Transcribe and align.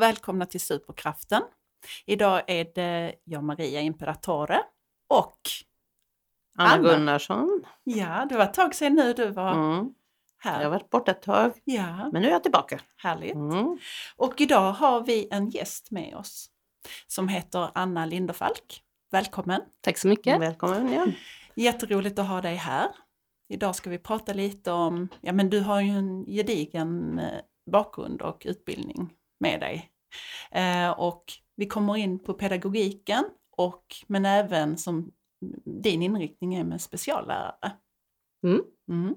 och 0.00 0.04
välkomna 0.04 0.46
till 0.46 0.60
Superkraften. 0.60 1.42
Idag 2.06 2.42
är 2.46 2.66
det 2.74 3.14
jag 3.24 3.44
Maria 3.44 3.80
Imperatore 3.80 4.60
och 5.08 5.38
Anna, 6.58 6.70
Anna. 6.70 6.82
Gunnarsson. 6.88 7.62
ja, 7.84 8.26
det 8.28 8.36
var 8.36 8.44
ett 8.44 8.54
tag 8.54 8.74
sedan 8.74 8.94
nu 8.94 9.12
du 9.12 9.30
var 9.30 9.52
Mm. 9.52 9.94
Jag 10.44 10.50
här. 10.50 10.64
har 10.64 10.70
varit 10.70 10.90
borta 10.90 11.10
ett 11.10 11.22
tag, 11.22 11.52
Ja, 11.64 12.10
men 12.12 12.22
nu 12.22 12.28
är 12.28 12.32
jag 12.32 12.42
tillbaka. 12.42 12.80
härligt. 12.96 13.34
Mm. 13.34 13.78
Och 14.16 14.40
idag 14.40 14.72
har 14.72 15.00
vi 15.00 15.28
en 15.30 15.50
gäst 15.50 15.90
med 15.90 16.14
oss 16.16 16.50
som 17.06 17.28
heter 17.28 17.70
Anna 17.74 18.06
Linderfalk. 18.06 18.82
Välkommen! 19.10 19.60
Tack 19.80 19.98
så 19.98 20.08
mycket. 20.08 20.40
Välkommen. 20.40 20.92
Ja. 20.92 21.06
Jätteroligt 21.54 22.18
att 22.18 22.28
ha 22.28 22.40
dig 22.40 22.56
här. 22.56 22.88
Idag 23.48 23.74
ska 23.76 23.90
vi 23.90 23.98
prata 23.98 24.32
lite 24.32 24.72
om, 24.72 25.08
ja 25.20 25.32
men 25.32 25.50
du 25.50 25.60
har 25.60 25.80
ju 25.80 25.90
en 25.90 26.24
gedigen 26.24 27.18
eh, 27.18 27.40
bakgrund 27.70 28.22
och 28.22 28.42
utbildning 28.44 29.10
med 29.40 29.60
dig. 29.60 29.90
Eh, 30.50 30.90
och 30.90 31.24
vi 31.56 31.66
kommer 31.66 31.96
in 31.96 32.18
på 32.18 32.34
pedagogiken 32.34 33.24
och 33.56 33.84
men 34.06 34.24
även 34.26 34.76
som 34.78 35.12
din 35.64 36.02
inriktning 36.02 36.54
är 36.54 36.64
med 36.64 36.80
speciallärare. 36.80 37.72
Mm. 38.46 38.60
Mm. 38.88 39.14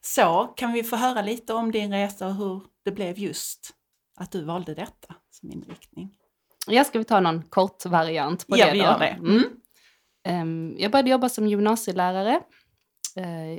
Så 0.00 0.54
kan 0.56 0.72
vi 0.72 0.82
få 0.82 0.96
höra 0.96 1.22
lite 1.22 1.54
om 1.54 1.72
din 1.72 1.92
resa 1.92 2.26
och 2.26 2.34
hur 2.34 2.62
det 2.84 2.92
blev 2.92 3.18
just 3.18 3.70
att 4.16 4.32
du 4.32 4.44
valde 4.44 4.74
detta 4.74 5.14
som 5.30 5.50
inriktning? 5.50 6.16
Ja, 6.66 6.84
ska 6.84 6.98
vi 6.98 7.04
ta 7.04 7.20
någon 7.20 7.42
kort 7.42 7.86
variant 7.86 8.46
på 8.46 8.58
Ja, 8.58 8.66
det 8.66 8.72
vi 8.72 8.78
då? 8.78 8.84
gör 8.84 8.98
det. 8.98 9.06
Mm. 9.06 9.42
Ehm, 10.28 10.74
jag 10.78 10.92
började 10.92 11.10
jobba 11.10 11.28
som 11.28 11.46
gymnasielärare. 11.46 12.40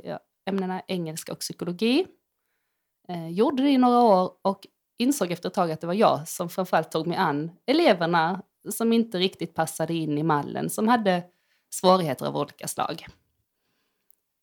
Ja, 0.04 0.20
ämnena 0.48 0.82
engelska 0.88 1.32
och 1.32 1.38
psykologi. 1.38 2.06
Eh, 3.08 3.28
gjorde 3.28 3.62
det 3.62 3.70
i 3.70 3.78
några 3.78 4.00
år 4.00 4.32
och 4.42 4.66
insåg 4.98 5.32
efter 5.32 5.48
ett 5.48 5.54
tag 5.54 5.70
att 5.70 5.80
det 5.80 5.86
var 5.86 5.94
jag 5.94 6.28
som 6.28 6.48
framförallt 6.48 6.90
tog 6.90 7.06
mig 7.06 7.16
an 7.16 7.50
eleverna 7.66 8.42
som 8.70 8.92
inte 8.92 9.18
riktigt 9.18 9.54
passade 9.54 9.94
in 9.94 10.18
i 10.18 10.22
mallen, 10.22 10.70
som 10.70 10.88
hade 10.88 11.22
svårigheter 11.70 12.26
av 12.26 12.36
olika 12.36 12.68
slag. 12.68 13.06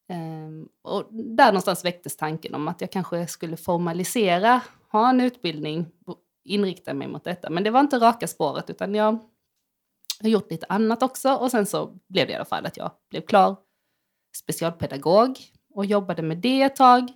Ehm, 0.09 0.70
och 0.81 1.08
där 1.14 1.47
någonstans 1.47 1.86
väcktes 1.86 2.17
tanken 2.17 2.56
om 2.56 2.67
att 2.67 2.81
jag 2.81 2.92
kanske 2.92 3.28
skulle 3.28 3.58
formalisera, 3.58 4.62
ha 4.92 5.09
en 5.09 5.22
utbildning, 5.22 5.86
och 6.06 6.17
inrikta 6.44 6.94
mig 6.94 7.08
mot 7.08 7.23
detta. 7.23 7.50
Men 7.50 7.64
det 7.64 7.72
var 7.72 7.80
inte 7.80 8.00
raka 8.00 8.28
spåret 8.28 8.69
utan 8.69 8.95
jag 8.95 9.19
har 10.22 10.30
gjort 10.30 10.52
lite 10.52 10.66
annat 10.69 11.03
också 11.03 11.34
och 11.36 11.52
sen 11.52 11.66
så 11.66 12.00
blev 12.08 12.28
det 12.28 12.34
i 12.34 12.36
alla 12.36 12.45
fall 12.45 12.66
att 12.66 12.78
jag 12.78 12.92
blev 13.09 13.22
klar 13.22 13.56
specialpedagog 14.38 15.40
och 15.73 15.86
jobbade 15.86 16.22
med 16.22 16.38
det 16.38 16.62
ett 16.62 16.75
tag 16.75 17.12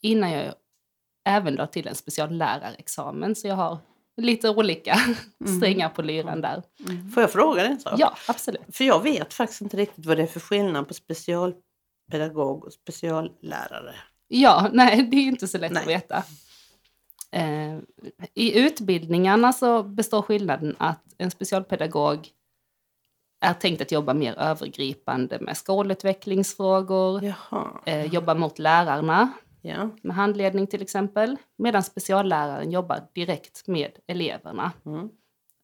innan 0.00 0.30
jag 0.30 0.54
även 1.24 1.54
la 1.54 1.66
till 1.66 1.88
en 1.88 1.94
speciallärarexamen. 1.94 3.34
Så 3.34 3.48
jag 3.48 3.54
har 3.54 3.78
lite 4.16 4.48
olika 4.50 4.94
Mm. 5.44 5.56
strängar 5.60 5.88
på 5.88 6.02
lyran 6.02 6.40
där. 6.40 6.62
Mm. 6.88 7.10
Får 7.10 7.20
jag 7.20 7.32
fråga 7.32 7.62
dig 7.62 7.72
en 7.72 7.80
sak? 7.80 7.94
Ja, 7.98 8.14
absolut. 8.28 8.60
För 8.72 8.84
jag 8.84 9.02
vet 9.02 9.34
faktiskt 9.34 9.60
inte 9.60 9.76
riktigt 9.76 10.06
vad 10.06 10.16
det 10.16 10.22
är 10.22 10.26
för 10.26 10.40
skillnad 10.40 10.88
på 10.88 10.94
specialpedagog 10.94 12.64
och 12.64 12.72
speciallärare. 12.72 13.94
Ja, 14.28 14.68
nej, 14.72 15.02
det 15.02 15.16
är 15.16 15.22
inte 15.26 15.48
så 15.48 15.58
lätt 15.58 15.72
Nej. 15.72 15.82
att 15.82 15.88
veta. 15.88 16.22
Eh, 17.30 17.78
I 18.34 18.58
utbildningarna 18.58 19.52
så 19.52 19.82
består 19.82 20.22
skillnaden 20.22 20.76
att 20.78 21.02
en 21.18 21.30
specialpedagog 21.30 22.28
är 23.40 23.54
tänkt 23.54 23.82
att 23.82 23.92
jobba 23.92 24.14
mer 24.14 24.34
övergripande 24.38 25.38
med 25.40 25.56
skolutvecklingsfrågor, 25.56 27.34
eh, 27.84 28.04
jobba 28.04 28.34
mot 28.34 28.58
lärarna 28.58 29.32
Ja. 29.66 29.90
med 30.02 30.16
handledning 30.16 30.66
till 30.66 30.82
exempel, 30.82 31.36
medan 31.56 31.82
specialläraren 31.82 32.70
jobbar 32.70 33.08
direkt 33.14 33.66
med 33.66 33.98
eleverna. 34.06 34.72
Mm. 34.86 35.08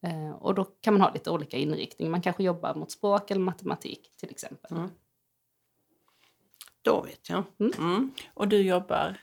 Eh, 0.06 0.30
och 0.30 0.54
då 0.54 0.64
kan 0.64 0.94
man 0.94 1.00
ha 1.00 1.12
lite 1.12 1.30
olika 1.30 1.56
inriktning. 1.56 2.10
Man 2.10 2.22
kanske 2.22 2.42
jobbar 2.42 2.74
mot 2.74 2.90
språk 2.90 3.30
eller 3.30 3.40
matematik 3.40 4.12
till 4.16 4.30
exempel. 4.30 4.76
Mm. 4.76 4.90
Då 6.82 7.02
vet 7.02 7.28
jag. 7.28 7.44
Mm. 7.58 7.72
Mm. 7.78 8.10
Och 8.34 8.48
du 8.48 8.62
jobbar 8.62 9.20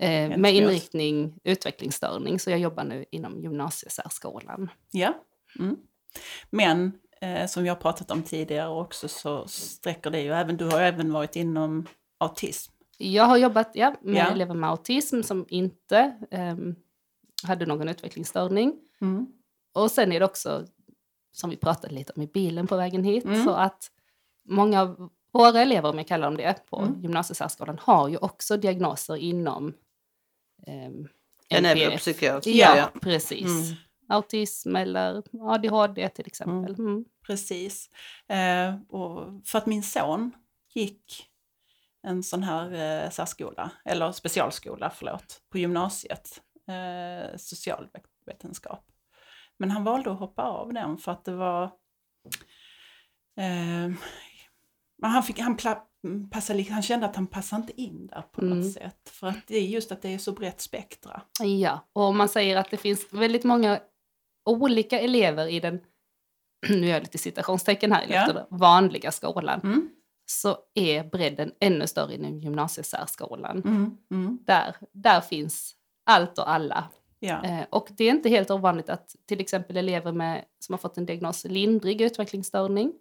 Eh, 0.00 0.38
med 0.38 0.54
inriktning 0.54 1.40
utvecklingsstörning, 1.44 2.40
så 2.40 2.50
jag 2.50 2.58
jobbar 2.58 2.84
nu 2.84 3.04
inom 3.10 3.42
gymnasiesärskolan. 3.42 4.70
Ja. 4.90 5.24
Mm. 5.58 5.76
Men 6.50 6.92
eh, 7.20 7.46
som 7.46 7.62
vi 7.62 7.68
har 7.68 7.76
pratat 7.76 8.10
om 8.10 8.22
tidigare 8.22 8.68
också 8.68 9.08
så 9.08 9.46
sträcker 9.46 10.10
det 10.10 10.20
ju 10.20 10.32
även, 10.32 10.56
du 10.56 10.64
har 10.64 10.80
även 10.80 11.12
varit 11.12 11.36
inom 11.36 11.86
autism. 12.18 12.72
Jag 12.98 13.24
har 13.24 13.36
jobbat 13.36 13.70
ja, 13.74 13.94
med 14.02 14.14
Ja. 14.26 14.30
elever 14.30 14.54
med 14.54 14.70
autism 14.70 15.22
som 15.22 15.46
inte 15.48 16.16
ehm, 16.30 16.74
hade 17.42 17.66
någon 17.66 17.88
utvecklingsstörning. 17.88 18.80
Mm. 19.00 19.26
Och 19.74 19.90
sen 19.90 20.12
är 20.12 20.20
det 20.20 20.26
också, 20.26 20.66
som 21.32 21.50
vi 21.50 21.56
pratade 21.56 21.94
lite 21.94 22.12
om 22.16 22.22
i 22.22 22.26
bilen 22.26 22.66
på 22.66 22.76
vägen 22.76 23.04
hit, 23.04 23.24
Mm. 23.24 23.44
så 23.44 23.50
att 23.50 23.90
många 24.44 24.80
av 24.82 25.10
våra 25.32 25.60
elever, 25.62 25.88
om 25.90 25.98
jag 25.98 26.06
kallar 26.08 26.26
dem 26.26 26.36
det, 26.36 26.66
på 26.70 26.78
Mm. 26.78 27.00
gymnasiesärskolan 27.02 27.78
har 27.82 28.08
ju 28.08 28.16
också 28.16 28.56
diagnoser 28.56 29.16
inom 29.16 29.66
um, 30.66 31.08
En 31.48 31.62
neuropsykiater. 31.62 32.50
Ja, 32.50 32.90
precis. 33.00 33.46
Mm. 33.46 33.76
Autism 34.08 34.76
eller 34.76 35.22
ADHD 35.40 36.08
till 36.08 36.26
exempel. 36.26 36.74
Mm. 36.78 37.04
Precis. 37.26 37.90
Eh, 38.28 38.74
och 38.88 39.24
för 39.44 39.58
att 39.58 39.66
min 39.66 39.82
son 39.82 40.32
gick 40.74 41.24
en 42.06 42.22
sån 42.22 42.42
här 42.42 42.72
eh, 43.04 43.10
särskola, 43.10 43.70
eller 43.84 44.12
specialskola, 44.12 44.90
förlåt, 44.90 45.40
på 45.52 45.58
gymnasiet, 45.58 46.42
eh, 46.68 47.36
socialvetenskap. 47.36 48.84
Men 49.58 49.70
han 49.70 49.84
valde 49.84 50.12
att 50.12 50.18
hoppa 50.18 50.42
av 50.42 50.72
den 50.72 50.98
för 50.98 51.12
att 51.12 51.24
det 51.24 51.34
var... 51.34 51.64
Eh, 53.40 53.90
han, 55.02 55.22
fick, 55.22 55.38
han, 55.40 55.56
passade, 56.30 56.62
han 56.70 56.82
kände 56.82 57.06
att 57.06 57.16
han 57.16 57.26
passade 57.26 57.62
inte 57.62 57.80
in 57.80 58.06
där 58.06 58.22
på 58.22 58.40
något 58.44 58.52
Mm. 58.56 58.70
sätt. 58.70 59.08
För 59.10 59.26
att 59.26 59.46
det 59.46 59.56
är 59.56 59.62
just 59.66 59.92
att 59.92 60.02
det 60.02 60.14
är 60.14 60.18
så 60.18 60.32
brett 60.32 60.60
spektra. 60.60 61.22
Ja, 61.42 61.88
och 61.92 62.02
om 62.02 62.16
man 62.16 62.28
säger 62.28 62.56
att 62.56 62.70
det 62.70 62.76
finns 62.76 63.12
väldigt 63.12 63.44
många 63.44 63.80
olika 64.44 65.00
elever 65.00 65.46
i 65.48 65.60
den, 65.60 65.80
nu 66.68 66.86
gör 66.86 66.94
jag 66.94 67.00
lite 67.02 67.18
citationstecken 67.18 67.92
här, 67.92 68.06
Ja. 68.08 68.46
vanliga 68.50 69.12
skolan, 69.12 69.60
Mm. 69.64 69.90
Så 70.30 70.56
är 70.74 71.04
bredden 71.04 71.52
ännu 71.60 71.86
större 71.86 72.14
inom 72.14 72.38
gymnasiesärskolan. 72.38 73.62
Mm. 73.64 73.96
Mm. 74.10 74.38
Där, 74.44 74.76
där 74.92 75.20
finns 75.20 75.74
allt 76.06 76.38
och 76.38 76.50
alla. 76.50 76.84
Ja. 77.18 77.44
Eh, 77.44 77.64
och 77.70 77.88
det 77.96 78.04
är 78.04 78.10
inte 78.10 78.28
helt 78.28 78.50
ovanligt 78.50 78.88
att 78.90 79.16
till 79.26 79.40
exempel 79.40 79.76
elever 79.76 80.12
med, 80.12 80.44
som 80.58 80.72
har 80.72 80.78
fått 80.78 80.98
en 80.98 81.06
diagnos 81.06 81.44
lindrig 81.44 82.00
utvecklingsstörning 82.00 82.92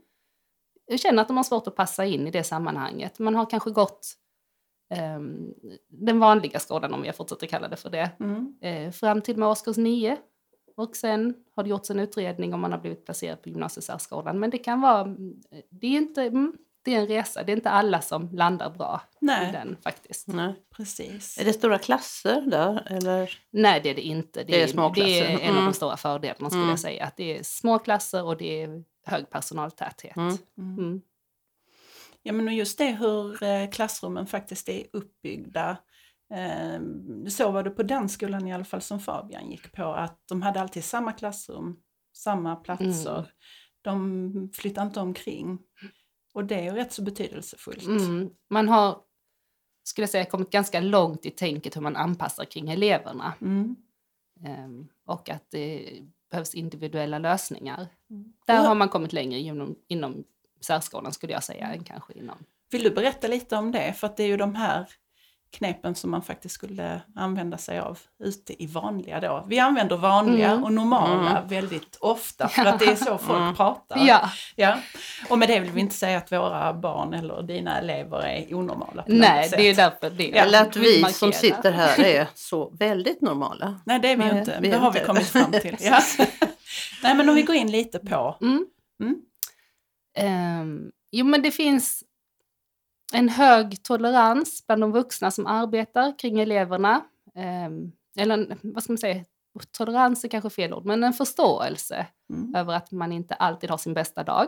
känner 0.97 1.21
att 1.21 1.27
de 1.27 1.37
har 1.37 1.43
svårt 1.43 1.67
att 1.67 1.75
passa 1.75 2.05
in 2.05 2.27
i 2.27 2.31
det 2.31 2.43
sammanhanget. 2.43 3.19
Man 3.19 3.35
har 3.35 3.45
kanske 3.49 3.71
gått 3.71 4.07
ehm, 4.93 5.53
den 5.87 6.19
vanliga 6.19 6.59
skolan, 6.59 6.93
om 6.93 7.05
jag 7.05 7.15
fortsätter 7.15 7.47
kalla 7.47 7.67
det 7.67 7.75
för 7.75 7.89
det, 7.89 8.11
Mm. 8.19 8.57
eh, 8.61 8.91
fram 8.91 9.21
till 9.21 9.37
med 9.37 9.47
årskurs 9.47 9.77
9. 9.77 10.17
Och 10.77 10.95
sen 10.95 11.33
har 11.55 11.63
det 11.63 11.69
gjorts 11.69 11.89
en 11.91 11.99
utredning 11.99 12.53
om 12.53 12.59
man 12.61 12.71
har 12.71 12.79
blivit 12.79 13.05
placerad 13.05 13.41
på 13.41 13.49
gymnasiesärskolan. 13.49 14.39
Men 14.39 14.49
det 14.49 14.57
kan 14.57 14.81
vara, 14.81 15.03
det 15.69 15.87
är 15.87 15.97
inte, 15.97 16.21
mm, 16.23 16.57
det 16.87 16.95
är 16.95 16.99
en 17.01 17.07
resa, 17.07 17.43
det 17.43 17.51
är 17.51 17.55
inte 17.55 17.69
alla 17.69 18.01
som 18.01 18.29
landar 18.33 18.69
bra 18.69 19.01
i 19.13 19.17
Nej, 19.25 19.51
den 19.51 19.77
faktiskt. 19.83 20.27
Nej. 20.27 20.55
precis. 20.75 21.37
Är 21.37 21.45
det 21.45 21.53
stora 21.53 21.77
klasser 21.79 22.41
där? 22.41 22.87
Eller? 22.91 23.39
Nej, 23.51 23.79
det 23.83 23.89
är 23.89 23.95
det 23.95 24.01
inte. 24.01 24.43
Det 24.43 24.61
är 24.63 24.67
små 24.67 24.89
det 24.89 25.19
är 25.19 25.27
en 25.29 25.35
av 25.49 25.55
Mm. 25.55 25.65
de 25.65 25.73
stora 25.73 25.97
fördelarna 25.97 26.49
skulle 26.49 26.61
Mm. 26.61 26.69
jag 26.69 26.79
säga. 26.79 27.05
Att 27.05 27.17
det 27.17 27.37
är 27.39 27.43
små 27.43 27.79
klasser 27.79 28.23
och 28.23 28.37
det 28.37 28.63
är 28.63 28.83
hög 29.05 29.29
personaltäthet. 29.29 30.15
Mm. 30.17 30.37
Mm. 30.57 30.77
Mm. 30.79 31.01
Ja 32.23 32.33
men 32.33 32.55
just 32.55 32.77
det 32.77 32.91
hur 32.91 33.43
eh, 33.43 33.69
klassrummen 33.69 34.27
faktiskt 34.27 34.69
är 34.69 34.83
uppbyggda. 34.93 35.77
Så 37.29 37.51
var 37.51 37.63
det 37.63 37.69
på 37.69 37.83
den 37.83 38.09
skolan 38.09 38.47
i 38.47 38.53
alla 38.53 38.63
fall 38.63 38.81
som 38.81 38.99
Fabian 38.99 39.51
gick 39.51 39.71
på 39.71 39.83
att 39.83 40.19
de 40.29 40.41
hade 40.41 40.61
alltid 40.61 40.83
samma 40.83 41.11
klassrum, 41.11 41.77
samma 42.17 42.55
platser. 42.55 43.17
Mm. 43.17 43.25
De 43.81 44.49
flyttade 44.53 44.87
inte 44.87 44.99
omkring. 44.99 45.59
Och 46.37 46.45
det 46.45 46.55
är 46.55 46.63
ju 46.63 46.69
rätt 46.69 46.93
så 46.93 47.01
betydelsefullt. 47.01 47.85
Mm. 47.85 48.29
Man 48.49 48.69
har, 48.69 48.99
skulle 49.83 50.03
jag 50.03 50.09
säga, 50.09 50.25
kommit 50.25 50.49
ganska 50.49 50.79
långt 50.79 51.25
i 51.25 51.31
tänket 51.31 51.75
hur 51.75 51.81
man 51.81 51.95
anpassar 51.95 52.45
kring 52.45 52.69
eleverna. 52.69 53.33
Mm. 53.41 53.75
Ehm, 54.45 54.87
och 55.05 55.29
att 55.29 55.51
det 55.51 55.99
behövs 56.31 56.55
individuella 56.55 57.19
lösningar. 57.19 57.87
Mm. 58.09 58.33
Där 58.47 58.67
har 58.67 58.75
man 58.75 58.89
kommit 58.89 59.13
längre 59.13 59.39
inom, 59.39 59.75
inom 59.87 60.23
särskolan 60.61 61.13
skulle 61.13 61.33
jag 61.33 61.43
säga 61.43 61.67
än 61.67 61.83
kanske 61.83 62.13
inom... 62.13 62.37
Vill 62.71 62.83
du 62.83 62.89
berätta 62.89 63.27
lite 63.27 63.55
om 63.55 63.71
det? 63.71 63.93
För 63.93 64.07
att 64.07 64.17
det 64.17 64.23
är 64.23 64.27
ju 64.27 64.37
de 64.37 64.55
här 64.55 64.89
knepen 65.51 65.95
som 65.95 66.11
man 66.11 66.21
faktiskt 66.21 66.55
skulle 66.55 67.01
använda 67.15 67.57
sig 67.57 67.79
av 67.79 67.99
ute 68.23 68.63
i 68.63 68.67
vanliga 68.67 69.19
då. 69.19 69.45
Vi 69.47 69.59
använder 69.59 69.97
vanliga 69.97 70.51
Mm. 70.51 70.63
och 70.63 70.73
normala 70.73 71.29
Mm. 71.37 71.47
väldigt 71.47 71.97
ofta 72.01 72.47
för 72.49 72.65
att 72.65 72.79
det 72.79 72.85
är 72.85 72.95
så 72.95 73.17
folk 73.17 73.39
Mm. 73.39 73.55
pratar. 73.55 74.05
Ja, 74.07 74.29
Ja. 74.55 74.77
Och 75.29 75.39
med 75.39 75.47
det 75.49 75.59
vill 75.59 75.71
vi 75.71 75.81
inte 75.81 75.95
säga 75.95 76.17
att 76.17 76.31
våra 76.31 76.73
barn 76.73 77.13
eller 77.13 77.41
dina 77.41 77.79
elever 77.79 78.25
är 78.25 78.53
onormala 78.55 79.03
på 79.03 79.11
nej, 79.11 79.41
något 79.41 79.49
sätt. 79.49 79.59
det 79.59 79.63
är 79.69 79.75
därför 79.75 80.09
det 80.09 80.37
Eller 80.37 80.61
att 80.61 80.75
vi 80.75 81.01
markera. 81.01 81.13
som 81.13 81.33
sitter 81.33 81.71
här 81.71 81.99
är 81.99 82.27
så 82.33 82.69
väldigt 82.69 83.21
normala. 83.21 83.79
Nej, 83.85 83.99
det 83.99 84.07
är 84.11 84.17
vi 84.17 84.23
ju 84.23 84.29
Nej, 84.29 84.39
inte. 84.39 84.57
vi 84.61 84.69
det 84.69 84.77
har 84.77 84.87
inte. 84.87 84.99
vi 84.99 85.05
kommit 85.05 85.27
fram 85.27 85.51
till. 85.51 85.75
Ja. 85.81 85.99
Nej, 87.03 87.15
men 87.15 87.29
om 87.29 87.35
vi 87.35 87.43
går 87.43 87.55
in 87.55 87.71
lite 87.71 87.99
på. 87.99 88.37
Mm. 88.41 88.65
Mm. 89.03 89.15
Ehm, 90.17 90.91
jo, 91.11 91.25
men 91.25 91.41
det 91.41 91.51
finns 91.51 92.03
en 93.13 93.29
hög 93.29 93.83
tolerans 93.83 94.67
bland 94.67 94.83
de 94.83 94.91
vuxna 94.91 95.31
som 95.31 95.47
arbetar 95.47 96.19
kring 96.19 96.39
eleverna. 96.39 97.01
Ehm, 97.35 97.91
eller 98.17 98.57
vad 98.61 98.83
ska 98.83 98.93
man 98.93 98.97
säga, 98.97 99.25
tolerans 99.71 100.23
är 100.23 100.27
kanske 100.27 100.49
fel 100.49 100.73
ord, 100.73 100.85
men 100.85 101.03
en 101.03 101.13
förståelse 101.13 102.07
Mm. 102.29 102.55
över 102.55 102.73
att 102.73 102.91
man 102.91 103.11
inte 103.11 103.33
alltid 103.33 103.69
har 103.69 103.77
sin 103.77 103.93
bästa 103.93 104.23
dag. 104.23 104.47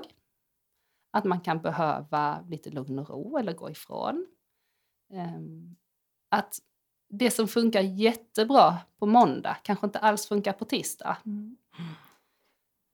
Att 1.11 1.23
man 1.25 1.41
kan 1.41 1.61
behöva 1.61 2.41
lite 2.49 2.69
lugn 2.69 2.99
och 2.99 3.09
ro 3.09 3.37
eller 3.37 3.53
gå 3.53 3.69
ifrån. 3.69 4.25
Ehm, 5.13 5.75
att 6.29 6.59
det 7.09 7.31
som 7.31 7.47
funkar 7.47 7.81
jättebra 7.81 8.77
på 8.99 9.05
måndag 9.05 9.57
kanske 9.63 9.85
inte 9.87 9.99
alls 9.99 10.27
funkar 10.27 10.53
på 10.53 10.65
tisdag. 10.65 11.17
Mm. 11.25 11.57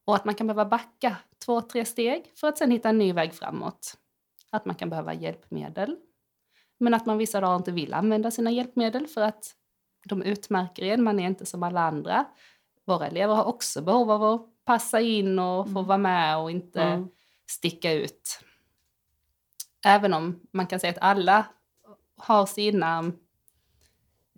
Och 0.06 0.16
att 0.16 0.26
man 0.26 0.36
kan 0.36 0.48
behöva 0.48 0.66
backa 0.66 1.18
två, 1.46 1.62
tre 1.62 1.86
steg 1.86 2.32
för 2.36 2.48
att 2.48 2.58
sen 2.58 2.72
hitta 2.72 2.90
en 2.90 2.98
ny 2.98 3.14
väg 3.14 3.34
framåt. 3.34 3.98
Att 4.50 4.66
man 4.66 4.76
kan 4.76 4.90
behöva 4.90 5.14
hjälpmedel. 5.14 5.96
Men 6.78 6.94
att 6.94 7.06
man 7.06 7.18
vissa 7.18 7.42
dagar 7.42 7.56
inte 7.56 7.72
vill 7.72 7.94
använda 7.94 8.32
sina 8.32 8.52
hjälpmedel 8.52 9.08
för 9.08 9.22
att 9.22 9.56
de 10.06 10.24
utmärker 10.24 10.84
en, 10.86 11.04
man 11.04 11.20
är 11.20 11.28
inte 11.28 11.46
som 11.46 11.64
alla 11.64 11.82
andra. 11.82 12.26
Våra 12.86 13.08
elever 13.08 13.36
har 13.36 13.44
också 13.46 13.82
behov 13.82 14.12
av 14.12 14.24
att 14.24 14.66
passa 14.66 15.02
in 15.02 15.40
och 15.40 15.66
få 15.66 15.80
Mm. 15.80 15.86
vara 15.86 15.98
med 15.98 16.38
och 16.38 16.52
inte 16.52 16.82
Mm. 16.82 17.08
sticka 17.50 17.94
ut. 17.94 18.40
Även 19.86 20.14
om 20.14 20.40
man 20.52 20.68
kan 20.68 20.80
säga 20.80 20.92
att 20.92 21.02
alla 21.02 21.46
har 22.16 22.46
sina, 22.46 23.00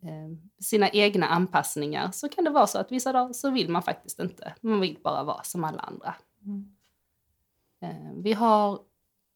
eh, 0.04 0.38
sina 0.59 0.89
egna 0.89 1.27
anpassningar 1.27 2.12
så 2.12 2.30
kan 2.30 2.44
det 2.44 2.50
vara 2.50 2.68
så 2.68 2.80
att 2.80 2.92
vissa 2.92 3.12
dagar 3.13 3.33
så 3.33 3.50
vill 3.50 3.69
man 3.69 3.83
faktiskt 3.83 4.19
inte. 4.19 4.54
Man 4.62 4.80
vill 4.80 4.98
bara 5.04 5.24
vara 5.24 5.44
som 5.44 5.63
alla 5.63 5.80
andra. 5.80 6.15
Mm. 6.45 6.75
Eh, 7.81 8.12
vi, 8.24 8.33
har, 8.33 8.80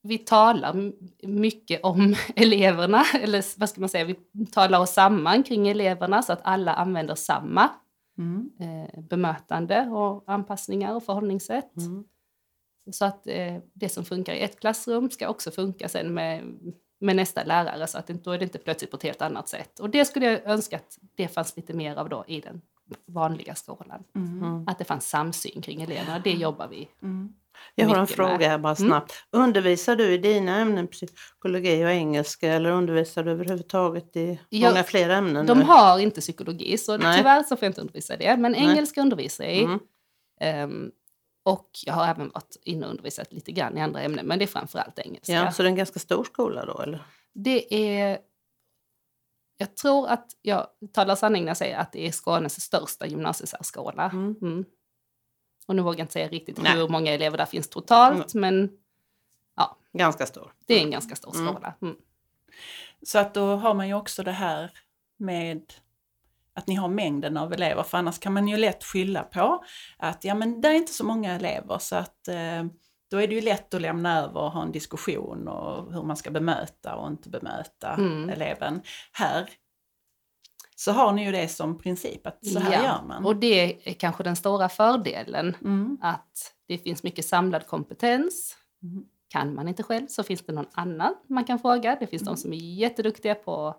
vi 0.03 0.17
talar 0.17 0.91
mycket 1.27 1.83
om 1.83 2.15
eleverna, 2.35 3.03
eller 3.21 3.59
vad 3.59 3.69
ska 3.69 3.79
man 3.79 3.89
säga, 3.89 4.05
vi 4.05 4.45
talar 4.51 4.79
oss 4.79 4.93
samman 4.93 5.43
kring 5.43 5.67
eleverna 5.67 6.21
så 6.21 6.33
att 6.33 6.41
alla 6.43 6.73
använder 6.73 7.15
samma 7.15 7.69
Mm. 8.17 8.51
eh, 8.59 9.01
bemötande 9.03 9.81
och 9.81 10.23
anpassningar 10.27 10.95
och 10.95 11.03
förhållningssätt. 11.03 11.77
Mm. 11.77 12.03
Så 12.91 13.05
att 13.05 13.27
eh, 13.27 13.57
det 13.73 13.89
som 13.89 14.05
funkar 14.05 14.33
i 14.33 14.41
ett 14.41 14.59
klassrum 14.59 15.09
ska 15.09 15.29
också 15.29 15.51
funka 15.51 15.89
sen 15.89 16.13
med, 16.13 16.43
med 16.99 17.15
nästa 17.15 17.43
lärare 17.43 17.87
så 17.87 17.97
att 17.97 18.07
det, 18.07 18.13
då 18.13 18.31
är 18.31 18.37
det 18.37 18.43
inte 18.43 18.57
plötsligt 18.57 18.91
på 18.91 18.97
ett 18.97 19.03
helt 19.03 19.21
annat 19.21 19.47
sätt. 19.49 19.79
Och 19.79 19.89
det 19.89 20.05
skulle 20.05 20.25
jag 20.25 20.45
önska 20.45 20.75
att 20.75 20.99
det 21.15 21.27
fanns 21.27 21.55
lite 21.55 21.73
mer 21.73 21.95
av 21.95 22.09
då 22.09 22.23
i 22.27 22.41
den 22.41 22.61
vanliga 23.05 23.55
skolan. 23.55 24.03
Mm. 24.15 24.43
Mm. 24.43 24.67
Att 24.67 24.77
det 24.79 24.85
fanns 24.85 25.09
samsyn 25.09 25.61
kring 25.61 25.81
eleverna, 25.81 26.19
det 26.19 26.31
jobbar 26.31 26.67
vi. 26.67 26.87
Mm. 27.75 27.89
Jag 27.89 27.95
har 27.95 28.01
en 28.01 28.07
fråga 28.07 28.37
med. 28.37 28.49
här 28.49 28.57
bara 28.57 28.75
Mm. 28.75 28.89
snabbt. 28.89 29.13
Undervisar 29.31 29.95
du 29.95 30.13
i 30.13 30.17
dina 30.17 30.59
ämnen 30.59 30.87
psykologi 30.87 31.85
och 31.85 31.89
engelska 31.89 32.53
eller 32.53 32.69
undervisar 32.71 33.23
du 33.23 33.31
överhuvudtaget 33.31 34.15
i 34.15 34.39
Ja, 34.49 34.69
många 34.69 34.83
fler 34.83 35.09
ämnen? 35.09 35.45
De 35.45 35.57
nu? 35.59 35.63
har 35.63 35.99
inte 35.99 36.21
psykologi 36.21 36.77
så 36.77 36.97
Nej. 36.97 37.17
tyvärr 37.17 37.43
så 37.43 37.55
får 37.57 37.65
jag 37.65 37.69
inte 37.69 37.81
undervisa 37.81 38.17
det. 38.17 38.37
Men 38.37 38.51
Nej. 38.51 38.61
engelska 38.69 39.01
undervisar 39.01 39.43
jag 39.43 39.53
i. 39.55 39.63
Mm. 39.63 39.79
Ehm, 40.41 40.91
och 41.45 41.69
jag 41.85 41.93
har 41.93 42.07
även 42.07 42.29
varit 42.29 42.57
inne 42.63 42.85
och 42.85 42.91
undervisat 42.91 43.33
lite 43.33 43.51
grann 43.51 43.77
i 43.77 43.81
andra 43.81 44.01
ämnen 44.01 44.25
men 44.25 44.39
det 44.39 44.45
är 44.45 44.47
framförallt 44.47 44.99
engelska. 44.99 45.33
Ja, 45.33 45.51
så 45.51 45.63
det 45.63 45.67
är 45.67 45.69
en 45.69 45.75
ganska 45.75 45.99
stor 45.99 46.23
skola 46.23 46.65
då 46.65 46.79
eller? 46.81 47.03
Det 47.33 47.73
är... 47.95 48.17
Jag 49.57 49.75
tror 49.75 50.07
att 50.07 50.25
jag 50.41 50.67
talar 50.93 51.15
sanning 51.15 51.43
när 51.43 51.49
jag 51.49 51.57
säger 51.57 51.77
att 51.77 51.91
det 51.91 52.07
är 52.07 52.11
Skånes 52.11 52.61
största 52.61 53.05
gymnasiesärskola. 53.07 54.09
Mm. 54.13 54.65
Mm. 55.61 55.67
Och 55.67 55.75
nu 55.75 55.81
vågar 55.81 55.97
jag 55.99 56.03
inte 56.03 56.13
säga 56.13 56.27
riktigt 56.27 56.61
Nej. 56.61 56.75
hur 56.77 56.87
många 56.87 57.11
elever 57.11 57.37
där 57.37 57.45
finns 57.45 57.69
totalt, 57.69 58.33
men 58.33 58.69
Ganska 59.93 60.25
stor. 60.25 60.51
det 60.65 60.73
är 60.73 60.83
en 60.83 60.91
ganska 60.91 61.15
stor 61.15 61.35
Mm. 61.35 61.47
skola. 61.53 61.73
Mm. 61.81 61.95
Så 63.01 63.19
att 63.19 63.33
då 63.33 63.55
har 63.55 63.73
man 63.73 63.87
ju 63.87 63.93
också 63.93 64.23
det 64.23 64.31
här 64.31 64.71
med 65.17 65.73
att 66.53 66.67
ni 66.67 66.75
har 66.75 66.87
mängden 66.87 67.37
av 67.37 67.53
elever, 67.53 67.83
för 67.83 67.97
annars 67.97 68.19
kan 68.19 68.33
man 68.33 68.47
ju 68.47 68.57
lätt 68.57 68.83
skylla 68.83 69.23
på 69.23 69.63
att 69.97 70.23
ja 70.23 70.35
men 70.35 70.61
det 70.61 70.67
är 70.67 70.73
inte 70.73 70.91
så 70.93 71.03
många 71.05 71.33
elever 71.35 71.77
så 71.77 71.95
att 71.95 72.27
eh, 72.27 72.63
då 73.11 73.17
är 73.21 73.27
det 73.27 73.35
ju 73.35 73.41
lätt 73.41 73.73
att 73.73 73.81
lämna 73.81 74.19
över 74.19 74.37
och 74.41 74.51
ha 74.51 74.61
en 74.63 74.71
diskussion 74.71 75.47
och 75.47 75.93
hur 75.93 76.03
man 76.03 76.17
ska 76.17 76.31
bemöta 76.31 76.95
och 76.95 77.07
inte 77.07 77.29
bemöta 77.29 77.93
Mm. 77.93 78.29
eleven. 78.29 78.81
Här 79.11 79.49
så 80.83 80.91
har 80.91 81.13
ni 81.13 81.25
ju 81.25 81.31
det 81.31 81.47
som 81.47 81.77
princip 81.77 82.27
att 82.27 82.45
så 82.45 82.59
här 82.59 82.71
Ja, 82.73 82.83
gör 82.83 83.03
man. 83.07 83.25
Och 83.25 83.35
det 83.35 83.89
är 83.89 83.93
kanske 83.93 84.23
den 84.23 84.35
stora 84.35 84.69
fördelen, 84.69 85.55
Mm. 85.61 85.97
att 86.01 86.53
det 86.67 86.77
finns 86.77 87.03
mycket 87.03 87.25
samlad 87.25 87.67
kompetens. 87.67 88.57
Mm. 88.83 89.05
Kan 89.29 89.55
man 89.55 89.67
inte 89.67 89.83
själv 89.83 90.07
så 90.07 90.23
finns 90.23 90.41
det 90.41 90.53
någon 90.53 90.69
annan 90.71 91.15
man 91.29 91.43
kan 91.43 91.59
fråga. 91.59 91.97
Det 91.99 92.07
finns 92.07 92.21
Mm. 92.21 92.33
de 92.33 92.37
som 92.41 92.53
är 92.53 92.57
jätteduktiga 92.57 93.35
på 93.35 93.75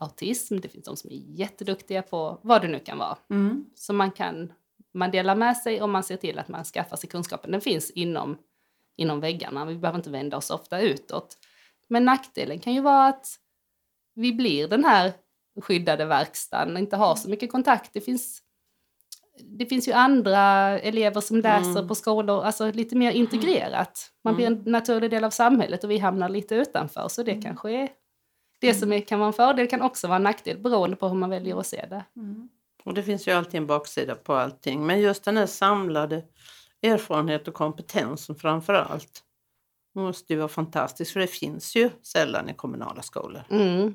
autism, 0.00 0.56
det 0.60 0.68
finns 0.68 0.84
de 0.84 0.96
som 0.96 1.10
är 1.10 1.14
jätteduktiga 1.14 2.02
på 2.02 2.38
vad 2.42 2.62
det 2.62 2.68
nu 2.68 2.78
kan 2.78 2.98
vara. 2.98 3.16
Mm. 3.30 3.64
Så 3.74 3.92
man 3.92 4.10
kan 4.10 4.52
man 4.94 5.10
delar 5.10 5.34
med 5.34 5.56
sig 5.56 5.82
och 5.82 5.88
man 5.88 6.02
ser 6.02 6.16
till 6.16 6.38
att 6.38 6.48
man 6.48 6.64
skaffar 6.64 6.96
sig 6.96 7.08
kunskapen. 7.10 7.50
Den 7.50 7.60
finns 7.60 7.90
inom, 7.90 8.38
inom 8.96 9.20
väggarna, 9.20 9.64
vi 9.64 9.76
behöver 9.78 9.98
inte 9.98 10.10
vända 10.10 10.36
oss 10.36 10.50
ofta 10.50 10.80
utåt. 10.80 11.38
Men 11.88 12.04
nackdelen 12.04 12.58
kan 12.58 12.74
ju 12.74 12.80
vara 12.80 13.06
att 13.06 13.26
vi 14.14 14.32
blir 14.32 14.68
den 14.68 14.84
här 14.84 15.12
skyddade 15.60 16.04
verkstaden 16.04 16.74
och 16.74 16.80
inte 16.80 16.96
har 16.96 17.14
så 17.16 17.30
mycket 17.30 17.52
kontakt. 17.52 17.90
Det 17.92 18.00
finns, 18.00 18.42
det 19.58 19.66
finns 19.66 19.88
ju 19.88 19.92
andra 19.92 20.40
elever 20.80 21.20
som 21.20 21.36
läser 21.40 21.70
Mm. 21.70 21.88
på 21.88 21.94
skolor, 21.94 22.44
alltså 22.44 22.70
lite 22.70 22.96
mer 22.96 23.10
integrerat. 23.12 24.10
Man 24.24 24.36
blir 24.36 24.46
en 24.46 24.62
naturlig 24.66 25.10
del 25.10 25.24
av 25.24 25.30
samhället 25.30 25.84
och 25.84 25.90
vi 25.90 25.98
hamnar 25.98 26.28
lite 26.28 26.54
utanför. 26.54 27.08
Så 27.08 27.22
det 27.22 27.42
kanske 27.42 27.70
är 27.70 27.88
det 28.60 28.74
som 28.74 28.92
är, 28.92 29.00
kan 29.00 29.18
vara 29.18 29.26
en 29.26 29.32
fördel 29.32 29.68
kan 29.68 29.82
också 29.82 30.06
vara 30.08 30.16
en 30.16 30.22
nackdel 30.22 30.58
beroende 30.58 30.96
på 30.96 31.08
hur 31.08 31.14
man 31.14 31.30
väljer 31.30 31.60
att 31.60 31.66
se 31.66 31.86
det. 31.90 32.04
Mm. 32.16 32.48
Och 32.84 32.94
det 32.94 33.02
finns 33.02 33.28
ju 33.28 33.32
alltid 33.32 33.54
en 33.54 33.66
baksida 33.66 34.14
på 34.14 34.34
allting. 34.34 34.86
Men 34.86 35.00
just 35.00 35.24
den 35.24 35.36
här 35.36 35.46
samlade 35.46 36.22
erfarenhet 36.82 37.48
och 37.48 37.54
kompetensen 37.54 38.36
framför 38.36 38.74
allt 38.74 39.22
måste 39.94 40.32
ju 40.32 40.38
vara 40.38 40.48
fantastiskt 40.48 41.12
för 41.12 41.20
det 41.20 41.26
finns 41.26 41.76
ju 41.76 41.90
sällan 42.02 42.48
i 42.48 42.54
kommunala 42.54 43.02
skolor. 43.02 43.42
Mm. 43.50 43.94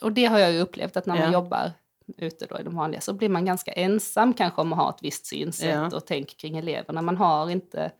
Och 0.00 0.12
det 0.12 0.24
har 0.24 0.38
jag 0.38 0.52
ju 0.52 0.60
upplevt 0.60 0.96
att 0.96 1.06
när 1.06 1.14
man 1.14 1.24
Ja. 1.24 1.32
jobbar 1.32 1.72
ute 2.16 2.46
då 2.46 2.58
i 2.60 2.62
de 2.62 2.74
vanliga 2.76 3.00
så 3.00 3.12
blir 3.12 3.28
man 3.28 3.44
ganska 3.44 3.72
ensam 3.72 4.34
kanske 4.34 4.60
om 4.60 4.72
att 4.72 4.78
ha 4.78 4.90
ett 4.90 5.02
visst 5.02 5.26
synsätt 5.26 5.92
Ja. 5.92 5.96
och 5.96 6.06
tänk 6.06 6.36
kring 6.36 6.56
eleverna. 6.58 7.02
Man 7.02 7.16
har 7.16 7.50
inte 7.50 7.92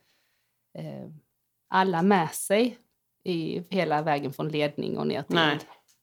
eh, 0.78 1.08
alla 1.68 2.02
med 2.02 2.30
sig 2.30 2.78
i 3.24 3.62
hela 3.70 4.02
vägen 4.02 4.32
från 4.32 4.48
ledning 4.48 4.98
och 4.98 5.06
ner 5.06 5.22
till 5.22 5.34
Nej. 5.34 5.58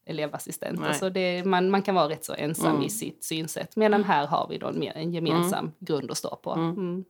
elevassistent. 0.05 0.79
Nej. 0.79 0.89
Alltså 0.89 1.09
det, 1.09 1.45
man, 1.45 1.69
man 1.69 1.81
kan 1.81 1.95
vara 1.95 2.09
rätt 2.09 2.25
så 2.25 2.33
ensam 2.33 2.71
Mm. 2.71 2.83
i 2.83 2.89
sitt 2.89 3.23
synsätt. 3.23 3.75
Medan 3.75 4.03
här 4.03 4.27
har 4.27 4.47
vi 4.49 4.57
då 4.57 4.67
en, 4.67 4.79
mer, 4.79 4.91
en 4.97 5.13
gemensam 5.13 5.71
grund 5.79 6.11
att 6.11 6.17
stå 6.17 6.35
på. 6.35 6.51
Mm. 6.51 6.69
Mm. 6.69 7.05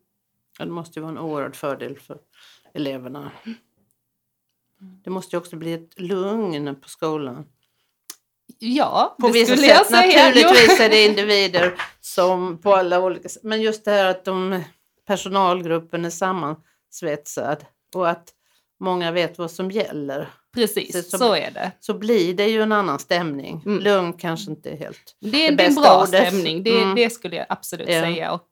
Ja, 0.60 0.66
Det 0.66 0.72
måste 0.72 1.00
ju 1.00 1.02
vara 1.04 1.12
en 1.12 1.18
oerhörd 1.20 1.56
fördel 1.56 2.00
för 2.00 2.20
eleverna. 2.74 3.32
Det 5.04 5.10
måste 5.10 5.36
ju 5.36 5.40
också 5.40 5.56
bli 5.56 5.74
ett 5.74 6.00
lugn 6.00 6.76
på 6.76 6.90
skolan. 6.90 7.46
Ja, 8.60 9.16
På 9.20 9.28
det 9.28 9.34
vissa 9.34 9.56
skulle 9.56 9.68
sätt 9.68 9.78
jag 9.78 9.86
säga. 10.04 10.26
naturligtvis 10.28 10.80
är 10.80 10.90
det 10.90 11.06
individer 11.06 11.74
som 12.02 12.58
på 12.58 12.76
alla 12.76 13.00
olika 13.00 13.30
sätt. 13.30 13.44
Men 13.44 13.62
just 13.62 13.86
det 13.86 13.92
här 13.92 14.06
att 14.06 14.26
de, 14.26 14.64
personalgruppen 15.08 16.06
är 16.06 16.10
sammansvetsad 16.10 17.66
och 17.96 18.10
att 18.10 18.30
många 18.80 19.12
vet 19.12 19.38
vad 19.38 19.52
som 19.52 19.72
gäller. 19.72 20.30
Precis, 20.54 21.12
Så- 21.12 21.18
så 21.18 21.36
är 21.36 21.52
det. 21.52 21.72
Så 21.80 21.94
blir 21.94 22.34
det 22.34 22.48
ju 22.48 22.62
en 22.62 22.72
annan 22.72 23.00
stämning. 23.00 23.62
Mm. 23.66 23.84
Lugn 23.84 24.14
kanske 24.14 24.52
inte 24.52 24.70
är 24.70 24.78
helt. 24.78 25.16
Det 25.22 25.48
är, 25.48 25.52
Det 25.52 25.64
är 25.64 25.68
en 25.68 25.76
bra 25.76 25.98
ordet. 26.08 26.08
stämning, 26.28 26.64
det, 26.64 26.78
Mm. 26.82 26.96
det 26.96 27.10
skulle 27.10 27.36
jag 27.36 27.46
absolut 27.50 27.90
Ja. 27.90 28.02
säga. 28.02 28.32
Och 28.32 28.48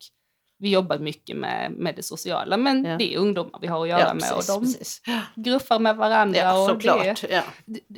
vi 0.61 0.69
jobbar 0.71 0.97
mycket 0.97 1.37
med, 1.37 1.71
med 1.71 1.95
det 1.95 2.03
sociala, 2.03 2.57
men 2.57 2.85
Ja. 2.85 2.97
det 2.97 3.13
är 3.13 3.17
ungdomar 3.17 3.59
vi 3.61 3.67
har 3.67 3.81
att 3.83 3.89
göra 3.89 4.13
med 4.13 4.31
och 4.33 4.43
de 4.47 4.59
precis. 4.61 5.01
gruffar 5.35 5.79
med 5.79 5.95
varandra. 5.95 6.39
Ja, 6.39 6.71
och 6.71 6.77
det, 6.77 7.15
Ja. 7.29 7.43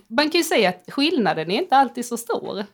man 0.10 0.30
kan 0.30 0.40
ju 0.40 0.44
säga 0.44 0.70
att 0.70 0.84
skillnaden 0.94 1.52
är 1.52 1.58
inte 1.62 1.76
alltid 1.76 2.06
så 2.06 2.18
stor. 2.18 2.66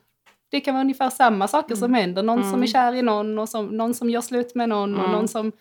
Det 0.52 0.60
kan 0.62 0.74
vara 0.74 0.82
ungefär 0.82 1.10
samma 1.10 1.48
saker 1.48 1.76
som 1.76 1.94
händer. 1.94 2.24
Någon 2.24 2.40
som 2.44 2.50
Mm. 2.50 2.64
är 2.64 2.68
kär 2.68 2.94
i 2.94 3.02
någon 3.02 3.40
och 3.40 3.50
som, 3.50 3.66
någon 3.68 3.94
som 3.94 4.10
gör 4.10 4.22
slut 4.22 4.56
med 4.56 4.70
någon 4.70 4.94
och 4.96 5.00
Mm. 5.00 5.12
någon 5.12 5.28
som 5.28 5.52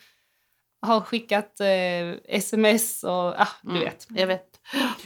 har 0.86 1.00
skickat 1.00 1.60
eh, 1.60 2.36
sms 2.36 3.04
och 3.04 3.10
ah, 3.40 3.48
du 3.62 3.70
Mm. 3.70 3.82
vet. 3.84 4.06
Jag 4.16 4.26
vet. 4.26 4.44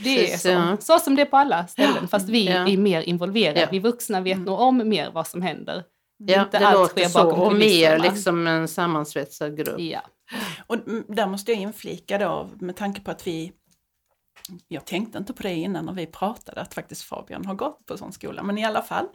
Det 0.04 0.18
är 0.18 0.20
Precis, 0.22 0.42
så. 0.42 0.48
ja. 0.48 0.76
så 0.80 0.98
som 0.98 1.14
det 1.16 1.22
är 1.22 1.26
på 1.26 1.36
alla 1.36 1.66
ställen, 1.66 2.08
fast 2.08 2.28
vi 2.28 2.46
Ja. 2.46 2.68
är 2.68 2.76
mer 2.76 3.02
involverade. 3.02 3.60
Ja. 3.60 3.68
Vi 3.70 3.78
vuxna 3.78 4.20
vet 4.20 4.34
Mm. 4.34 4.44
nog 4.44 4.60
om 4.60 4.88
mer 4.88 5.10
vad 5.10 5.26
som 5.26 5.42
händer. 5.42 5.84
Ja, 6.26 6.42
Inte 6.42 6.58
det 6.58 6.66
allt 6.66 6.78
låter 6.78 7.00
sker 7.00 7.08
så. 7.08 7.24
bakom 7.24 7.40
Och 7.40 7.52
mer 7.52 7.98
liksom 7.98 8.46
en 8.46 8.68
sammansvetsad 8.68 9.56
grupp. 9.56 9.80
Ja. 9.80 10.00
Och 10.66 10.76
där 11.08 11.26
måste 11.26 11.52
jag 11.52 11.60
inflika 11.60 12.18
då 12.18 12.50
med 12.60 12.76
tanke 12.76 13.00
på 13.00 13.10
att 13.10 13.26
vi 13.26 13.52
jag 14.68 14.84
tänkte 14.84 15.18
inte 15.18 15.32
på 15.32 15.42
det 15.42 15.54
innan 15.54 15.86
när 15.86 15.92
vi 15.92 16.06
pratade 16.06 16.60
att 16.60 16.74
faktiskt 16.74 17.02
Fabian 17.02 17.46
har 17.46 17.54
gått 17.54 17.86
på 17.86 17.96
sån 17.96 18.12
skola, 18.12 18.42
men 18.42 18.58
i 18.58 18.64
alla 18.64 18.82
fall. 18.82 19.06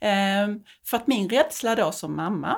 Ehm, 0.00 0.64
för 0.86 0.96
att 0.96 1.06
min 1.06 1.28
rädsla 1.28 1.74
då 1.74 1.92
som 1.92 2.16
mamma, 2.16 2.56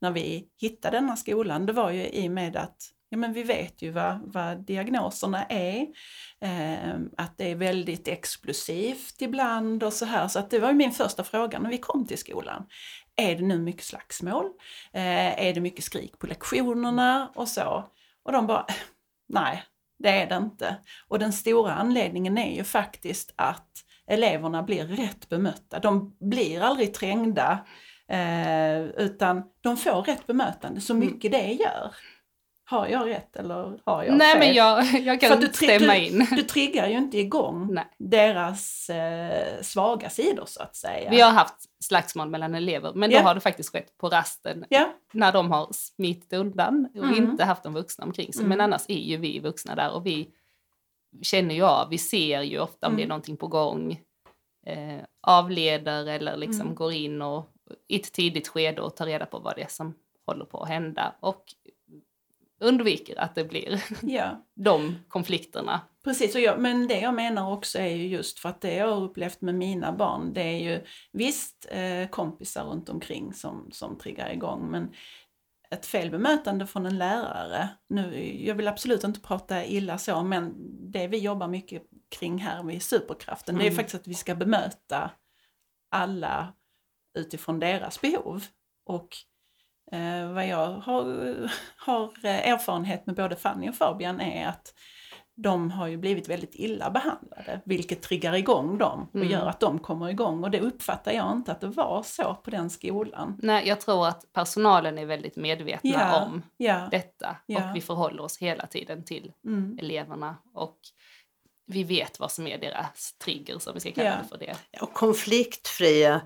när 0.00 0.10
vi 0.10 0.48
hittade 0.60 0.96
denna 0.96 1.16
skolan, 1.16 1.66
det 1.66 1.72
var 1.72 1.90
ju 1.90 2.08
i 2.08 2.28
och 2.28 2.32
med 2.32 2.56
att 2.56 2.76
ja, 3.08 3.18
men 3.18 3.32
vi 3.32 3.42
vet 3.42 3.82
ju 3.82 3.90
vad, 3.90 4.20
vad 4.24 4.66
diagnoserna 4.66 5.44
är, 5.44 5.86
ehm, 6.40 7.10
att 7.16 7.38
det 7.38 7.50
är 7.50 7.54
väldigt 7.56 8.08
explosivt 8.08 9.22
ibland 9.22 9.82
och 9.82 9.92
så 9.92 10.04
här. 10.04 10.28
Så 10.28 10.38
att 10.38 10.50
det 10.50 10.58
var 10.58 10.68
ju 10.68 10.74
min 10.74 10.92
första 10.92 11.24
fråga 11.24 11.58
när 11.58 11.70
vi 11.70 11.78
kom 11.78 12.06
till 12.06 12.18
skolan. 12.18 12.66
Är 13.20 13.36
det 13.36 13.42
nu 13.42 13.58
mycket 13.58 13.84
slagsmål? 13.84 14.46
Eh, 14.92 15.46
är 15.46 15.54
det 15.54 15.60
mycket 15.60 15.84
skrik 15.84 16.18
på 16.18 16.26
lektionerna 16.26 17.32
och 17.34 17.48
så? 17.48 17.84
Och 18.22 18.32
de 18.32 18.46
bara, 18.46 18.66
nej, 19.28 19.62
det 19.98 20.08
är 20.08 20.26
det 20.26 20.36
inte. 20.36 20.76
Och 21.08 21.18
den 21.18 21.32
stora 21.32 21.74
anledningen 21.74 22.38
är 22.38 22.56
ju 22.56 22.64
faktiskt 22.64 23.32
att 23.36 23.70
eleverna 24.06 24.62
blir 24.62 24.84
rätt 24.84 25.28
bemötta. 25.28 25.78
De 25.78 26.16
blir 26.20 26.60
aldrig 26.60 26.94
trängda 26.94 27.66
eh, 28.08 28.80
utan 28.80 29.42
de 29.60 29.76
får 29.76 30.02
rätt 30.02 30.26
bemötande 30.26 30.80
så 30.80 30.94
mycket 30.94 31.32
det 31.32 31.52
gör. 31.52 31.94
Har 32.70 32.86
jag 32.88 33.08
rätt 33.08 33.36
eller 33.36 33.78
har 33.84 34.04
jag 34.04 34.16
Nej 34.16 34.30
fel? 34.32 34.38
men 34.38 34.54
jag, 34.54 34.84
jag 35.02 35.20
kan 35.20 35.42
inte 35.42 35.56
stämma 35.56 35.92
du, 35.94 35.98
in. 36.06 36.26
Du 36.30 36.42
triggar 36.42 36.88
ju 36.88 36.96
inte 36.98 37.18
igång 37.18 37.68
Nej. 37.74 37.84
deras 37.98 38.90
eh, 38.90 39.62
svaga 39.62 40.10
sidor 40.10 40.44
så 40.46 40.62
att 40.62 40.76
säga. 40.76 41.10
Vi 41.10 41.20
har 41.20 41.30
haft 41.30 41.54
slagsmål 41.84 42.28
mellan 42.28 42.54
elever, 42.54 42.92
men 42.94 43.10
då 43.10 43.16
Ja. 43.16 43.22
har 43.22 43.34
det 43.34 43.40
faktiskt 43.40 43.72
skett 43.72 43.98
på 43.98 44.08
rasten 44.08 44.64
Ja, 44.68 44.92
när 45.12 45.32
de 45.32 45.50
har 45.50 45.68
smitit 45.72 46.32
undan 46.32 46.88
och 46.94 47.04
Mm. 47.04 47.14
inte 47.16 47.44
haft 47.44 47.62
de 47.62 47.72
vuxna 47.74 48.04
omkring 48.04 48.32
sig. 48.32 48.40
Mm. 48.44 48.48
Men 48.48 48.60
annars 48.60 48.82
är 48.88 48.94
ju 48.98 49.16
vi 49.16 49.38
vuxna 49.38 49.74
där 49.74 49.90
och 49.92 50.06
vi 50.06 50.30
känner 51.22 51.54
ju 51.54 51.62
av, 51.62 51.88
vi 51.88 51.98
ser 51.98 52.42
ju 52.42 52.58
ofta 52.60 52.86
om 52.86 52.96
det 52.96 53.00
är 53.02 53.04
Mm. 53.04 53.08
någonting 53.08 53.36
på 53.36 53.46
gång. 53.46 54.00
Eh, 54.66 55.00
avleder 55.26 56.06
eller 56.06 56.36
liksom 56.36 56.60
Mm. 56.62 56.74
går 56.74 56.92
in 56.92 57.22
och 57.22 57.46
i 57.88 57.96
ett 57.96 58.12
tidigt 58.12 58.48
skede 58.48 58.80
och 58.82 58.96
tar 58.96 59.06
reda 59.06 59.26
på 59.26 59.38
vad 59.38 59.56
det 59.56 59.62
är 59.62 59.68
som 59.68 59.94
håller 60.26 60.44
på 60.44 60.62
att 60.62 60.68
hända. 60.68 61.14
Och 61.20 61.44
undviker 62.60 63.20
att 63.20 63.34
det 63.34 63.44
blir 63.44 63.82
ja. 64.02 64.46
de 64.54 64.96
konflikterna. 65.08 65.80
Precis, 66.04 66.34
och 66.34 66.40
jag, 66.40 66.60
men 66.60 66.88
det 66.88 67.00
jag 67.00 67.14
menar 67.14 67.52
också 67.52 67.78
är 67.78 67.96
ju 67.96 68.06
just 68.06 68.38
för 68.38 68.48
att 68.48 68.60
det 68.60 68.74
jag 68.74 68.86
har 68.94 69.02
upplevt 69.02 69.40
med 69.40 69.54
mina 69.54 69.92
barn, 69.92 70.32
det 70.32 70.42
är 70.42 70.58
ju 70.58 70.84
visst 71.12 71.66
eh, 71.70 72.08
kompisar 72.10 72.64
runt 72.64 72.88
omkring 72.88 73.34
som, 73.34 73.68
som 73.72 73.98
triggar 73.98 74.30
igång, 74.32 74.70
men 74.70 74.92
ett 75.70 75.86
fel 75.86 76.10
bemötande 76.10 76.66
från 76.66 76.86
en 76.86 76.98
lärare, 76.98 77.68
nu, 77.88 78.34
jag 78.46 78.54
vill 78.54 78.68
absolut 78.68 79.04
inte 79.04 79.20
prata 79.20 79.64
illa 79.64 79.98
så, 79.98 80.22
men 80.22 80.54
det 80.92 81.06
vi 81.06 81.18
jobbar 81.18 81.48
mycket 81.48 81.82
kring 82.18 82.38
här 82.38 82.62
med 82.62 82.82
Superkraften, 82.82 83.54
det 83.54 83.62
är 83.62 83.66
Mm. 83.66 83.76
faktiskt 83.76 83.94
att 84.00 84.06
vi 84.08 84.14
ska 84.14 84.34
bemöta 84.34 85.10
alla 85.90 86.52
utifrån 87.18 87.60
deras 87.60 88.00
behov. 88.00 88.44
Och 88.86 89.08
eh, 89.92 90.32
vad 90.32 90.46
jag 90.46 90.66
har, 90.70 91.04
har 91.76 92.04
eh, 92.24 92.48
erfarenhet 92.48 93.06
med 93.06 93.14
både 93.16 93.36
Fanny 93.36 93.70
och 93.70 93.74
Fabian 93.74 94.20
är 94.20 94.48
att 94.48 94.74
de 95.42 95.70
har 95.70 95.86
ju 95.86 95.96
blivit 95.96 96.28
väldigt 96.28 96.54
illa 96.54 96.90
behandlade, 96.90 97.60
vilket 97.64 98.02
triggar 98.02 98.34
igång 98.34 98.78
dem 98.78 99.08
och 99.08 99.14
Mm. 99.16 99.28
gör 99.30 99.46
att 99.46 99.60
de 99.60 99.78
kommer 99.78 100.08
igång. 100.08 100.44
Och 100.44 100.50
det 100.50 100.60
uppfattar 100.60 101.12
jag 101.12 101.32
inte 101.32 101.52
att 101.52 101.60
det 101.60 101.66
var 101.68 102.02
så 102.02 102.34
på 102.34 102.50
den 102.50 102.70
skolan. 102.70 103.38
Nej, 103.42 103.68
jag 103.68 103.80
tror 103.80 104.08
att 104.08 104.32
personalen 104.32 104.98
är 104.98 105.06
väldigt 105.06 105.36
medvetna 105.36 105.90
Ja. 105.90 106.20
om 106.24 106.42
Ja, 106.56 106.88
detta 106.90 107.36
Ja. 107.46 107.70
och 107.70 107.76
vi 107.76 107.80
förhåller 107.80 108.22
oss 108.22 108.38
hela 108.38 108.66
tiden 108.66 109.04
till 109.04 109.32
mm. 109.46 109.78
eleverna 109.80 110.36
och 110.54 110.78
vi 111.66 111.84
vet 111.84 112.20
vad 112.20 112.32
som 112.32 112.46
är 112.46 112.58
deras 112.58 113.18
trigger, 113.24 113.58
som 113.58 113.74
vi 113.74 113.80
ska 113.80 113.92
kalla 113.92 114.08
Ja. 114.08 114.16
det 114.22 114.28
för 114.28 114.38
det. 114.38 114.56
Och 114.82 114.92
konfliktfria 114.94 116.20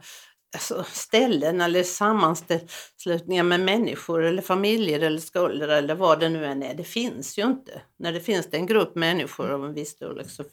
alltså, 0.54 0.84
ställen 0.88 1.60
eller 1.60 1.82
sammanslutningar 1.82 3.42
med 3.44 3.60
människor 3.60 4.22
eller 4.24 4.42
familjer 4.42 5.00
eller 5.00 5.18
skolor 5.18 5.68
eller 5.68 5.94
vad 5.94 6.20
det 6.20 6.28
nu 6.28 6.46
än 6.46 6.62
är. 6.62 6.74
Det 6.74 6.84
finns 6.84 7.38
ju 7.38 7.42
inte. 7.42 7.82
När 7.98 8.12
det 8.12 8.20
finns 8.20 8.50
det 8.50 8.56
en 8.56 8.66
grupp 8.66 8.94
människor 8.94 9.50
av 9.50 9.64
en 9.64 9.74
viss 9.74 9.88
storlek 9.90 10.30
så 10.30 10.44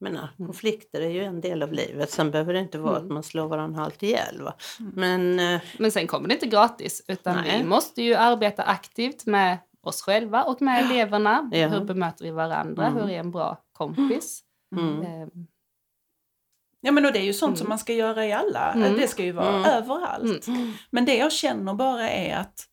menar, 0.00 0.28
Mm. 0.38 0.46
konflikter 0.46 1.00
är 1.00 1.08
ju 1.10 1.24
en 1.24 1.40
del 1.40 1.62
av 1.62 1.72
livet. 1.72 2.10
Sen 2.10 2.30
behöver 2.30 2.52
det 2.54 2.60
inte 2.60 2.78
vara 2.78 2.96
Mm. 2.96 3.06
att 3.06 3.12
man 3.12 3.22
slår 3.22 3.48
varandra 3.48 3.80
halvt 3.80 4.02
ihjäl. 4.02 4.42
Va? 4.42 4.54
Mm. 4.80 4.92
Men 4.96 5.54
eh, 5.54 5.60
Men 5.78 5.92
sen 5.92 6.06
kommer 6.06 6.28
det 6.28 6.34
inte 6.34 6.46
gratis, 6.46 7.02
utan 7.08 7.36
Nej. 7.36 7.58
vi 7.58 7.64
måste 7.64 8.02
ju 8.02 8.14
arbeta 8.14 8.62
aktivt 8.62 9.26
med 9.26 9.58
oss 9.82 10.02
själva 10.02 10.44
och 10.44 10.62
med 10.62 10.84
eleverna. 10.84 11.50
Ja. 11.52 11.68
Hur 11.68 11.80
bemöter 11.84 12.24
vi 12.24 12.30
varandra? 12.30 12.86
Mm. 12.86 12.98
Hur 13.02 13.10
är 13.10 13.18
en 13.18 13.30
bra 13.30 13.56
kompis? 13.72 14.40
mm. 14.76 15.30
Eh, 16.82 16.86
Ja 16.86 16.92
men 16.92 17.06
och 17.06 17.12
det 17.12 17.18
är 17.18 17.24
ju 17.24 17.32
sånt 17.34 17.48
Mm. 17.50 17.56
som 17.56 17.68
man 17.68 17.78
ska 17.78 17.92
göra 17.92 18.26
i 18.26 18.32
alla, 18.32 18.72
Mm. 18.72 18.96
det 18.96 19.08
ska 19.08 19.22
ju 19.24 19.32
vara 19.32 19.48
Mm. 19.56 19.64
överallt. 19.64 20.46
Mm. 20.46 20.72
Men 20.90 21.04
det 21.04 21.16
jag 21.16 21.32
känner 21.32 21.74
bara 21.74 22.10
är 22.10 22.36
att 22.36 22.64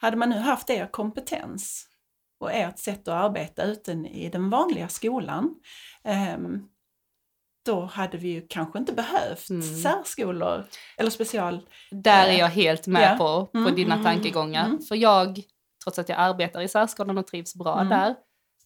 hade 0.00 0.16
man 0.16 0.30
nu 0.30 0.36
haft 0.36 0.70
er 0.70 0.86
kompetens 0.92 1.86
och 2.40 2.52
ert 2.52 2.78
sätt 2.78 3.08
att 3.08 3.24
arbeta 3.24 3.64
ute 3.64 3.92
i 3.92 4.28
den 4.32 4.50
vanliga 4.50 4.88
skolan, 4.88 5.54
ehm, 6.04 6.68
då 7.66 7.84
hade 7.84 8.18
vi 8.18 8.28
ju 8.28 8.46
kanske 8.48 8.78
inte 8.78 8.92
behövt 8.92 9.50
Mm. 9.50 9.62
särskolor 9.82 10.66
eller 10.96 11.10
special... 11.10 11.68
Där 11.90 12.26
är 12.28 12.38
jag 12.38 12.48
helt 12.48 12.86
med 12.86 13.02
Ja. 13.12 13.16
på, 13.18 13.46
på 13.46 13.58
Mm, 13.58 13.74
dina 13.74 13.94
mm, 13.94 14.04
tankegångar. 14.04 14.78
För 14.88 14.94
jag, 14.96 15.42
trots 15.84 15.98
att 15.98 16.08
jag 16.08 16.18
arbetar 16.18 16.60
i 16.60 16.68
särskolan 16.68 17.18
och 17.18 17.26
trivs 17.26 17.54
bra 17.54 17.84
där, 17.84 18.14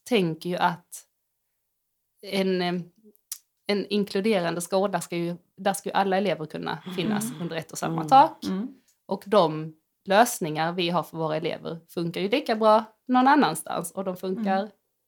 tänker 0.08 0.48
ju 0.50 0.56
att 0.56 1.04
en, 2.26 2.62
eh, 2.62 2.72
en 3.70 3.86
inkluderande 3.86 4.60
skola 4.60 5.00
ska 5.00 5.16
ju, 5.16 5.36
där 5.56 5.72
ska 5.72 5.88
ju 5.88 5.92
alla 5.92 6.16
elever 6.16 6.46
kunna 6.46 6.78
finnas 6.96 7.30
Mm. 7.30 7.42
under 7.42 7.56
ett 7.56 7.72
och 7.72 7.78
samma 7.78 7.96
Mm. 7.96 8.08
tak. 8.08 8.44
Mm. 8.44 8.68
Och 9.06 9.22
de 9.26 9.74
lösningar 10.04 10.72
vi 10.72 10.90
har 10.90 11.02
för 11.02 11.16
våra 11.16 11.36
elever 11.36 11.78
funkar 11.88 12.20
ju 12.20 12.28
lika 12.28 12.56
bra 12.56 12.84
någon 13.08 13.28
annanstans 13.28 13.92
och 13.92 14.04
de 14.04 14.16
funkar 14.16 14.58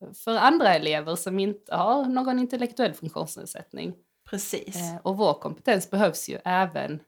Mm. 0.03 0.15
för 0.15 0.37
andra 0.37 0.75
elever 0.75 1.17
som 1.17 1.39
inte 1.39 1.75
har 1.75 2.05
någon 2.05 2.39
intellektuell 2.39 2.93
funktionsnedsättning. 2.95 3.95
Precis. 4.31 4.77
Eh, 4.77 4.97
och 5.03 5.17
vår 5.17 5.35
kompetens 5.35 5.91
behövs 5.91 6.29
ju 6.29 6.39
även 6.45 7.01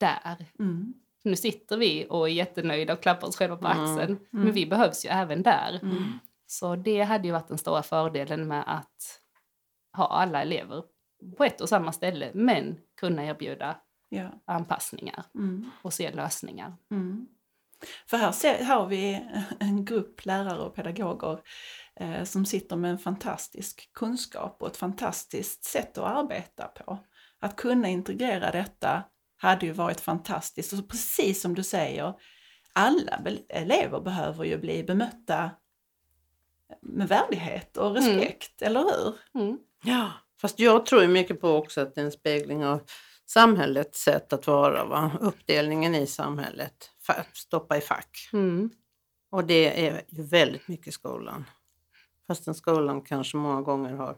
där. 0.00 0.46
Mm. 0.58 0.94
Nu 1.24 1.36
sitter 1.36 1.76
vi 1.76 2.06
och 2.10 2.28
är 2.28 2.32
jättenöjda 2.32 2.92
och 2.92 3.00
klappar 3.02 3.28
oss 3.28 3.36
själva 3.36 3.56
på 3.56 3.66
Mm. 3.66 3.84
axeln, 3.84 4.18
men 4.30 4.42
Mm. 4.42 4.54
vi 4.54 4.66
behövs 4.66 5.04
ju 5.04 5.08
även 5.08 5.42
där. 5.42 5.78
Mm. 5.82 6.04
Så 6.46 6.76
det 6.76 7.02
hade 7.02 7.26
ju 7.26 7.32
varit 7.32 7.48
den 7.48 7.58
stora 7.58 7.82
fördelen 7.82 8.48
med 8.48 8.64
att 8.66 9.20
ha 9.96 10.06
alla 10.06 10.42
elever 10.42 10.82
på 11.36 11.44
ett 11.44 11.60
och 11.60 11.68
samma 11.68 11.92
ställe, 11.92 12.30
men 12.34 12.78
kunna 12.96 13.24
erbjuda 13.24 13.76
Ja. 14.08 14.30
anpassningar 14.44 15.24
Mm. 15.34 15.70
och 15.82 15.92
se 15.92 16.10
lösningar. 16.10 16.76
Mm. 16.90 17.26
För 18.06 18.16
här, 18.16 18.32
ser, 18.32 18.64
har 18.64 18.86
vi 18.86 19.28
en 19.60 19.84
grupp 19.84 20.24
lärare 20.26 20.58
och 20.58 20.74
pedagoger 20.74 21.40
eh, 21.96 22.24
som 22.24 22.46
sitter 22.46 22.76
med 22.76 22.90
en 22.90 22.98
fantastisk 22.98 23.90
kunskap 23.92 24.56
och 24.62 24.66
ett 24.68 24.76
fantastiskt 24.76 25.64
sätt 25.64 25.98
att 25.98 26.16
arbeta 26.16 26.66
på. 26.68 26.98
Att 27.38 27.56
kunna 27.56 27.88
integrera 27.88 28.50
detta 28.50 29.02
hade 29.36 29.66
ju 29.66 29.72
varit 29.72 30.00
fantastiskt. 30.00 30.72
Och 30.72 30.88
precis 30.88 31.42
som 31.42 31.54
du 31.54 31.62
säger, 31.62 32.14
alla 32.72 33.20
elever 33.48 34.00
behöver 34.00 34.44
ju 34.44 34.58
bli 34.58 34.84
bemötta 34.84 35.50
med 36.80 37.08
värdighet 37.08 37.76
och 37.76 37.94
respekt, 37.94 38.62
eller 38.62 38.80
hur? 38.80 39.14
Mm. 39.42 39.58
Ja, 39.84 40.12
fast 40.40 40.58
jag 40.58 40.86
tror 40.86 41.06
mycket 41.06 41.40
på 41.40 41.48
också 41.48 41.80
att 41.80 41.94
det 41.94 42.00
är 42.00 42.04
en 42.04 42.12
spegling 42.12 42.64
av 42.64 42.80
samhällets 43.26 44.02
sätt 44.02 44.32
att 44.32 44.46
vara. 44.46 44.84
Va? 44.84 45.12
Uppdelningen 45.20 45.94
i 45.94 46.06
samhället, 46.06 46.90
stoppa 47.32 47.76
i 47.76 47.80
fack. 47.80 48.28
Mm. 48.32 48.70
Och 49.30 49.44
det 49.44 49.86
är 49.86 50.04
ju 50.08 50.22
väldigt 50.22 50.68
mycket 50.68 50.94
skolan. 50.94 51.44
Fastän 52.26 52.54
skolan 52.54 53.02
kanske 53.02 53.36
många 53.36 53.62
gånger 53.62 53.94
har 53.94 54.16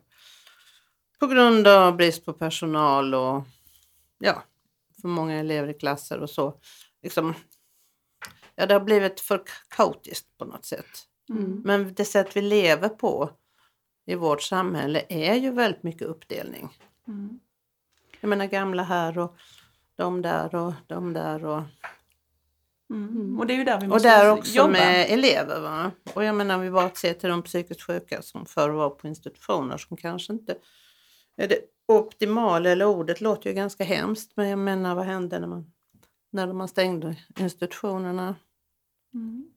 på 1.20 1.26
grund 1.26 1.66
av 1.66 1.96
brist 1.96 2.24
på 2.24 2.32
personal 2.32 3.14
och 3.14 3.44
ja, 4.18 4.42
för 5.00 5.08
många 5.08 5.34
elever 5.34 5.68
i 5.68 5.74
klasser 5.74 6.20
och 6.20 6.30
så. 6.30 6.60
Liksom, 7.02 7.34
ja, 8.54 8.66
det 8.66 8.74
har 8.74 8.80
blivit 8.80 9.20
för 9.20 9.42
kaotiskt 9.68 10.38
på 10.38 10.44
något 10.44 10.64
sätt. 10.64 11.06
Mm. 11.30 11.62
Men 11.64 11.94
det 11.94 12.04
sätt 12.04 12.36
vi 12.36 12.42
lever 12.42 12.88
på 12.88 13.30
i 14.04 14.14
vårt 14.14 14.42
samhälle 14.42 15.02
är 15.08 15.34
ju 15.34 15.50
väldigt 15.50 15.82
mycket 15.82 16.02
uppdelning. 16.02 16.68
Mm. 17.08 17.40
Jag 18.20 18.28
menar 18.28 18.46
gamla 18.46 18.82
här 18.82 19.18
och 19.18 19.36
de 19.96 20.22
där 20.22 20.54
och 20.54 20.72
de 20.86 21.12
där 21.12 21.44
och 21.44 21.62
Mm. 22.90 23.40
Och 23.40 23.46
det 23.46 23.54
är 23.54 23.58
ju 23.58 23.64
där 23.64 23.80
vi 23.80 23.86
Och 23.86 23.90
måste 23.90 24.08
där 24.08 24.30
också 24.30 24.56
jobba. 24.56 24.70
med 24.70 25.06
elever. 25.10 25.60
Va? 25.60 25.90
Och 26.14 26.24
jag 26.24 26.34
menar 26.34 26.58
vi 26.58 26.70
bara 26.70 26.90
ser 26.90 27.14
till 27.14 27.28
de 27.28 27.42
psykiskt 27.42 27.82
sjuka 27.82 28.22
som 28.22 28.46
förr 28.46 28.70
var 28.70 28.90
på 28.90 29.06
institutioner 29.08 29.76
som 29.78 29.96
kanske 29.96 30.32
inte 30.32 30.56
är 31.36 31.48
det 31.48 31.58
optimala, 31.86 32.70
eller 32.70 32.84
ordet 32.84 33.20
låter 33.20 33.50
ju 33.50 33.54
ganska 33.56 33.84
hemskt, 33.84 34.32
men 34.34 34.48
jag 34.48 34.58
menar 34.58 34.94
vad 34.94 35.04
hände 35.04 35.38
när 35.38 35.46
man, 35.46 35.72
när 36.30 36.52
man 36.52 36.68
stängde 36.68 37.16
institutionerna? 37.38 38.34
Mm. 39.14 39.51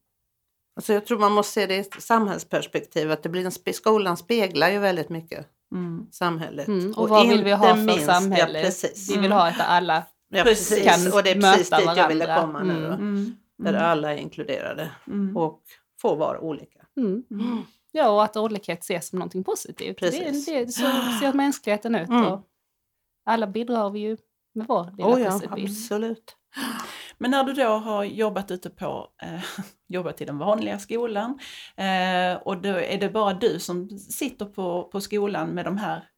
Alltså 0.76 0.94
jag 0.94 1.06
tror 1.06 1.20
man 1.20 1.32
måste 1.32 1.54
se 1.54 1.66
det 1.66 1.76
i 1.76 1.80
ett 1.80 2.02
samhällsperspektiv, 2.02 3.12
att 3.12 3.24
det 3.24 3.30
blir 3.30 3.46
en 3.46 3.52
spe, 3.52 3.74
skolan 3.74 4.18
speglar 4.18 4.70
ju 4.70 4.80
väldigt 4.80 5.10
mycket 5.10 5.48
Mm. 5.72 6.08
samhället. 6.12 6.68
Mm. 6.68 6.92
Och, 6.98 7.10
vad 7.10 7.28
vill 7.28 7.44
vi 7.44 7.52
ha 7.52 7.76
för 7.76 8.00
samhälle? 8.06 8.60
Ja, 8.60 8.66
precis. 8.66 9.12
Vi 9.16 9.18
vill 9.22 9.32
ha 9.32 9.50
ett 9.50 9.58
där 9.58 9.66
alla 9.66 10.04
Ja, 10.30 10.44
Precis. 10.44 10.84
precis. 10.84 11.14
Och 11.14 11.24
det 11.24 11.30
är 11.32 11.42
precis 11.42 11.70
dit 11.70 11.80
jag 11.98 12.08
ville 12.08 12.28
varandra. 12.28 12.46
komma 12.60 12.64
nu. 12.64 12.82
Då. 12.82 12.88
Mm. 12.88 13.00
Mm. 13.00 13.36
Där 13.58 13.74
alla 13.74 14.14
är 14.14 14.18
inkluderade 14.18 14.92
Mm. 15.08 15.38
och 15.38 15.62
får 16.02 16.16
vara 16.16 16.40
olika. 16.40 16.80
Mm. 16.98 17.24
Mm. 17.32 17.62
Ja, 17.92 18.10
och 18.10 18.24
att 18.24 18.38
olikhet 18.38 18.84
ses 18.84 19.08
som 19.10 19.20
någonting 19.20 19.44
positivt. 19.44 19.98
Precis. 20.00 20.46
Det, 20.46 20.66
det, 20.66 20.72
så 20.72 20.82
ser 21.22 21.34
mänskligheten 21.34 21.96
ut. 21.96 22.10
Mm. 22.10 22.26
Och 22.26 22.42
alla 23.26 23.48
bidrar 23.48 23.90
vi 23.90 24.00
ju 24.00 24.18
med 24.54 24.68
vår 24.68 24.92
lilla 24.98 25.10
Oh 25.10 25.22
ja, 25.22 25.32
pusselbit. 25.32 25.70
absolut. 25.70 26.36
Men 27.18 27.32
när 27.32 27.44
du 27.44 27.54
då 27.54 27.68
har 27.68 28.04
jobbat 28.04 28.52
ute 28.52 28.70
på, 28.70 29.08
eh, 29.22 29.44
jobbat 29.88 30.22
i 30.22 30.26
den 30.26 30.38
vanliga 30.38 30.80
skolan 30.80 31.40
eh, 31.78 32.36
och 32.42 32.58
då 32.62 32.70
är 32.70 32.98
det 33.00 33.10
bara 33.10 33.34
du 33.34 33.60
som 33.60 33.90
sitter 33.90 34.46
på, 34.46 34.84
på 34.84 35.02
skolan 35.02 35.50
med 35.50 35.66
de 35.66 35.78
här 35.78 36.10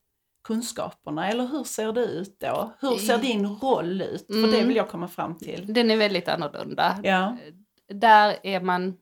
kunskaperna 0.43 1.29
eller 1.29 1.47
hur 1.47 1.63
ser 1.63 1.93
det 1.93 2.05
ut 2.05 2.39
då? 2.39 2.73
Hur 2.79 2.95
ser 2.95 3.17
din 3.17 3.45
roll 3.47 4.01
ut? 4.01 4.27
För 4.27 4.47
det 4.47 4.55
Mm. 4.57 4.67
vill 4.67 4.77
jag 4.77 4.89
komma 4.89 5.07
fram 5.07 5.37
till. 5.37 5.73
Den 5.73 5.91
är 5.91 5.97
väldigt 5.97 6.27
annorlunda. 6.27 6.99
Ja. 7.03 7.37
Där 7.93 8.37
är 8.43 8.61
man, 8.61 8.97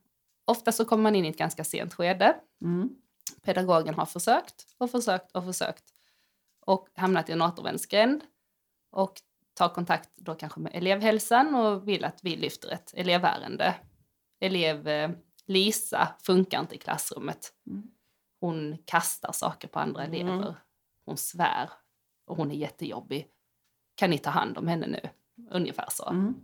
ofta 0.45 0.71
så 0.71 0.85
kommer 0.85 1.03
man 1.03 1.15
in 1.15 1.25
i 1.25 1.29
ett 1.29 1.37
ganska 1.37 1.63
sent 1.63 1.93
skede. 1.93 2.35
Mm. 2.61 2.89
Pedagogen 3.43 3.93
har 3.95 4.05
försökt 4.05 4.65
och 4.77 4.91
försökt 4.91 5.31
och 5.35 5.45
försökt 5.45 5.83
och 6.65 6.87
hamnat 6.95 7.29
i 7.29 7.31
en 7.31 7.41
återvändsgränd 7.41 8.21
och 8.91 9.13
tar 9.55 9.69
kontakt 9.69 10.09
då 10.15 10.35
kanske 10.35 10.59
med 10.59 10.71
elevhälsan 10.75 11.55
och 11.55 11.87
vill 11.87 12.05
att 12.05 12.19
vi 12.23 12.35
lyfter 12.35 12.71
ett 12.71 12.93
elevärende. 12.93 13.75
Elev 14.39 14.87
eh, 14.87 15.09
Lisa 15.47 16.07
funkar 16.23 16.59
inte 16.59 16.75
i 16.75 16.77
klassrummet. 16.77 17.53
Mm. 17.67 17.83
Hon 18.39 18.77
kastar 18.85 19.31
saker 19.31 19.67
på 19.67 19.79
andra 19.79 20.03
Mm. 20.03 20.27
elever. 20.27 20.55
Hon 21.05 21.17
svär 21.17 21.69
och 22.27 22.37
hon 22.37 22.51
är 22.51 22.55
jättejobbig. 22.55 23.27
Kan 23.95 24.09
ni 24.09 24.17
ta 24.17 24.29
hand 24.29 24.57
om 24.57 24.67
henne 24.67 24.87
nu? 24.87 24.99
Ungefär 25.51 25.87
så. 25.91 26.09
Mm. 26.09 26.35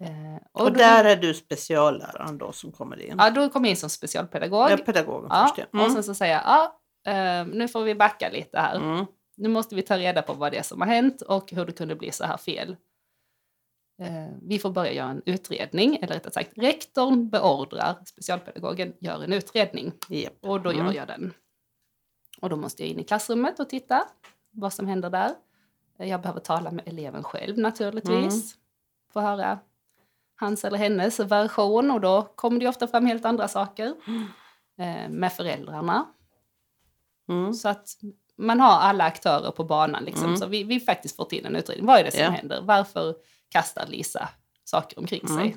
Eh, 0.00 0.42
Och, 0.52 0.60
och 0.60 0.72
då, 0.72 0.78
där 0.78 1.04
är 1.04 1.16
du 1.16 1.34
specialläraren 1.34 2.38
då 2.38 2.52
som 2.52 2.72
kommer 2.72 3.00
in. 3.02 3.14
ja, 3.18 3.30
då 3.30 3.48
kom 3.48 3.64
jag 3.64 3.70
in 3.70 3.76
som 3.76 3.90
specialpedagog. 3.90 4.70
Ja, 4.70 4.76
pedagogen 4.76 5.28
Ja, 5.30 5.46
först 5.56 5.68
ja. 5.72 5.84
Och 5.84 5.92
sen 5.92 6.04
så 6.04 6.14
säger 6.14 6.34
jag, 6.34 6.42
ja, 6.44 6.80
eh, 7.12 7.46
nu 7.46 7.68
får 7.68 7.82
vi 7.82 7.94
backa 7.94 8.28
lite 8.30 8.58
här. 8.58 8.76
Mm. 8.76 9.06
Nu 9.36 9.48
måste 9.48 9.74
vi 9.74 9.82
ta 9.82 9.98
reda 9.98 10.22
på 10.22 10.32
vad 10.32 10.52
det 10.52 10.58
är 10.58 10.62
som 10.62 10.80
har 10.80 10.88
hänt 10.88 11.22
och 11.22 11.50
hur 11.52 11.64
det 11.66 11.72
kunde 11.72 11.94
bli 11.94 12.12
så 12.12 12.24
här 12.24 12.36
fel. 12.36 12.76
Eh, 13.98 14.26
vi 14.42 14.58
får 14.58 14.70
börja 14.70 14.92
göra 14.92 15.10
en 15.10 15.22
utredning, 15.26 15.96
eller 15.96 16.14
rättare 16.14 16.32
sagt 16.32 16.52
rektorn 16.58 17.28
beordrar 17.28 17.96
specialpedagogen 18.04 18.92
gör 19.00 19.24
en 19.24 19.32
utredning 19.32 19.92
Japp. 20.08 20.32
och 20.40 20.60
då 20.60 20.72
gör 20.72 20.80
Mm. 20.80 20.94
jag 20.94 21.08
den. 21.08 21.34
Och 22.40 22.50
då 22.50 22.56
måste 22.56 22.82
jag 22.82 22.90
in 22.90 22.98
i 23.00 23.04
klassrummet 23.04 23.60
och 23.60 23.68
titta 23.68 24.08
vad 24.50 24.72
som 24.72 24.86
händer 24.86 25.10
där. 25.10 25.34
Eh, 25.98 26.08
Jag 26.08 26.20
behöver 26.22 26.40
tala 26.40 26.70
med 26.70 26.88
eleven 26.88 27.22
själv 27.22 27.58
naturligtvis. 27.58 28.56
Få 29.12 29.20
höra 29.20 29.58
hans 30.36 30.64
eller 30.64 30.78
hennes 30.78 31.20
version 31.20 31.90
och 31.90 32.00
då 32.00 32.22
kommer 32.22 32.60
det 32.60 32.68
ofta 32.68 32.86
fram 32.88 33.06
helt 33.06 33.24
andra 33.24 33.48
saker. 33.48 33.94
Eh, 34.78 35.08
med 35.08 35.32
föräldrarna. 35.32 36.06
Mm. 37.28 37.54
Så 37.54 37.68
att 37.68 37.88
man 38.38 38.60
har 38.60 38.78
alla 38.78 39.04
aktörer 39.04 39.50
på 39.50 39.64
banan. 39.64 40.04
Liksom. 40.04 40.24
Mm. 40.24 40.36
Så 40.36 40.46
vi, 40.46 40.62
vi 40.64 40.80
faktiskt 40.80 41.16
fått 41.16 41.32
in 41.32 41.46
en 41.46 41.56
utredning. 41.56 41.86
Vad 41.86 41.98
är 42.00 42.04
det 42.04 42.10
som 42.10 42.20
Ja. 42.20 42.30
händer? 42.30 42.60
Varför 42.62 43.14
kastar 43.48 43.86
Lisa 43.86 44.28
saker 44.64 44.98
omkring 44.98 45.20
Mm. 45.28 45.36
sig? 45.36 45.56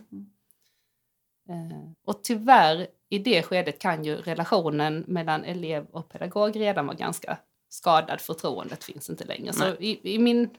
Eh, 1.49 1.91
och 2.05 2.23
tyvärr 2.23 2.87
i 3.09 3.19
det 3.19 3.43
skedet 3.43 3.79
kan 3.79 4.03
ju 4.05 4.15
relationen 4.15 5.03
mellan 5.07 5.43
elev 5.43 5.85
och 5.85 6.09
pedagog 6.09 6.55
redan 6.59 6.85
vara 6.87 6.97
ganska 6.97 7.37
skadad. 7.69 8.21
Förtroendet 8.21 8.83
finns 8.83 9.09
inte 9.09 9.23
längre. 9.25 9.53
Så 9.53 9.67
i, 9.79 10.13
i, 10.15 10.19
min, 10.19 10.49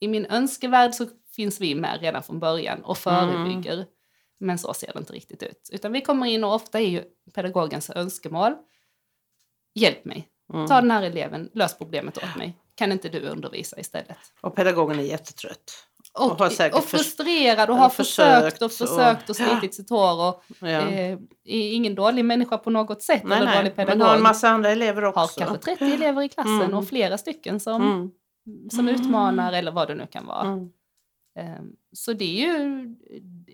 i 0.00 0.08
min 0.08 0.26
önskevärld 0.26 0.94
så 0.94 1.06
finns 1.36 1.60
vi 1.60 1.74
med 1.74 2.00
redan 2.00 2.22
från 2.22 2.40
början 2.40 2.84
och 2.84 2.98
förebygger. 2.98 3.86
Men 4.40 4.58
så 4.58 4.74
ser 4.74 4.92
det 4.92 4.98
inte 4.98 5.12
riktigt 5.12 5.42
ut. 5.42 5.70
Utan 5.72 5.92
vi 5.92 6.00
kommer 6.00 6.26
in 6.26 6.44
och 6.44 6.54
ofta 6.54 6.80
är 6.80 6.86
ju 6.88 7.02
pedagogens 7.34 7.90
önskemål. 7.90 8.54
Hjälp 9.74 10.04
mig, 10.04 10.28
Mm. 10.54 10.66
ta 10.66 10.80
den 10.80 10.90
här 10.90 11.02
eleven, 11.02 11.50
lös 11.54 11.78
problemet 11.78 12.16
åt 12.18 12.36
mig. 12.36 12.56
Kan 12.74 12.92
inte 12.92 13.08
du 13.08 13.20
undervisa 13.20 13.78
istället? 13.80 14.16
Och 14.40 14.56
pedagogen 14.56 14.98
är 14.98 15.02
jättetrött. 15.02 15.84
Och, 16.18 16.24
Och 16.40 16.74
och 16.74 16.84
frustrerad 16.84 17.70
och 17.70 17.76
har 17.76 17.88
försökt 17.88 18.62
och 18.62 18.72
försökt 18.72 19.22
och- 19.24 19.30
och 19.30 19.36
slitit 19.36 19.74
sitt 19.74 19.90
hår. 19.90 20.28
Och, 20.28 20.42
Ja. 20.60 20.66
eh, 20.68 21.12
är 21.44 21.72
ingen 21.72 21.94
dålig 21.94 22.24
människa 22.24 22.58
på 22.58 22.70
något 22.70 23.02
sätt. 23.02 23.22
nej, 23.24 23.36
eller 23.36 23.46
nej. 23.46 23.56
dålig 23.56 23.72
Men 23.76 23.86
pedagog. 23.86 24.06
har 24.08 24.16
en 24.16 24.22
massa 24.22 24.48
andra 24.48 24.70
elever 24.70 25.04
också. 25.04 25.20
har 25.20 25.28
kanske 25.46 25.58
30 25.76 25.84
elever 25.94 26.22
i 26.22 26.28
klassen 26.28 26.60
Mm. 26.62 26.74
och 26.74 26.88
flera 26.88 27.18
stycken 27.18 27.60
som, 27.60 27.82
Mm. 27.82 28.70
som 28.70 28.88
utmanar 28.88 29.52
eller 29.52 29.72
vad 29.72 29.88
det 29.88 29.94
nu 29.94 30.06
kan 30.10 30.26
vara. 30.26 30.42
Mm. 30.46 30.68
Ehm, 31.38 31.76
Så 31.92 32.12
det 32.12 32.24
är 32.44 32.58
ju, 32.58 32.86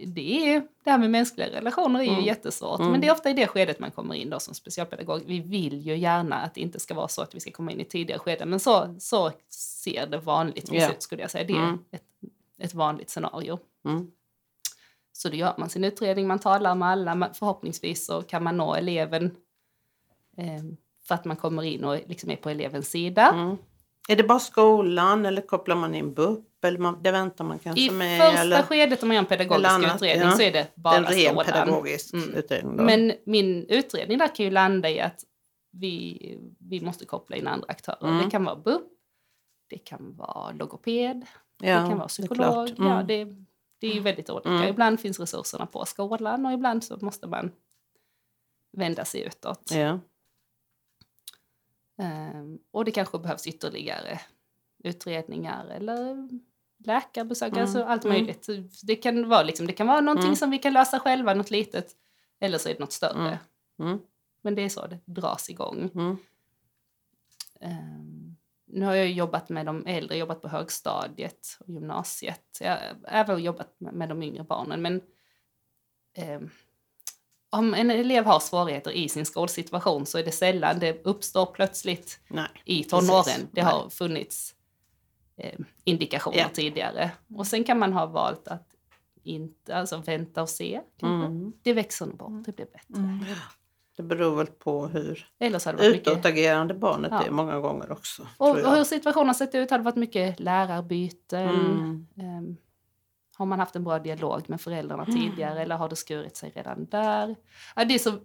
det, 0.06 0.54
är, 0.54 0.66
det 0.84 0.90
här 0.90 0.98
med 0.98 1.10
mänskliga 1.10 1.50
relationer 1.50 2.00
är 2.00 2.04
ju 2.04 2.10
Mm. 2.10 2.24
jättesvårt. 2.24 2.80
Mm. 2.80 2.92
Men 2.92 3.00
det 3.00 3.06
är 3.06 3.12
ofta 3.12 3.30
i 3.30 3.32
det 3.32 3.46
skedet 3.46 3.78
man 3.78 3.90
kommer 3.90 4.14
in 4.14 4.30
då 4.30 4.40
som 4.40 4.54
specialpedagog. 4.54 5.22
Vi 5.26 5.40
vill 5.40 5.80
ju 5.80 5.96
gärna 5.96 6.36
att 6.36 6.54
det 6.54 6.60
inte 6.60 6.80
ska 6.80 6.94
vara 6.94 7.08
så 7.08 7.22
att 7.22 7.34
vi 7.34 7.40
ska 7.40 7.50
komma 7.50 7.72
in 7.72 7.80
i 7.80 7.84
tidigare 7.84 8.18
skeden. 8.20 8.50
Men 8.50 8.60
så, 8.60 8.96
så 8.98 9.30
ser 9.82 10.06
det 10.06 10.18
vanligtvis 10.18 10.82
Ja. 10.82 10.90
ut 10.92 11.02
skulle 11.02 11.22
jag 11.22 11.30
säga. 11.30 11.44
Det 11.44 11.52
är 11.52 11.56
Mm. 11.64 11.78
ett, 11.90 12.04
ett 12.58 12.74
vanligt 12.74 13.10
scenario. 13.10 13.58
Mm. 13.84 14.10
Så 15.12 15.28
då 15.28 15.34
gör 15.36 15.54
man 15.58 15.70
sin 15.70 15.84
utredning, 15.84 16.26
man 16.26 16.38
talar 16.38 16.74
med 16.74 16.88
alla. 16.88 17.30
Förhoppningsvis 17.34 18.06
så 18.06 18.22
kan 18.22 18.42
man 18.42 18.56
nå 18.56 18.74
eleven 18.74 19.36
ehm, 20.36 20.76
för 21.08 21.14
att 21.14 21.24
man 21.24 21.36
kommer 21.36 21.62
in 21.62 21.84
och 21.84 21.98
liksom 22.06 22.30
är 22.30 22.36
på 22.36 22.50
elevens 22.50 22.90
sida. 22.90 23.56
Är 24.08 24.16
det 24.16 24.22
bara 24.22 24.38
skolan 24.38 25.26
eller 25.26 25.42
kopplar 25.42 25.76
man 25.76 25.94
in 25.94 26.14
BUP? 26.14 26.64
Eller 26.64 26.78
man, 26.78 27.02
det 27.02 27.10
väntar 27.10 27.44
man 27.44 27.58
kanske 27.58 27.82
I 27.82 27.90
med? 27.90 28.20
första 28.20 28.40
eller 28.40 28.62
skedet 28.62 29.02
om 29.02 29.08
man 29.08 29.14
gör 29.14 29.22
en 29.22 29.26
pedagogisk 29.26 29.70
annat, 29.70 29.94
utredning 29.96 30.28
ja. 30.28 30.36
så 30.36 30.42
är 30.42 30.52
det 30.52 30.58
en 30.60 30.66
bara 30.74 31.02
ren 31.02 31.28
skolan. 31.28 31.44
pedagogisk 31.46 32.14
Mm. 32.14 32.34
utredning? 32.34 32.76
Då? 32.76 32.82
Men 32.84 33.12
min 33.26 33.66
utredning 33.68 34.18
där 34.18 34.34
kan 34.34 34.44
ju 34.44 34.50
landa 34.50 34.90
i 34.90 35.00
att 35.00 35.20
vi, 35.72 36.38
vi 36.58 36.80
måste 36.80 37.04
koppla 37.06 37.36
in 37.36 37.46
andra 37.46 37.66
aktörer. 37.68 38.08
Mm. 38.08 38.24
Det 38.24 38.30
kan 38.30 38.44
vara 38.44 38.56
BUP, 38.56 38.82
det 39.70 39.78
kan 39.78 40.16
vara 40.16 40.50
logoped, 40.52 41.26
ja, 41.62 41.80
det 41.82 41.88
kan 41.88 41.98
vara 41.98 42.08
psykolog. 42.08 42.36
klart. 42.36 42.78
Mm. 42.78 42.90
Ja, 42.92 43.02
det, 43.02 43.24
det 43.80 43.86
är 43.86 43.94
ju 43.94 44.00
väldigt 44.00 44.30
olika. 44.30 44.48
Mm. 44.48 44.68
Ibland 44.68 45.00
finns 45.00 45.20
resurserna 45.20 45.66
på 45.66 45.84
skolan 45.84 46.46
och 46.46 46.52
ibland 46.52 46.84
så 46.84 46.96
måste 47.00 47.26
man 47.26 47.52
vända 48.76 49.04
sig 49.04 49.20
utåt. 49.22 49.70
ja. 49.72 50.00
Ehm, 51.98 52.58
och 52.70 52.84
det 52.84 52.90
kanske 52.90 53.18
behövs 53.18 53.46
ytterligare 53.46 54.20
utredningar 54.84 55.66
eller 55.66 56.28
läkarbesök, 56.78 57.52
Mm, 57.52 57.62
alltså 57.62 57.82
allt 57.84 58.04
mm. 58.04 58.16
möjligt. 58.16 58.48
Det 58.82 58.96
kan 58.96 59.28
vara, 59.28 59.42
liksom, 59.42 59.66
det 59.66 59.72
kan 59.72 59.86
vara 59.86 60.00
någonting 60.00 60.24
Mm. 60.26 60.36
som 60.36 60.50
vi 60.50 60.58
kan 60.58 60.72
lösa 60.72 61.00
själva, 61.00 61.34
något 61.34 61.50
litet, 61.50 61.92
eller 62.40 62.58
så 62.58 62.68
är 62.68 62.72
det 62.74 62.80
något 62.80 62.92
större. 62.92 63.38
Mm. 63.78 63.90
Mm. 63.92 63.98
Men 64.42 64.54
det 64.54 64.62
är 64.62 64.68
så 64.68 64.86
det 64.86 64.98
dras 65.04 65.50
igång. 65.50 65.90
Mm. 65.94 66.16
Ehm, 67.60 68.36
nu 68.66 68.84
har 68.86 68.94
jag 68.94 69.10
jobbat 69.10 69.48
med 69.48 69.66
de 69.66 69.86
äldre, 69.86 70.16
jobbat 70.16 70.42
på 70.42 70.48
högstadiet 70.48 71.56
och 71.60 71.68
gymnasiet. 71.68 72.58
Jag 72.60 72.70
har 72.70 72.80
även 73.08 73.42
jobbat 73.42 73.74
med, 73.78 74.08
de 74.08 74.22
yngre 74.22 74.44
barnen. 74.44 74.82
Men 74.82 75.00
ehm, 76.14 76.50
om 77.58 77.74
en 77.74 77.90
elev 77.90 78.24
har 78.24 78.40
svårigheter 78.40 78.90
i 78.90 79.08
sin 79.08 79.26
skolsituation 79.26 80.06
så 80.06 80.18
är 80.18 80.24
det 80.24 80.30
sällan 80.32 80.78
det 80.78 81.04
uppstår 81.06 81.46
plötsligt 81.46 82.20
Nej. 82.28 82.48
i 82.64 82.84
tonåren. 82.84 83.22
Precis. 83.24 83.46
Det 83.52 83.60
har 83.60 83.88
funnits 83.88 84.54
eh, 85.36 85.58
indikationer 85.84 86.38
Ja. 86.38 86.48
tidigare. 86.52 87.10
Och 87.36 87.46
sen 87.46 87.64
kan 87.64 87.78
man 87.78 87.92
ha 87.92 88.06
valt 88.06 88.48
att 88.48 88.68
inte, 89.22 89.76
alltså 89.76 89.96
vänta 89.96 90.42
och 90.42 90.48
se. 90.48 90.80
Mm. 91.02 91.52
Det 91.62 91.72
växer 91.72 92.06
nog 92.06 92.16
bort, 92.16 92.44
det 92.46 92.56
blir 92.56 92.66
bättre. 92.66 93.02
Mm. 93.02 93.24
Det 93.96 94.02
beror 94.02 94.36
väl 94.36 94.46
på 94.46 94.86
hur 94.86 95.28
mycket... 95.40 95.82
utåtagerande 95.82 96.74
barnet 96.74 97.10
Ja. 97.12 97.22
är 97.22 97.30
många 97.30 97.60
gånger 97.60 97.92
också. 97.92 98.26
Och, 98.36 98.50
och 98.50 98.76
hur 98.76 98.84
situationen 98.84 99.34
sett 99.34 99.54
ut, 99.54 99.70
har 99.70 99.78
det 99.78 99.84
varit 99.84 99.96
mycket 99.96 100.40
lärarbyten? 100.40 101.48
Mm. 101.48 102.06
Ehm, 102.18 102.56
har 103.36 103.46
man 103.46 103.58
haft 103.58 103.76
en 103.76 103.84
bra 103.84 103.98
dialog 103.98 104.42
med 104.50 104.60
föräldrarna 104.60 105.04
Mm. 105.04 105.14
tidigare 105.20 105.62
eller 105.62 105.76
har 105.76 105.88
det 105.88 105.96
skurit 105.96 106.36
sig 106.36 106.52
redan 106.54 106.84
där? 106.86 107.36
Ja, 107.76 107.84
det, 107.84 107.94
är 107.94 107.98
så, 107.98 108.18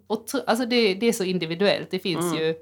alltså 0.47 0.65
det, 0.65 0.93
det 0.93 1.05
är 1.05 1.13
så 1.13 1.23
individuellt. 1.23 1.91
Det 1.91 1.99
finns 1.99 2.25
Mm. 2.25 2.37
ju... 2.37 2.55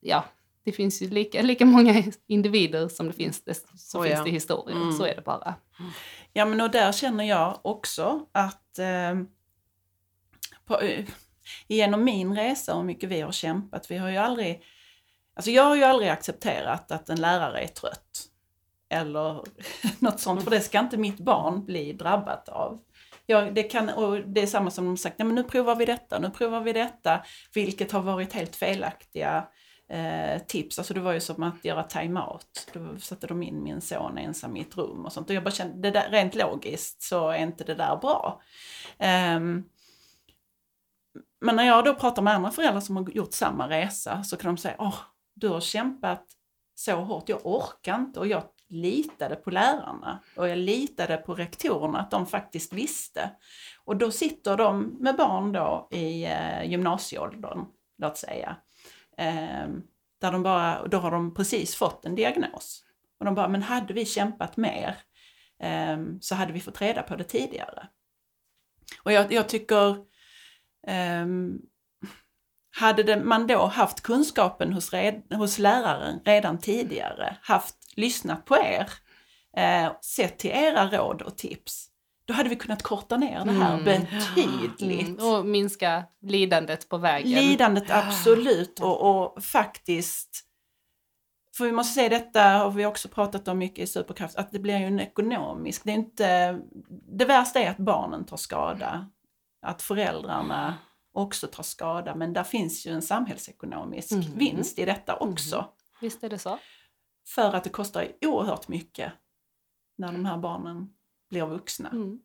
Ja, 0.00 0.24
det 0.64 0.72
finns 0.72 1.02
ju 1.02 1.08
lika, 1.10 1.42
lika 1.42 1.64
många 1.66 2.02
individer 2.26 2.88
som 2.88 3.06
det 3.06 3.12
finns, 3.12 3.44
det, 3.44 3.54
så 3.78 3.98
Oh, 3.98 4.04
finns 4.04 4.18
ja. 4.18 4.24
det 4.24 4.30
historier. 4.30 4.76
Mm. 4.76 4.92
Så 4.92 5.04
är 5.04 5.14
det 5.14 5.22
bara. 5.22 5.54
Ja 6.32 6.44
men 6.44 6.60
och 6.60 6.70
där 6.70 6.92
känner 6.92 7.24
jag 7.24 7.58
också 7.62 8.26
att 8.32 8.78
eh, 8.78 9.20
på, 10.64 10.80
eh, 10.80 11.04
genom 11.66 12.04
min 12.04 12.36
resa 12.36 12.74
och 12.74 12.84
mycket 12.84 13.08
vi 13.08 13.20
har 13.20 13.32
kämpat, 13.32 13.90
vi 13.90 13.96
har 13.96 14.08
ju 14.08 14.16
aldrig, 14.16 14.62
alltså 15.34 15.50
jag 15.50 15.62
har 15.64 15.76
ju 15.76 15.82
aldrig 15.84 16.08
accepterat 16.10 16.90
att 16.92 17.08
en 17.08 17.20
lärare 17.20 17.58
är 17.60 17.68
trött. 17.68 18.26
Eller 18.90 19.44
något 19.98 20.20
sånt, 20.20 20.44
för 20.44 20.50
det 20.50 20.60
ska 20.60 20.78
inte 20.78 20.96
mitt 20.96 21.18
barn 21.18 21.64
bli 21.64 21.92
drabbat 21.92 22.48
av. 22.48 22.80
Ja, 23.26 23.50
det, 23.50 23.62
kan, 23.62 23.88
och 23.88 24.20
det 24.20 24.42
är 24.42 24.46
samma 24.46 24.70
som 24.70 24.84
de 24.84 24.96
sagt, 24.96 25.18
Nej, 25.18 25.26
men 25.26 25.34
nu 25.34 25.44
provar 25.44 25.76
vi 25.76 25.84
detta, 25.84 26.18
nu 26.18 26.30
provar 26.30 26.60
vi 26.60 26.72
detta, 26.72 27.24
vilket 27.54 27.92
har 27.92 28.00
varit 28.00 28.32
helt 28.32 28.56
felaktiga 28.56 29.48
eh, 29.88 30.42
tips. 30.46 30.78
Alltså 30.78 30.94
det 30.94 31.00
var 31.00 31.12
ju 31.12 31.20
som 31.20 31.42
att 31.42 31.64
göra 31.64 31.82
time-out. 31.82 32.70
Då 32.72 32.98
satte 32.98 33.26
de 33.26 33.42
in 33.42 33.62
min 33.62 33.80
son 33.80 34.18
ensam 34.18 34.56
i 34.56 34.60
ett 34.60 34.76
rum 34.76 35.04
och 35.04 35.12
sånt. 35.12 35.30
Och 35.30 35.36
jag 35.36 35.44
bara 35.44 35.50
kände, 35.50 35.90
det 35.90 35.90
där, 35.90 36.10
rent 36.10 36.34
logiskt 36.34 37.02
så 37.02 37.28
är 37.28 37.38
inte 37.38 37.64
det 37.64 37.74
där 37.74 37.96
bra. 37.96 38.40
Um, 39.36 39.64
men 41.40 41.56
när 41.56 41.64
jag 41.64 41.84
då 41.84 41.94
pratar 41.94 42.22
med 42.22 42.34
andra 42.34 42.50
föräldrar 42.50 42.80
som 42.80 42.96
har 42.96 43.10
gjort 43.10 43.32
samma 43.32 43.68
resa 43.68 44.22
så 44.22 44.36
kan 44.36 44.54
de 44.54 44.60
säga, 44.60 44.76
åh, 44.78 44.98
du 45.34 45.48
har 45.48 45.60
kämpat 45.60 46.26
så 46.74 46.96
hårt, 46.96 47.28
jag 47.28 47.46
orkar 47.46 47.94
inte 47.94 48.20
och 48.20 48.26
jag 48.26 48.42
litade 48.70 49.36
på 49.36 49.50
lärarna 49.50 50.20
och 50.36 50.48
jag 50.48 50.58
litade 50.58 51.16
på 51.16 51.34
rektorerna 51.34 52.00
att 52.00 52.10
de 52.10 52.26
faktiskt 52.26 52.72
visste. 52.72 53.30
Och 53.84 53.96
då 53.96 54.10
sitter 54.10 54.56
de 54.56 54.96
med 55.00 55.16
barn 55.16 55.52
då 55.52 55.88
i 55.90 56.24
eh, 56.24 56.64
gymnasieåldern, 56.64 57.64
låt 57.98 58.16
säga. 58.16 58.56
Eh, 59.16 59.68
där 60.20 60.32
de 60.32 60.42
bara, 60.42 60.86
då 60.86 60.98
har 60.98 61.10
de 61.10 61.34
precis 61.34 61.74
fått 61.74 62.04
en 62.04 62.14
diagnos. 62.14 62.84
Och 63.18 63.24
de 63.24 63.34
bara, 63.34 63.48
men 63.48 63.62
hade 63.62 63.94
vi 63.94 64.06
kämpat 64.06 64.56
mer 64.56 64.96
eh, 65.62 65.98
så 66.20 66.34
hade 66.34 66.52
vi 66.52 66.60
fått 66.60 66.80
reda 66.80 67.02
på 67.02 67.16
det 67.16 67.24
tidigare. 67.24 67.88
Och 69.02 69.12
jag, 69.12 69.32
jag 69.32 69.48
tycker, 69.48 69.96
ehm, 70.86 71.58
hade 72.76 73.24
man 73.24 73.46
då 73.46 73.66
haft 73.66 74.00
kunskapen 74.00 74.72
hos, 74.72 74.92
red, 74.92 75.22
hos 75.34 75.58
läraren 75.58 76.20
redan 76.24 76.58
tidigare, 76.58 77.36
haft 77.42 77.76
lyssnat 78.00 78.44
på 78.44 78.56
er, 78.56 78.90
eh, 79.56 79.92
sett 80.02 80.38
till 80.38 80.50
era 80.50 80.86
råd 80.90 81.22
och 81.22 81.36
tips, 81.38 81.86
då 82.24 82.34
hade 82.34 82.48
vi 82.48 82.56
kunnat 82.56 82.82
korta 82.82 83.16
ner 83.16 83.44
det 83.44 83.50
här 83.52 83.72
Mm. 83.78 83.84
betydligt. 83.84 85.08
Mm, 85.20 85.26
och 85.34 85.46
minska 85.46 86.04
lidandet 86.22 86.88
på 86.88 86.98
vägen. 86.98 87.30
Lidandet 87.30 87.90
absolut 87.90 88.80
och, 88.80 89.10
och 89.34 89.44
faktiskt 89.44 90.46
för 91.56 91.64
vi 91.64 91.72
måste 91.72 91.94
säga 91.94 92.08
detta 92.08 92.42
har 92.42 92.70
vi 92.70 92.86
också 92.86 93.08
pratat 93.08 93.48
om 93.48 93.58
mycket 93.58 93.78
i 93.78 93.86
Superkraft, 93.86 94.36
att 94.36 94.50
det 94.52 94.58
blir 94.58 94.78
ju 94.78 94.84
en 94.86 95.00
ekonomisk, 95.00 95.84
det 95.84 95.90
är 95.90 95.94
inte, 95.94 96.58
det 97.18 97.24
värsta 97.24 97.60
är 97.60 97.70
att 97.70 97.78
barnen 97.78 98.24
tar 98.24 98.36
skada, 98.36 99.06
att 99.62 99.82
föräldrarna 99.82 100.74
också 101.14 101.46
tar 101.46 101.62
skada, 101.62 102.14
men 102.14 102.32
där 102.32 102.44
finns 102.44 102.86
ju 102.86 102.92
en 102.92 103.02
samhällsekonomisk 103.02 104.12
Mm. 104.12 104.38
vinst 104.38 104.78
i 104.78 104.84
detta 104.84 105.16
också. 105.16 105.64
Visst 106.00 106.24
är 106.24 106.28
det 106.28 106.38
så? 106.38 106.58
För 107.34 107.54
att 107.54 107.64
det 107.64 107.70
kostar 107.70 108.08
oerhört 108.20 108.68
mycket 108.68 109.12
när 109.98 110.12
de 110.12 110.24
här 110.24 110.38
barnen 110.38 110.88
blir 111.30 111.46
vuxna. 111.46 111.88
Mm. 111.88 112.20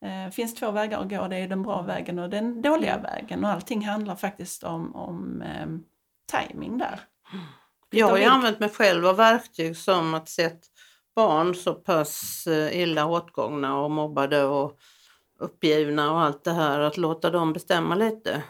Det 0.00 0.30
finns 0.34 0.54
två 0.54 0.70
vägar 0.70 1.00
att 1.00 1.10
gå, 1.10 1.28
det 1.28 1.36
är 1.36 1.48
den 1.48 1.62
bra 1.62 1.82
vägen 1.82 2.18
och 2.18 2.30
den 2.30 2.62
dåliga 2.62 2.98
vägen 2.98 3.44
och 3.44 3.50
allting 3.50 3.86
handlar 3.86 4.16
faktiskt 4.16 4.64
om, 4.64 4.96
om 4.96 5.42
eh, 5.42 5.66
timing 6.32 6.78
där. 6.78 7.00
Jag 7.90 8.08
har 8.08 8.18
ju 8.18 8.24
använt 8.24 8.60
mig 8.60 8.68
själv 8.68 9.06
av 9.06 9.16
verktyg 9.16 9.76
som 9.76 10.14
att 10.14 10.28
sett 10.28 10.60
barn 11.14 11.54
så 11.54 11.74
pass 11.74 12.46
eh, 12.46 12.80
illa 12.82 13.06
åtgångna 13.06 13.80
och 13.80 13.90
mobbade 13.90 14.44
och 14.44 14.78
uppgivna 15.38 16.12
och 16.12 16.20
allt 16.20 16.44
det 16.44 16.52
här, 16.52 16.80
att 16.80 16.96
låta 16.96 17.30
dem 17.30 17.52
bestämma 17.52 17.94
lite. 17.94 18.42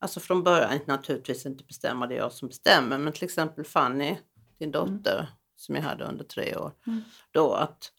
Alltså 0.00 0.20
från 0.20 0.42
början 0.42 0.78
naturligtvis 0.86 1.46
inte 1.46 1.64
bestämma, 1.64 2.06
det 2.06 2.14
är 2.14 2.18
jag 2.18 2.32
som 2.32 2.48
bestämmer, 2.48 2.98
men 2.98 3.12
till 3.12 3.24
exempel 3.24 3.64
Fanny, 3.64 4.16
din 4.58 4.70
dotter, 4.70 5.28
som 5.56 5.74
jag 5.74 5.82
hade 5.82 6.04
under 6.04 6.24
tre 6.24 6.56
år, 6.56 6.72
Mm. 6.86 7.00
då 7.30 7.54
att 7.54 7.92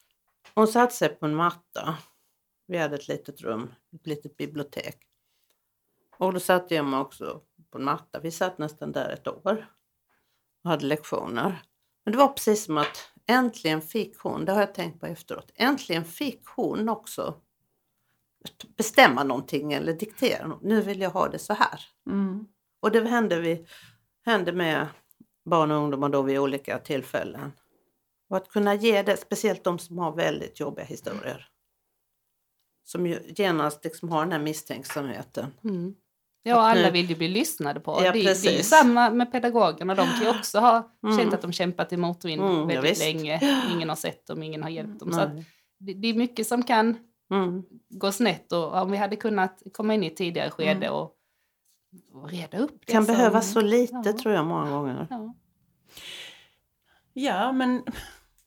hon 0.53 0.67
satte 0.67 0.95
sig 0.95 1.09
på 1.09 1.25
en 1.25 1.35
matta. 1.35 1.97
Vi 2.67 2.77
hade 2.77 2.95
ett 2.95 3.07
litet 3.07 3.41
rum, 3.41 3.73
ett 3.95 4.07
litet 4.07 4.37
bibliotek. 4.37 4.97
Och 6.17 6.33
då 6.33 6.39
satte 6.39 6.75
jag 6.75 6.85
mig 6.85 6.99
också 6.99 7.41
på 7.71 7.77
en 7.77 7.83
matta. 7.83 8.19
Vi 8.19 8.31
satt 8.31 8.57
nästan 8.57 8.91
där 8.91 9.09
ett 9.09 9.27
år 9.27 9.67
och 10.63 10.69
hade 10.69 10.85
lektioner. 10.85 11.61
Men 12.03 12.11
det 12.11 12.17
var 12.17 12.27
precis 12.27 12.63
som 12.65 12.77
att 12.77 13.11
äntligen 13.27 13.81
fick 13.81 14.17
hon, 14.19 14.45
det 14.45 14.51
har 14.51 14.59
jag 14.59 14.73
tänkt 14.73 14.99
på 14.99 15.05
efteråt, 15.05 15.51
äntligen 15.55 16.05
fick 16.05 16.45
hon 16.45 16.89
också 16.89 17.41
bestämma 18.77 19.23
någonting 19.23 19.73
eller 19.73 19.93
diktera. 19.93 20.59
Nu 20.61 20.81
vill 20.81 21.01
jag 21.01 21.09
ha 21.09 21.29
det 21.29 21.39
så 21.39 21.53
här. 21.53 21.79
Mm. 22.05 22.47
Och 22.79 22.91
det 22.91 23.07
hände, 23.07 23.39
vi, 23.39 23.65
hände 24.25 24.53
med 24.53 24.87
barn 25.49 25.71
och 25.71 25.77
ungdomar 25.77 26.09
då 26.09 26.21
vid 26.21 26.39
olika 26.39 26.79
tillfällen. 26.79 27.51
Och 28.29 28.37
att 28.37 28.49
kunna 28.49 28.73
ge 28.75 29.01
det, 29.01 29.17
speciellt 29.17 29.63
de 29.63 29.79
som 29.79 29.97
har 29.97 30.15
väldigt 30.15 30.59
jobbiga 30.59 30.85
historier. 30.85 31.47
Som 32.83 33.07
ju 33.07 33.19
genast 33.35 33.83
liksom 33.83 34.09
har 34.09 34.21
den 34.21 34.31
här 34.31 34.39
misstänksamheten. 34.39 35.53
Mm. 35.63 35.95
Ja, 36.43 36.55
alla 36.55 36.89
vill 36.91 37.09
ju 37.09 37.15
bli 37.15 37.27
lyssnade 37.27 37.79
på. 37.79 37.91
Ja, 38.03 38.11
det, 38.11 38.23
det 38.43 38.45
är 38.49 38.57
ju 38.57 38.63
samma 38.63 39.09
med 39.09 39.31
pedagogerna. 39.31 39.95
De 39.95 40.07
kan 40.07 40.21
ju 40.21 40.29
också 40.29 40.59
ha 40.59 40.91
Mm. 41.03 41.17
känt 41.17 41.33
att 41.33 41.41
de 41.41 41.51
kämpat 41.53 41.93
i 41.93 41.97
motvind 41.97 42.41
Mm, 42.41 42.55
ja, 42.57 42.65
väldigt 42.65 42.91
visst. 42.91 43.01
länge. 43.01 43.63
Ingen 43.73 43.89
har 43.89 43.95
sett 43.95 44.27
dem, 44.27 44.43
ingen 44.43 44.63
har 44.63 44.69
hjälpt 44.69 44.99
dem. 44.99 45.11
Så 45.13 45.27
Nej. 45.27 45.45
det, 45.79 45.93
det 45.93 46.07
är 46.07 46.13
mycket 46.13 46.47
som 46.47 46.63
kan 46.63 46.97
Mm. 47.31 47.63
gå 47.89 48.11
snett 48.11 48.51
och 48.51 48.73
om 48.81 48.91
vi 48.91 48.97
hade 48.97 49.15
kunnat 49.15 49.63
komma 49.73 49.93
in 49.93 50.03
i 50.03 50.07
ett 50.07 50.17
tidigare 50.17 50.49
skede 50.49 50.71
Mm. 50.85 50.93
och 50.93 51.11
reda 52.25 52.57
upp 52.57 52.81
Det 52.85 52.91
kan 52.91 53.05
som- 53.05 53.15
behövas 53.15 53.51
så 53.51 53.61
lite 53.61 54.01
Ja. 54.05 54.13
tror 54.13 54.33
jag 54.33 54.45
många 54.45 54.69
gånger. 54.71 55.07
Ja. 55.09 55.33
Ja, 57.13 57.51
men 57.51 57.83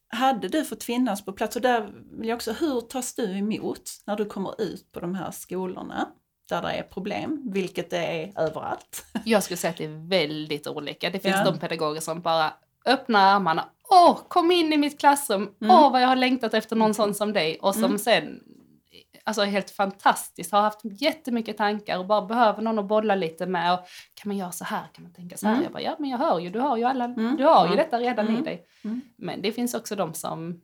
hade 0.09 0.49
du 0.49 0.65
fått 0.65 0.85
finnas 0.85 1.25
på 1.25 1.33
plats, 1.33 1.57
och 1.57 1.63
där 1.63 1.93
vill 2.11 2.29
jag 2.29 2.37
också, 2.37 2.53
hur 2.53 2.81
tas 2.81 3.15
du 3.15 3.39
emot 3.39 3.91
när 4.07 4.17
du 4.17 4.25
kommer 4.25 4.63
ut 4.63 4.93
på 4.93 5.01
de 5.01 5.15
här 5.15 5.31
skolorna 5.31 6.09
där 6.49 6.63
det 6.63 6.69
är 6.73 6.83
problem, 6.83 7.43
vilket 7.53 7.91
det 7.91 7.99
är 8.23 8.41
överallt? 8.41 9.05
Jag 9.25 9.43
skulle 9.43 9.57
säga 9.57 9.71
att 9.71 9.77
det 9.77 9.85
är 9.85 10.09
väldigt 10.09 10.67
olika. 10.67 11.11
Det 11.11 11.21
finns 11.21 11.37
Ja. 11.45 11.51
de 11.51 11.59
pedagoger 11.59 12.01
som 12.01 12.21
bara 12.21 12.53
öppnar 12.87 13.35
armarna. 13.35 13.65
Åh, 13.91 14.19
kom 14.29 14.51
in 14.51 14.73
i 14.73 14.77
mitt 14.77 15.01
klassrum. 15.01 15.43
Mm. 15.43 15.77
Åh, 15.77 15.93
vad 15.93 16.03
jag 16.03 16.09
har 16.09 16.17
längtat 16.17 16.55
efter 16.55 16.77
någon 16.77 16.95
sån 16.95 17.15
som 17.15 17.33
dig. 17.33 17.59
Och 17.63 17.75
som 17.75 17.85
Mm. 17.85 17.99
sen, 17.99 18.41
alltså 19.25 19.43
helt 19.43 19.71
fantastiskt, 19.71 20.53
har 20.53 20.61
haft 20.63 20.81
jättemycket 20.83 21.57
tankar 21.57 21.99
och 21.99 22.07
bara 22.07 22.23
behöver 22.23 22.63
någon 22.63 22.79
att 22.79 22.85
bolla 22.87 23.15
lite 23.15 23.47
med. 23.47 23.75
Och, 23.75 23.81
kan 24.15 24.29
man 24.29 24.37
göra 24.37 24.53
så 24.53 24.65
här? 24.65 24.85
Kan 24.93 25.05
man 25.05 25.13
tänka 25.13 25.37
så 25.37 25.47
här? 25.47 25.53
Mm. 25.53 25.65
Jag 25.65 25.73
bara, 25.73 25.83
ja 25.83 25.97
men 25.99 26.11
jag 26.11 26.19
hör 26.19 26.39
ju, 26.39 26.51
du 26.51 26.59
har 26.59 26.77
ju 26.77 26.85
alla, 26.85 27.05
Mm. 27.05 27.37
du 27.37 27.45
har 27.45 27.67
ju 27.67 27.73
Mm. 27.73 27.77
detta 27.85 27.99
redan 28.01 28.27
i 28.27 28.31
Mm. 28.31 28.45
dig. 28.45 28.67
Mm. 28.85 29.01
Men 29.17 29.43
det 29.43 29.53
finns 29.53 29.75
också 29.75 29.97
de 29.97 30.15
som 30.15 30.61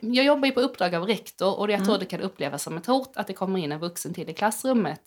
jag 0.00 0.24
jobbar 0.24 0.46
ju 0.46 0.52
på 0.52 0.60
uppdrag 0.60 0.94
av 0.94 1.06
rektor 1.06 1.58
och 1.58 1.70
jag 1.70 1.78
tror 1.80 1.88
Mm. 1.94 2.00
det 2.00 2.06
kan 2.06 2.20
upplevas 2.20 2.62
som 2.62 2.76
ett 2.76 2.86
hot 2.86 3.16
att 3.16 3.26
det 3.26 3.32
kommer 3.32 3.58
in 3.58 3.72
en 3.72 3.80
vuxen 3.80 4.14
till 4.14 4.30
i 4.30 4.34
klassrummet 4.34 5.02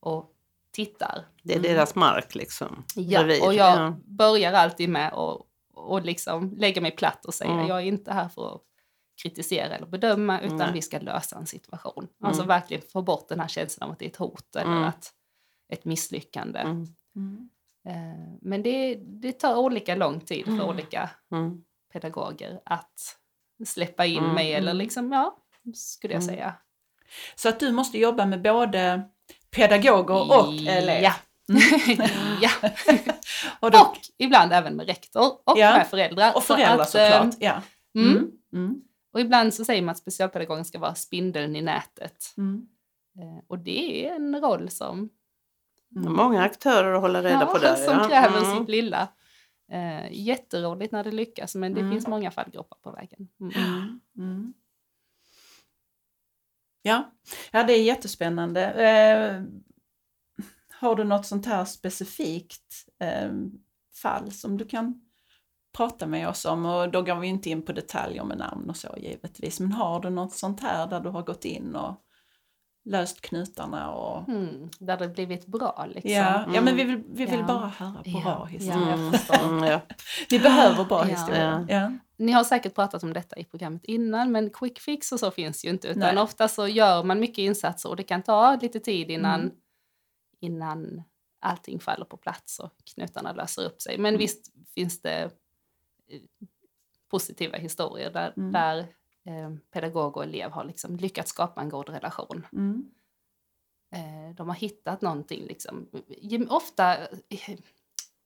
och 0.00 0.30
tittar. 0.72 1.24
Det 1.42 1.54
är 1.54 1.60
deras 1.60 1.94
mark 1.94 2.34
liksom. 2.34 2.84
Ja, 2.96 3.22
bredvid. 3.22 3.42
och 3.46 3.54
jag 3.54 3.78
Ja. 3.78 3.94
börjar 4.04 4.52
alltid 4.52 4.88
med 4.88 5.12
att 5.12 5.40
och 5.74 6.02
liksom 6.04 6.54
lägga 6.56 6.80
mig 6.80 6.90
platt 6.90 7.24
och 7.24 7.34
säga 7.34 7.66
jag 7.68 7.78
är 7.78 7.84
inte 7.84 8.12
här 8.12 8.28
för 8.28 8.54
att 8.54 8.62
kritisera 9.22 9.74
eller 9.76 9.86
bedöma 9.86 10.40
utan 10.40 10.56
Nej. 10.56 10.72
vi 10.72 10.82
ska 10.82 10.98
lösa 10.98 11.36
en 11.36 11.46
situation. 11.46 12.08
Alltså 12.22 12.42
Mm. 12.42 12.48
verkligen 12.48 12.82
få 12.92 13.02
bort 13.02 13.28
den 13.28 13.40
här 13.40 13.48
känslan 13.48 13.88
av 13.88 13.92
att 13.92 13.98
det 13.98 14.04
är 14.04 14.08
ett 14.10 14.16
hot 14.16 14.56
eller 14.56 14.72
Mm. 14.72 14.84
att 14.84 15.12
ett 15.72 15.84
misslyckande. 15.84 16.58
Mm. 16.58 16.86
Eh, 17.88 18.34
Men 18.42 18.62
det, 18.62 18.94
det 18.94 19.32
tar 19.32 19.56
olika 19.56 19.94
lång 19.94 20.20
tid 20.20 20.44
för 20.44 20.52
Mm. 20.52 20.66
olika 20.68 21.10
Mm. 21.32 21.62
pedagoger 21.92 22.60
att 22.64 23.16
släppa 23.66 24.06
in 24.06 24.18
Mm, 24.22 24.34
mig 24.34 24.52
eller 24.54 24.70
mm. 24.70 24.78
liksom, 24.78 25.12
ja, 25.12 25.36
skulle 25.74 26.14
jag 26.14 26.22
Mm. 26.22 26.34
säga. 26.34 26.54
Så 27.34 27.48
att 27.48 27.60
du 27.60 27.72
måste 27.72 27.98
jobba 27.98 28.26
med 28.26 28.42
både 28.42 29.02
pedagoger 29.50 30.14
och 30.38 30.52
elever. 30.54 31.00
Ja. 31.02 31.14
ja. 32.40 32.50
Och, 33.60 33.70
då, 33.70 33.78
Och 33.78 33.96
ibland 34.18 34.52
även 34.52 34.76
med 34.76 34.86
rektor 34.86 35.22
och 35.44 35.58
Ja. 35.58 35.76
med 35.76 35.86
föräldrar. 35.88 36.32
och 36.36 36.42
Så 36.42 36.54
föräldrar 36.54 36.84
att, 36.84 36.94
eh, 36.94 37.10
såklart. 37.10 37.34
Ja. 37.38 37.62
Mm. 37.94 38.30
Mm. 38.52 38.82
Mm. 39.08 39.12
Och 39.12 39.20
ibland 39.20 39.54
så 39.54 39.64
säger 39.64 39.82
man 39.82 39.92
att 39.92 39.98
specialpedagogen 39.98 40.64
ska 40.64 40.78
vara 40.78 40.94
spindeln 40.94 41.56
i 41.56 41.62
nätet. 41.62 42.34
Mm. 42.36 42.68
Eh, 43.18 43.44
Och 43.46 43.58
det 43.58 44.06
är 44.06 44.14
en 44.16 44.40
roll 44.40 44.70
som, 44.70 45.10
är 45.96 46.00
Många 46.00 46.42
aktörer 46.42 46.92
att 46.94 47.00
hålla 47.00 47.22
reda 47.22 47.40
ja, 47.40 47.46
på 47.46 47.58
där. 47.58 47.74
som 47.74 47.94
ja. 47.94 48.08
kräver 48.08 48.44
Mm. 48.44 48.58
sitt 48.58 48.68
lilla. 48.68 49.08
Eh, 49.72 50.12
jätteroligt 50.12 50.92
när 50.92 51.04
det 51.04 51.10
lyckas 51.12 51.54
men 51.54 51.74
det 51.74 51.80
Mm. 51.80 51.92
finns 51.92 52.06
många 52.06 52.30
fallgropar 52.30 52.78
på 52.82 52.90
vägen. 52.90 53.28
Mm. 53.40 53.52
Mm. 53.56 54.00
Mm. 54.18 54.54
Ja. 56.82 57.10
ja, 57.50 57.62
det 57.64 57.72
är 57.72 57.82
jättespännande. 57.82 58.62
Eh, 58.72 59.42
har 60.80 60.94
du 60.96 61.04
något 61.04 61.26
sånt 61.26 61.46
här 61.46 61.64
specifikt 61.64 62.88
eh, 62.98 63.32
fall 64.02 64.32
som 64.32 64.56
du 64.56 64.64
kan 64.66 65.00
prata 65.76 66.06
med 66.06 66.28
oss 66.28 66.44
om? 66.44 66.66
Och 66.66 66.90
då 66.90 67.02
går 67.02 67.14
vi 67.14 67.26
inte 67.26 67.50
in 67.50 67.62
på 67.62 67.72
detaljer 67.72 68.24
med 68.24 68.38
namn 68.38 68.70
och 68.70 68.76
så 68.76 68.94
givetvis. 68.96 69.60
Men 69.60 69.72
har 69.72 70.00
du 70.00 70.10
något 70.10 70.32
sånt 70.32 70.60
här 70.60 70.86
där 70.86 71.00
du 71.00 71.08
har 71.08 71.22
gått 71.22 71.44
in 71.44 71.74
och 71.76 72.04
löst 72.84 73.20
knutarna 73.20 73.90
och... 73.90 74.28
Mm, 74.28 74.70
där 74.78 74.96
det 74.96 75.08
blivit 75.08 75.46
bra 75.46 75.86
liksom. 75.88 76.10
Ja, 76.10 76.44
ja 76.54 76.60
men 76.60 76.76
vi 76.76 76.84
vill, 76.84 77.02
vi 77.08 77.24
vill 77.26 77.40
Ja. 77.40 77.46
bara 77.46 77.66
höra 77.68 78.02
bra 78.02 78.22
Ja, 78.24 78.44
historier. 78.44 79.12
ja. 79.28 79.34
Mm, 79.44 79.56
mm, 79.58 79.64
ja. 79.64 79.80
Vi 80.30 80.38
behöver 80.38 80.84
bra 80.84 80.98
Ja. 81.08 81.14
historier. 81.16 81.66
Ja. 81.68 81.92
Ni 82.16 82.32
har 82.32 82.44
säkert 82.44 82.74
pratat 82.74 83.02
om 83.02 83.12
detta 83.12 83.36
i 83.36 83.44
programmet 83.44 83.84
innan 83.84 84.32
men 84.32 84.50
quick 84.50 84.78
fix 84.80 85.12
och 85.12 85.20
så 85.20 85.30
finns 85.30 85.64
ju 85.64 85.68
inte 85.70 85.88
utan 85.88 86.14
Nej. 86.14 86.18
ofta 86.18 86.48
så 86.48 86.68
gör 86.68 87.02
man 87.04 87.20
mycket 87.20 87.38
insatser 87.38 87.88
och 87.88 87.96
det 87.96 88.02
kan 88.02 88.22
ta 88.22 88.56
lite 88.62 88.80
tid 88.80 89.10
innan, 89.10 89.40
Mm. 89.40 89.52
innan 90.40 91.02
allting 91.40 91.80
faller 91.80 92.04
på 92.04 92.16
plats 92.16 92.58
och 92.58 92.72
knutarna 92.94 93.32
löser 93.32 93.64
upp 93.64 93.82
sig. 93.82 93.98
Men 93.98 94.08
Mm. 94.08 94.18
visst 94.18 94.46
finns 94.74 95.02
det 95.02 95.30
positiva 97.10 97.56
historier 97.58 98.10
där, 98.10 98.32
Mm. 98.36 98.52
där 98.52 98.78
eh, 99.24 99.50
pedagog 99.72 100.16
och 100.16 100.22
elev 100.24 100.50
har 100.50 100.64
liksom 100.64 100.96
lyckats 100.96 101.30
skapa 101.30 101.60
en 101.60 101.68
god 101.68 101.88
relation. 101.88 102.46
Mm. 102.52 102.90
Eh, 103.94 104.34
de 104.36 104.48
har 104.48 104.56
hittat 104.56 105.02
någonting. 105.02 105.46
Liksom. 105.46 105.88
Ofta, 106.48 106.96
eh, 107.08 107.58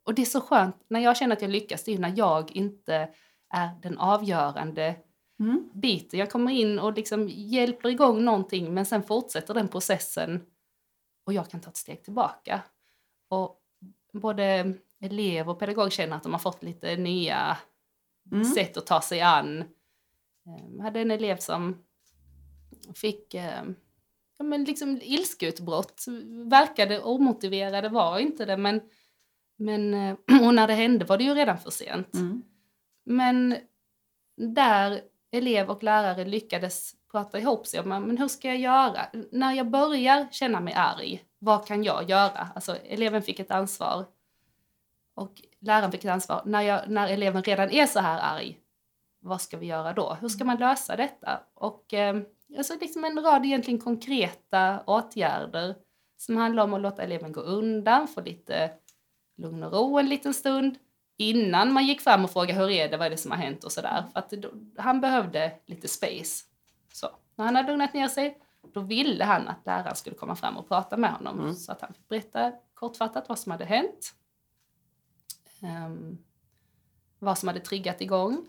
och 0.05 0.15
det 0.15 0.23
är 0.23 0.27
så 0.27 0.41
skönt, 0.41 0.77
när 0.89 1.01
jag 1.01 1.17
känner 1.17 1.37
att 1.37 1.43
jag 1.43 1.51
lyckas, 1.51 1.85
det 1.85 1.93
är 1.95 1.99
när 1.99 2.15
jag 2.17 2.51
inte 2.57 3.15
är 3.55 3.71
den 3.83 3.99
avgörande 3.99 4.97
Mm. 5.41 5.71
biten. 5.75 6.19
Jag 6.21 6.31
kommer 6.31 6.53
in 6.53 6.79
och 6.79 6.93
liksom 6.93 7.29
hjälper 7.29 7.89
igång 7.89 8.25
någonting 8.25 8.75
men 8.75 8.87
sen 8.87 9.03
fortsätter 9.03 9.55
den 9.55 9.69
processen 9.69 10.47
och 11.27 11.33
jag 11.33 11.51
kan 11.51 11.61
ta 11.61 11.71
ett 11.71 11.77
steg 11.77 12.05
tillbaka. 12.05 12.63
Och 13.29 13.61
både 14.13 14.75
elev 15.01 15.51
och 15.51 15.59
pedagog 15.59 15.93
känner 15.93 16.17
att 16.17 16.23
de 16.23 16.33
har 16.33 16.39
fått 16.39 16.63
lite 16.63 16.97
nya 16.97 17.59
Mm. 18.33 18.45
sätt 18.45 18.77
att 18.77 18.87
ta 18.87 19.01
sig 19.01 19.21
an. 19.21 19.65
Jag 20.45 20.85
hade 20.85 21.01
en 21.01 21.11
elev 21.11 21.37
som 21.37 21.79
fick 22.95 23.35
eh, 23.35 23.63
ja, 24.39 24.45
men 24.45 24.65
liksom 24.65 25.01
ilskeutbrott. 25.03 26.05
Verkade 26.47 27.01
omotiverade, 27.03 27.89
var 27.89 28.19
inte 28.19 28.45
det. 28.45 28.57
Men, 28.57 28.81
men, 29.57 29.95
eh, 29.95 30.17
och 30.47 30.55
när 30.55 30.67
det 30.67 30.75
hände 30.75 31.05
var 31.05 31.19
det 31.19 31.25
ju 31.25 31.35
redan 31.35 31.59
för 31.59 31.71
sent. 31.71 32.15
Mm. 32.15 32.43
Men 33.05 33.57
där 34.37 35.01
elev 35.31 35.71
och 35.71 35.83
lärare 35.83 36.25
lyckades 36.25 36.95
prata 37.11 37.39
ihop 37.39 37.67
sig 37.67 37.81
om 37.81 37.89
men 37.89 38.19
hur 38.19 38.29
ska 38.29 38.49
jag 38.49 38.59
göra? 38.59 39.01
När 39.31 39.53
jag 39.53 39.71
börjar 39.71 40.29
känna 40.31 40.61
mig 40.61 40.75
arg, 40.75 41.25
vad 41.39 41.67
kan 41.67 41.85
jag 41.85 42.11
göra? 42.11 42.49
Alltså 42.55 42.77
eleven 42.77 43.23
fick 43.23 43.41
ett 43.41 43.51
ansvar 43.51 44.07
och 45.15 45.43
läraren 45.63 45.93
fick 45.93 46.05
ett 46.05 46.11
ansvar. 46.11 46.43
När, 46.45 46.63
jag, 46.63 46.89
när 46.89 47.09
eleven 47.09 47.43
redan 47.43 47.71
är 47.71 47.87
så 47.87 48.01
här 48.01 48.37
arg, 48.37 48.59
vad 49.21 49.41
ska 49.41 49.57
vi 49.57 49.67
göra 49.67 49.93
då? 49.93 50.17
Hur 50.21 50.29
ska 50.29 50.45
man 50.45 50.57
lösa 50.57 50.97
detta? 50.97 51.41
Och 51.55 51.95
eh, 51.95 52.23
alltså 52.59 52.75
liksom 52.81 53.05
en 53.05 53.21
rad 53.23 53.45
egentligen 53.45 53.81
konkreta 53.81 54.83
åtgärder 54.87 55.75
som 56.17 56.37
handlar 56.37 56.65
om 56.65 56.75
att 56.75 56.81
låta 56.81 57.03
eleven 57.03 57.33
gå 57.33 57.41
undan, 57.41 58.09
få 58.09 58.21
lite 58.21 58.71
lugn 59.37 59.63
och 59.63 59.73
ro 59.73 59.99
en 59.99 60.09
liten 60.09 60.35
stund 60.35 60.79
innan 61.17 61.73
man 61.73 61.87
gick 61.87 62.01
fram 62.01 62.25
och 62.25 62.31
frågade 62.31 62.61
hur 62.61 62.71
är 62.71 62.89
det, 62.89 62.97
vad 62.97 63.07
är 63.07 63.11
det 63.11 63.17
som 63.17 63.31
har 63.31 63.39
hänt 63.39 63.65
och 63.65 63.73
sådär. 63.73 64.05
För 64.13 64.19
att 64.19 64.31
då, 64.31 64.49
han 64.77 65.01
behövde 65.01 65.53
lite 65.67 65.89
space. 65.89 66.45
Så 66.93 67.11
när 67.37 67.45
han 67.45 67.57
hade 67.57 67.69
lugnat 67.69 67.95
ner 67.95 68.09
sig, 68.09 68.39
då 68.73 68.81
ville 68.81 69.25
han 69.25 69.49
att 69.49 69.67
läraren 69.67 69.97
skulle 69.97 70.17
komma 70.17 70.37
fram 70.37 70.57
och 70.57 70.69
prata 70.69 70.97
med 70.97 71.13
honom. 71.13 71.41
Mm. 71.41 71.55
Så 71.55 71.73
att 71.73 71.81
han 71.81 71.95
fick 71.95 72.09
berätta 72.09 72.53
kortfattat 72.75 73.29
vad 73.29 73.39
som 73.39 73.53
hade 73.53 73.65
hänt. 73.65 74.15
Ehm, 75.63 76.19
vad 77.19 77.39
som 77.39 77.49
hade 77.49 77.61
triggat 77.61 78.01
igång. 78.01 78.47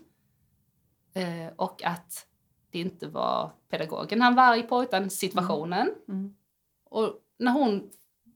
Eh, 1.14 1.52
och 1.56 1.82
att 1.84 2.26
det 2.70 2.78
inte 2.78 3.06
var 3.08 3.52
pedagogen 3.68 4.22
han 4.22 4.34
var 4.34 4.42
arg 4.42 4.62
på, 4.62 4.82
utan 4.82 5.10
situationen. 5.10 5.94
Mm. 6.08 6.34
Och 6.84 7.20
när 7.38 7.52
hon 7.52 7.90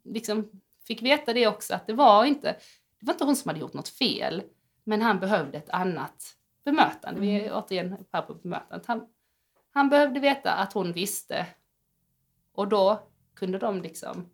liksom 0.04 0.50
fick 0.86 1.02
veta 1.02 1.32
det 1.32 1.46
också, 1.46 1.74
att 1.74 1.86
det 1.86 1.92
var 1.92 2.24
inte, 2.24 2.56
det 3.00 3.06
var 3.06 3.14
inte 3.14 3.24
hon 3.24 3.36
som 3.36 3.48
hade 3.48 3.60
gjort 3.60 3.72
något 3.72 3.88
fel, 3.88 4.42
men 4.84 5.02
han 5.02 5.20
behövde 5.20 5.58
ett 5.58 5.70
annat 5.70 6.34
bemötande. 6.64 7.20
Vi 7.20 7.40
är 7.40 7.52
återigen 7.54 7.96
här 8.12 8.22
på 8.22 8.34
bemötandet. 8.34 8.86
Han, 8.86 9.06
han 9.70 9.88
behövde 9.88 10.20
veta 10.20 10.52
att 10.52 10.72
hon 10.72 10.92
visste. 10.92 11.46
Och 12.52 12.68
då 12.68 13.08
kunde 13.34 13.58
de 13.58 13.82
liksom, 13.82 14.28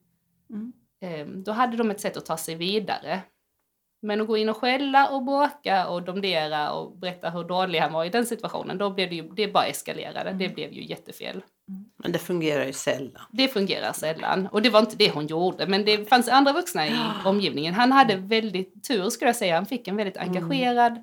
Mm. 0.50 0.72
eh, 1.00 1.26
då 1.26 1.52
hade 1.52 1.76
de 1.76 1.90
ett 1.90 2.00
sätt 2.00 2.16
att 2.16 2.26
ta 2.26 2.36
sig 2.36 2.54
vidare. 2.54 3.22
Men 4.04 4.20
att 4.20 4.26
gå 4.26 4.36
in 4.36 4.48
och 4.48 4.56
skälla 4.56 5.08
och 5.08 5.24
bråka 5.24 5.88
och 5.88 6.02
domdera 6.02 6.72
och 6.72 6.96
berätta 6.96 7.30
hur 7.30 7.44
dålig 7.44 7.78
han 7.78 7.92
var 7.92 8.04
i 8.04 8.08
den 8.08 8.26
situationen, 8.26 8.78
då 8.78 8.90
blev 8.90 9.08
det 9.08 9.14
ju, 9.16 9.28
det 9.28 9.48
bara 9.48 9.66
eskalerade. 9.66 10.32
Det 10.32 10.48
blev 10.48 10.72
ju 10.72 10.84
jättefel. 10.84 11.42
Men 11.96 12.12
det 12.12 12.18
fungerar 12.18 12.64
ju 12.66 12.72
sällan. 12.72 13.22
Det 13.30 13.48
fungerar 13.48 13.92
sällan. 13.92 14.48
Och 14.52 14.62
det 14.62 14.70
var 14.70 14.80
inte 14.80 14.96
det 14.96 15.10
hon 15.10 15.26
gjorde, 15.26 15.66
men 15.66 15.84
det 15.84 16.08
fanns 16.08 16.28
andra 16.28 16.52
vuxna 16.52 16.86
i 16.86 16.92
omgivningen. 17.24 17.74
Han 17.74 17.92
hade 17.92 18.16
väldigt 18.16 18.84
tur, 18.88 19.10
skulle 19.10 19.28
jag 19.28 19.36
säga. 19.36 19.54
Han 19.54 19.66
fick 19.66 19.88
en 19.88 19.96
väldigt 19.96 20.16
engagerad 20.16 20.98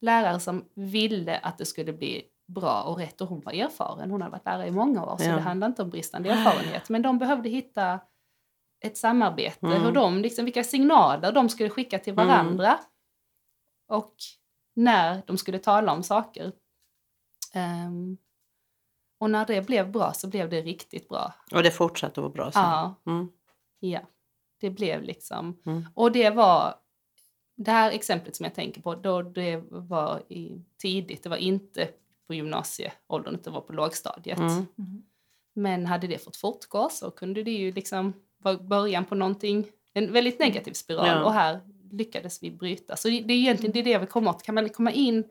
lärare 0.00 0.40
som 0.40 0.64
ville 0.74 1.38
att 1.38 1.58
det 1.58 1.64
skulle 1.64 1.92
bli 1.92 2.22
bra 2.48 2.82
och 2.82 2.98
rätt. 2.98 3.20
Och 3.20 3.28
hon 3.28 3.40
var 3.40 3.52
erfaren. 3.52 4.10
Hon 4.10 4.22
hade 4.22 4.32
varit 4.32 4.44
lärare 4.46 4.66
i 4.66 4.70
många 4.70 5.04
år, 5.04 5.16
så 5.18 5.24
Ja. 5.24 5.34
det 5.34 5.40
handlade 5.40 5.70
inte 5.70 5.82
om 5.82 5.90
bristande 5.90 6.30
erfarenhet. 6.30 6.88
Men 6.88 7.02
de 7.02 7.18
behövde 7.18 7.48
hitta 7.48 8.00
ett 8.86 8.96
samarbete, 8.98 9.66
Mm. 9.66 9.82
hur 9.82 9.92
de, 9.92 10.18
liksom, 10.22 10.44
vilka 10.44 10.64
signaler 10.64 11.32
de 11.32 11.48
skulle 11.48 11.70
skicka 11.70 11.98
till 11.98 12.14
varandra. 12.14 12.78
Och 13.88 14.14
när 14.74 15.22
de 15.26 15.38
skulle 15.38 15.58
tala 15.58 15.92
om 15.92 16.02
saker. 16.02 16.52
Ehm, 17.52 18.16
och 19.18 19.30
när 19.30 19.46
det 19.46 19.66
blev 19.66 19.90
bra 19.92 20.12
så 20.12 20.28
blev 20.28 20.48
det 20.50 20.60
riktigt 20.62 21.08
bra. 21.08 21.34
Och 21.52 21.62
det 21.62 21.70
fortsatte 21.70 22.20
att 22.20 22.22
vara 22.22 22.32
bra 22.32 22.52
sen. 22.52 22.62
Ja, 22.62 22.94
Mm. 23.06 23.28
ja. 23.80 24.00
Det 24.60 24.70
blev 24.70 25.02
liksom... 25.02 25.56
Mm. 25.66 25.84
Och 25.94 26.12
det 26.12 26.30
var... 26.30 26.74
Det 27.56 27.70
här 27.70 27.90
exemplet 27.90 28.36
som 28.36 28.44
jag 28.44 28.54
tänker 28.54 28.80
på, 28.82 28.94
då 28.94 29.22
det 29.22 29.56
var 29.70 30.22
i, 30.28 30.64
tidigt, 30.78 31.22
det 31.22 31.28
var 31.28 31.36
inte 31.36 31.88
på 32.26 32.34
gymnasieåldern, 32.34 33.34
utan 33.34 33.42
det 33.42 33.50
var 33.50 33.60
på 33.60 33.72
lågstadiet. 33.72 34.38
Mm. 34.38 34.52
Mm. 34.78 35.02
Men 35.52 35.86
hade 35.86 36.06
det 36.06 36.18
fått 36.24 36.36
fortgå 36.36 36.88
så 36.90 37.10
kunde 37.10 37.42
det 37.42 37.50
ju 37.50 37.72
liksom 37.72 38.12
vara 38.44 38.56
början 38.58 39.04
på 39.04 39.14
någonting, 39.14 39.66
en 39.92 40.12
väldigt 40.12 40.38
negativ 40.38 40.72
spiral. 40.72 41.06
Ja. 41.06 41.24
Och 41.24 41.32
här 41.32 41.60
lyckades 41.90 42.42
vi 42.42 42.50
bryta. 42.50 42.96
Så 42.96 43.08
det, 43.08 43.20
det 43.20 43.34
är 43.34 43.38
egentligen 43.38 43.72
det, 43.72 43.78
är 43.78 43.84
det 43.84 43.90
jag 43.90 44.00
vill 44.00 44.08
komma 44.08 44.30
åt. 44.30 44.42
Kan 44.42 44.54
man 44.54 44.68
komma 44.68 44.92
in 44.92 45.24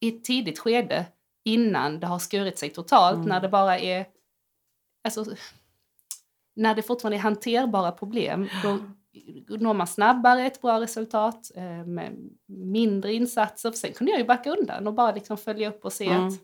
i 0.00 0.08
ett 0.08 0.24
tidigt 0.24 0.58
skede 0.58 1.06
innan 1.44 2.00
det 2.00 2.06
har 2.06 2.18
skurit 2.18 2.58
sig 2.58 2.70
totalt, 2.70 3.16
Mm. 3.16 3.28
när 3.28 3.40
det 3.40 3.48
bara 3.48 3.78
är... 3.78 4.06
Alltså, 5.04 5.24
när 6.56 6.74
det 6.74 6.82
fortfarande 6.82 7.16
är 7.16 7.20
hanterbara 7.20 7.92
problem, 7.92 8.48
då 8.62 8.78
når 9.56 9.74
man 9.74 9.86
snabbare 9.86 10.46
ett 10.46 10.60
bra 10.62 10.80
resultat 10.80 11.50
eh, 11.54 11.84
med 11.84 12.30
mindre 12.46 13.14
insatser. 13.14 13.70
För 13.70 13.78
sen 13.78 13.92
kunde 13.92 14.10
jag 14.12 14.20
ju 14.20 14.26
backa 14.26 14.50
undan 14.50 14.86
och 14.86 14.94
bara 14.94 15.12
liksom 15.12 15.36
följa 15.36 15.68
upp 15.68 15.84
och 15.84 15.92
se 15.92 16.06
Mm. 16.06 16.26
att 16.26 16.34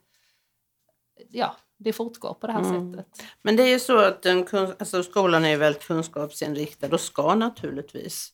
ja, 1.31 1.57
det 1.83 1.93
fortgår 1.93 2.35
på 2.35 2.47
det 2.47 2.53
här 2.53 2.61
Mm. 2.61 2.93
sättet. 2.95 3.23
Men 3.43 3.57
det 3.57 3.63
är 3.63 3.69
ju 3.69 3.79
så 3.79 3.99
att 3.99 4.23
den, 4.23 4.47
alltså 4.79 5.03
skolan 5.03 5.45
är 5.45 5.57
väldigt 5.57 5.83
kunskapsinriktad 5.87 6.89
och 6.95 7.01
ska 7.01 7.35
naturligtvis. 7.35 8.33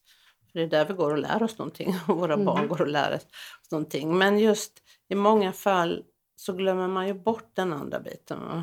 För 0.53 0.59
det 0.59 0.65
är 0.65 0.69
där 0.69 0.85
vi 0.87 0.95
går 0.95 1.11
och 1.11 1.19
lär 1.19 1.43
oss 1.43 1.59
någonting 1.59 1.95
och 2.09 2.17
våra 2.19 2.35
Mm. 2.35 2.47
barn 2.47 2.69
går 2.69 2.81
och 2.81 2.89
lär 2.89 3.15
oss 3.17 3.71
någonting. 3.71 4.19
Men 4.19 4.39
just 4.39 4.73
i 5.09 5.15
många 5.15 5.53
fall 5.53 6.05
så 6.37 6.53
glömmer 6.53 6.89
man 6.89 7.07
ju 7.07 7.15
bort 7.15 7.51
den 7.55 7.73
andra 7.73 8.01
biten. 8.01 8.63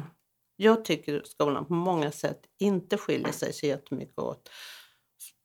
Jag 0.56 0.86
tycker 0.86 1.22
skolan 1.26 1.66
på 1.66 1.74
många 1.74 2.12
sätt 2.12 2.42
inte 2.60 2.98
skiljer 2.98 3.32
sig 3.32 3.54
så 3.54 3.66
jättemycket 3.66 4.20
åt 4.20 4.50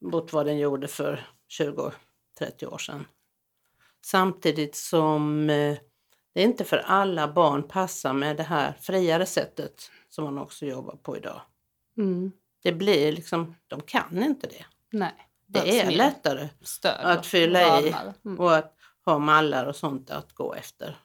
mot 0.01 0.33
vad 0.33 0.47
den 0.47 0.59
gjorde 0.59 0.89
för 0.89 1.27
20-30 1.59 2.67
år 2.67 2.79
sedan. 2.79 3.05
Samtidigt 4.07 4.77
som 4.77 5.51
det 6.33 6.43
inte 6.43 6.65
för 6.65 6.79
alla 6.79 7.33
barn 7.33 7.63
passar 7.63 8.13
med 8.13 8.37
det 8.37 8.43
här 8.43 8.73
friare 8.81 9.27
sättet 9.27 9.91
som 10.09 10.25
man 10.25 10.39
också 10.39 10.67
jobbar 10.67 10.97
på 10.97 11.17
idag. 11.17 11.41
Mm. 11.99 12.33
Det 12.63 12.73
blir 12.73 13.13
liksom, 13.13 13.57
de 13.67 13.81
kan 13.81 14.23
inte 14.23 14.47
det. 14.47 14.65
Nej, 14.91 15.15
Det 15.47 15.81
är 15.81 15.91
lättare 15.91 16.49
att 16.85 17.27
fylla 17.27 17.81
i. 17.81 17.95
Mm. 18.25 18.41
och 18.41 18.57
att 18.57 18.77
ha 19.05 19.19
mallar 19.19 19.67
och 19.67 19.77
sånt 19.77 20.11
att 20.11 20.33
gå 20.33 20.55
efter. 20.55 20.97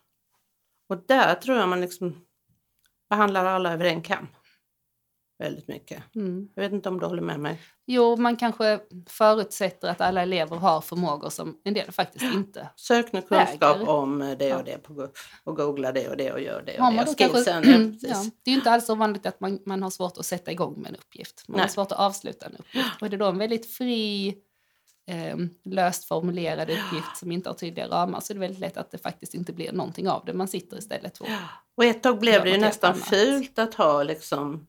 Och 0.90 0.98
där 1.08 1.36
tror 1.36 1.58
jag 1.58 1.70
man 1.70 1.82
liksom 1.82 2.26
behandlar 3.10 3.46
alla 3.46 3.74
över 3.74 3.86
en 3.86 4.02
kam. 4.02 4.28
Väldigt 5.38 5.68
mycket. 5.68 6.16
Mm. 6.16 6.50
Jag 6.56 6.64
vet 6.64 6.72
inte 6.72 6.90
om 6.90 7.00
du 7.00 7.06
håller 7.06 7.22
med 7.22 7.40
mig? 7.40 7.62
Jo, 7.86 8.16
man 8.16 8.36
kanske 8.36 8.80
förutsätter 9.08 9.88
att 9.88 10.02
alla 10.02 10.22
elever 10.22 10.56
har 10.56 10.82
förmågor 10.82 11.30
som 11.30 11.58
en 11.64 11.74
del 11.74 11.92
faktiskt 11.92 12.26
inte 12.34 12.70
Sök 12.76 13.12
nu 13.14 13.22
kunskap 13.22 13.78
Väger. 13.78 13.90
om 13.90 14.36
det 14.40 14.56
och 14.56 14.64
det 14.64 14.78
på, 14.78 15.08
och 15.44 15.56
googla 15.56 15.92
det 15.92 16.10
och 16.10 16.18
det 16.18 16.32
och 16.32 16.42
gör 16.42 16.64
det 16.66 16.80
Har 16.80 16.88
och 16.88 17.06
det. 17.06 17.12
Och 17.12 17.18
kanske, 17.18 17.38
skillsen, 17.38 17.64
precis. 17.64 18.10
ja, 18.10 18.32
det 18.44 18.52
är 18.52 18.56
inte 18.56 18.72
alls 18.72 18.86
så 18.86 18.96
vanligt 18.96 19.26
att 19.26 19.40
man, 19.40 19.60
man 19.66 19.84
har 19.84 19.90
svårt 19.90 20.18
att 20.18 20.26
sätta 20.26 20.52
igång 20.52 20.82
med 20.82 20.90
en 20.90 20.96
uppgift. 20.96 21.44
Man 21.48 21.60
har 21.60 21.66
Nej. 21.66 21.74
svårt 21.74 21.92
att 21.92 22.00
avsluta 22.00 22.46
en 22.46 22.56
uppgift. 22.60 23.02
Och 23.02 23.08
är 23.08 23.10
det 23.10 23.18
då 23.18 23.26
en 23.26 23.38
väldigt 23.38 23.66
fri, 23.74 24.36
eh, 25.08 25.38
löst 25.66 26.06
formulerad 26.06 26.70
uppgift 26.70 27.18
som 27.18 27.32
inte 27.32 27.50
har 27.50 27.54
tydliga 27.54 27.88
ramar 27.88 28.20
så 28.20 28.34
är 28.34 28.36
det 28.36 28.40
väldigt 28.40 28.60
lätt 28.60 28.78
att 28.78 28.92
det 28.92 28.98
faktiskt 28.98 29.34
inte 29.34 29.54
blir 29.54 29.72
någonting 29.72 30.10
av 30.10 30.26
det. 30.26 30.34
Man 30.34 30.48
sitter 30.48 30.78
istället 30.78 31.18
och... 31.18 31.28
Och 31.78 31.86
ett 31.86 32.04
tag 32.04 32.20
blev 32.20 32.44
det 32.44 32.50
ju 32.50 32.58
nästan 32.58 32.94
annat. 32.94 33.08
fult 33.08 33.60
att 33.60 33.74
ha 33.74 34.04
liksom 34.04 34.68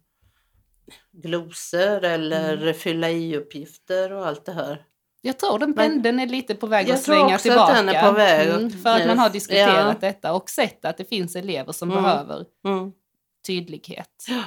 glosor 1.12 2.04
eller 2.04 2.56
Mm. 2.62 2.74
fylla 2.74 3.10
i-uppgifter 3.10 4.12
och 4.12 4.26
allt 4.26 4.44
det 4.44 4.52
här. 4.52 4.84
Jag 5.20 5.38
tror 5.38 5.58
den 5.58 5.74
pendeln 5.74 6.20
är 6.20 6.26
lite 6.26 6.54
på 6.54 6.66
väg 6.66 6.88
Jag 6.88 6.94
att 6.94 7.04
tror 7.04 7.14
svänga 7.14 7.34
också 7.34 7.42
tillbaka. 7.48 7.72
att 7.72 7.86
den 7.86 7.88
är 7.88 8.02
på 8.10 8.12
väg 8.12 8.48
Mm, 8.48 8.70
för 8.70 8.90
att 8.96 9.06
man 9.06 9.18
har 9.18 9.30
diskuterat 9.30 9.96
Ja. 10.00 10.08
detta 10.08 10.32
och 10.34 10.50
sett 10.50 10.84
att 10.84 10.96
det 10.96 11.04
finns 11.04 11.36
elever 11.36 11.72
som 11.72 11.90
Mm. 11.90 12.02
behöver 12.02 12.44
Mm. 12.66 12.92
tydlighet. 13.46 14.24
Ja. 14.28 14.42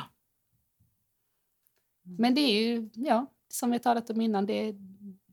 Men 2.03 2.35
det 2.35 2.41
är 2.41 2.61
ju, 2.61 2.89
ja, 2.93 3.25
som 3.49 3.71
vi 3.71 3.79
talat 3.79 4.09
om 4.09 4.21
innan, 4.21 4.45
det 4.45 4.53
är, 4.69 4.73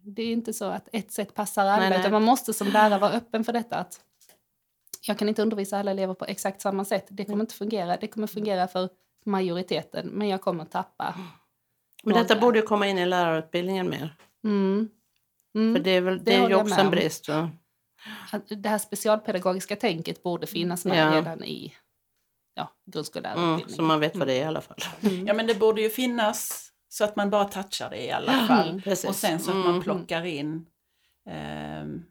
det 0.04 0.22
är 0.22 0.32
inte 0.32 0.52
så 0.52 0.64
att 0.64 0.88
ett 0.92 1.12
sätt 1.12 1.34
passar 1.34 1.62
alla, 1.62 1.76
Nej, 1.76 1.90
nej. 1.90 2.00
utan 2.00 2.12
man 2.12 2.22
måste 2.22 2.52
som 2.54 2.68
lärare 2.68 2.98
vara 3.00 3.12
öppen 3.12 3.44
för 3.44 3.52
detta. 3.52 3.76
Att 3.76 4.00
jag 5.06 5.18
kan 5.18 5.28
inte 5.28 5.42
undervisa 5.42 5.78
alla 5.78 5.90
elever 5.90 6.14
på 6.14 6.24
exakt 6.24 6.60
samma 6.60 6.84
sätt. 6.84 7.06
Det 7.10 7.24
kommer 7.24 7.40
inte 7.40 7.54
fungera. 7.54 7.96
Det 8.00 8.06
kommer 8.06 8.26
fungera 8.26 8.68
för 8.68 8.88
majoriteten, 9.26 10.06
men 10.08 10.28
jag 10.28 10.40
kommer 10.40 10.64
tappa. 10.64 11.14
Men 12.04 12.14
detta 12.14 12.34
några. 12.34 12.46
borde 12.46 12.58
ju 12.58 12.66
komma 12.66 12.86
in 12.88 12.98
i 12.98 13.06
lärarutbildningen 13.06 13.90
mer. 13.90 14.16
Mm. 14.44 14.88
Mm. 15.54 15.74
För 15.74 15.82
det 15.82 15.90
är, 15.90 16.00
väl, 16.00 16.18
det 16.18 16.24
det 16.24 16.34
är 16.34 16.48
ju 16.48 16.54
också 16.54 16.80
en 16.80 16.90
brist. 16.90 17.28
Va? 17.28 17.50
Det 18.48 18.68
här 18.68 18.78
specialpedagogiska 18.78 19.76
tänket 19.76 20.22
borde 20.22 20.46
finnas 20.46 20.84
med 20.84 20.98
Ja. 21.12 21.16
redan 21.18 21.44
i 21.44 21.74
ja, 22.54 22.62
Mm, 22.62 22.72
grundskollärarutbildningen. 22.92 23.68
så 23.76 23.82
man 23.82 24.00
vet 24.00 24.16
vad 24.16 24.26
det 24.28 24.32
är 24.34 24.40
i 24.42 24.44
alla 24.44 24.60
fall. 24.60 24.78
Mm. 25.00 25.26
Ja 25.26 25.34
men 25.34 25.46
det 25.46 25.54
borde 25.54 25.82
ju 25.82 25.90
finnas 25.90 26.70
så 26.88 27.04
att 27.04 27.16
man 27.16 27.30
bara 27.30 27.44
touchar 27.44 27.90
det 27.90 28.04
i 28.04 28.10
alla 28.10 28.32
fall. 28.46 28.80
Precis. 28.84 29.08
Och 29.10 29.14
sen 29.16 29.38
så 29.40 29.50
att 29.50 29.56
Mm. 29.56 29.72
man 29.72 29.82
plockar 29.82 30.24
in 30.24 30.66
ehm, 31.30 32.02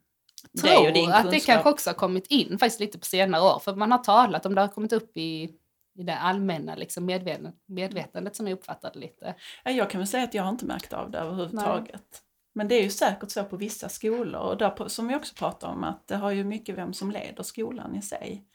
tror 0.61 0.87
och 0.87 0.93
din 0.93 1.11
att 1.11 1.31
det 1.31 1.39
kanske 1.39 1.69
också 1.69 1.89
har 1.89 1.95
kommit 1.95 2.27
in 2.27 2.59
faktiskt 2.59 2.79
lite 2.79 2.99
på 2.99 3.05
senare 3.05 3.41
år. 3.41 3.59
För 3.59 3.75
man 3.75 3.91
har 3.91 3.97
talat 3.99 4.45
om 4.45 4.55
det 4.55 4.61
har 4.61 4.67
kommit 4.67 4.93
upp 4.93 5.17
i, 5.17 5.49
i 5.95 6.03
det 6.03 6.15
allmänna 6.17 6.75
liksom 6.75 7.05
medveten, 7.05 7.51
medvetandet 7.65 8.35
som 8.35 8.47
jag 8.47 8.57
uppfattade 8.57 8.99
lite. 8.99 9.35
Ja, 9.63 9.71
jag 9.71 9.89
kan 9.89 9.99
väl 9.99 10.07
säga 10.07 10.23
att 10.23 10.33
jag 10.33 10.43
har 10.43 10.49
inte 10.49 10.65
märkt 10.65 10.93
av 10.93 11.11
det 11.11 11.17
överhuvudtaget. 11.17 12.21
Men 12.57 12.67
det 12.67 12.75
är 12.75 12.83
ju 12.83 12.89
säkert 12.89 13.31
så 13.31 13.43
på 13.43 13.57
vissa 13.57 13.89
skolor 13.89 14.41
och 14.41 14.57
där, 14.57 14.87
som 14.87 15.07
vi 15.07 15.15
också 15.15 15.35
pratar 15.35 15.67
om 15.67 15.83
att 15.83 16.07
det 16.07 16.15
har 16.15 16.31
ju 16.31 16.43
mycket 16.43 16.77
vem 16.77 16.93
som 16.93 17.11
leder 17.11 17.43
skolan 17.43 17.95
i 17.95 18.01
sig. 18.01 18.45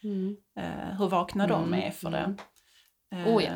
Eh, 0.58 0.96
hur 0.98 1.08
vakna 1.08 1.46
de 1.46 1.64
Mm, 1.64 1.80
är 1.86 1.90
för 1.90 2.10
det. 2.10 2.18
mm. 2.18 3.26
Eh, 3.26 3.34
Oh 3.34 3.44
ja. 3.44 3.52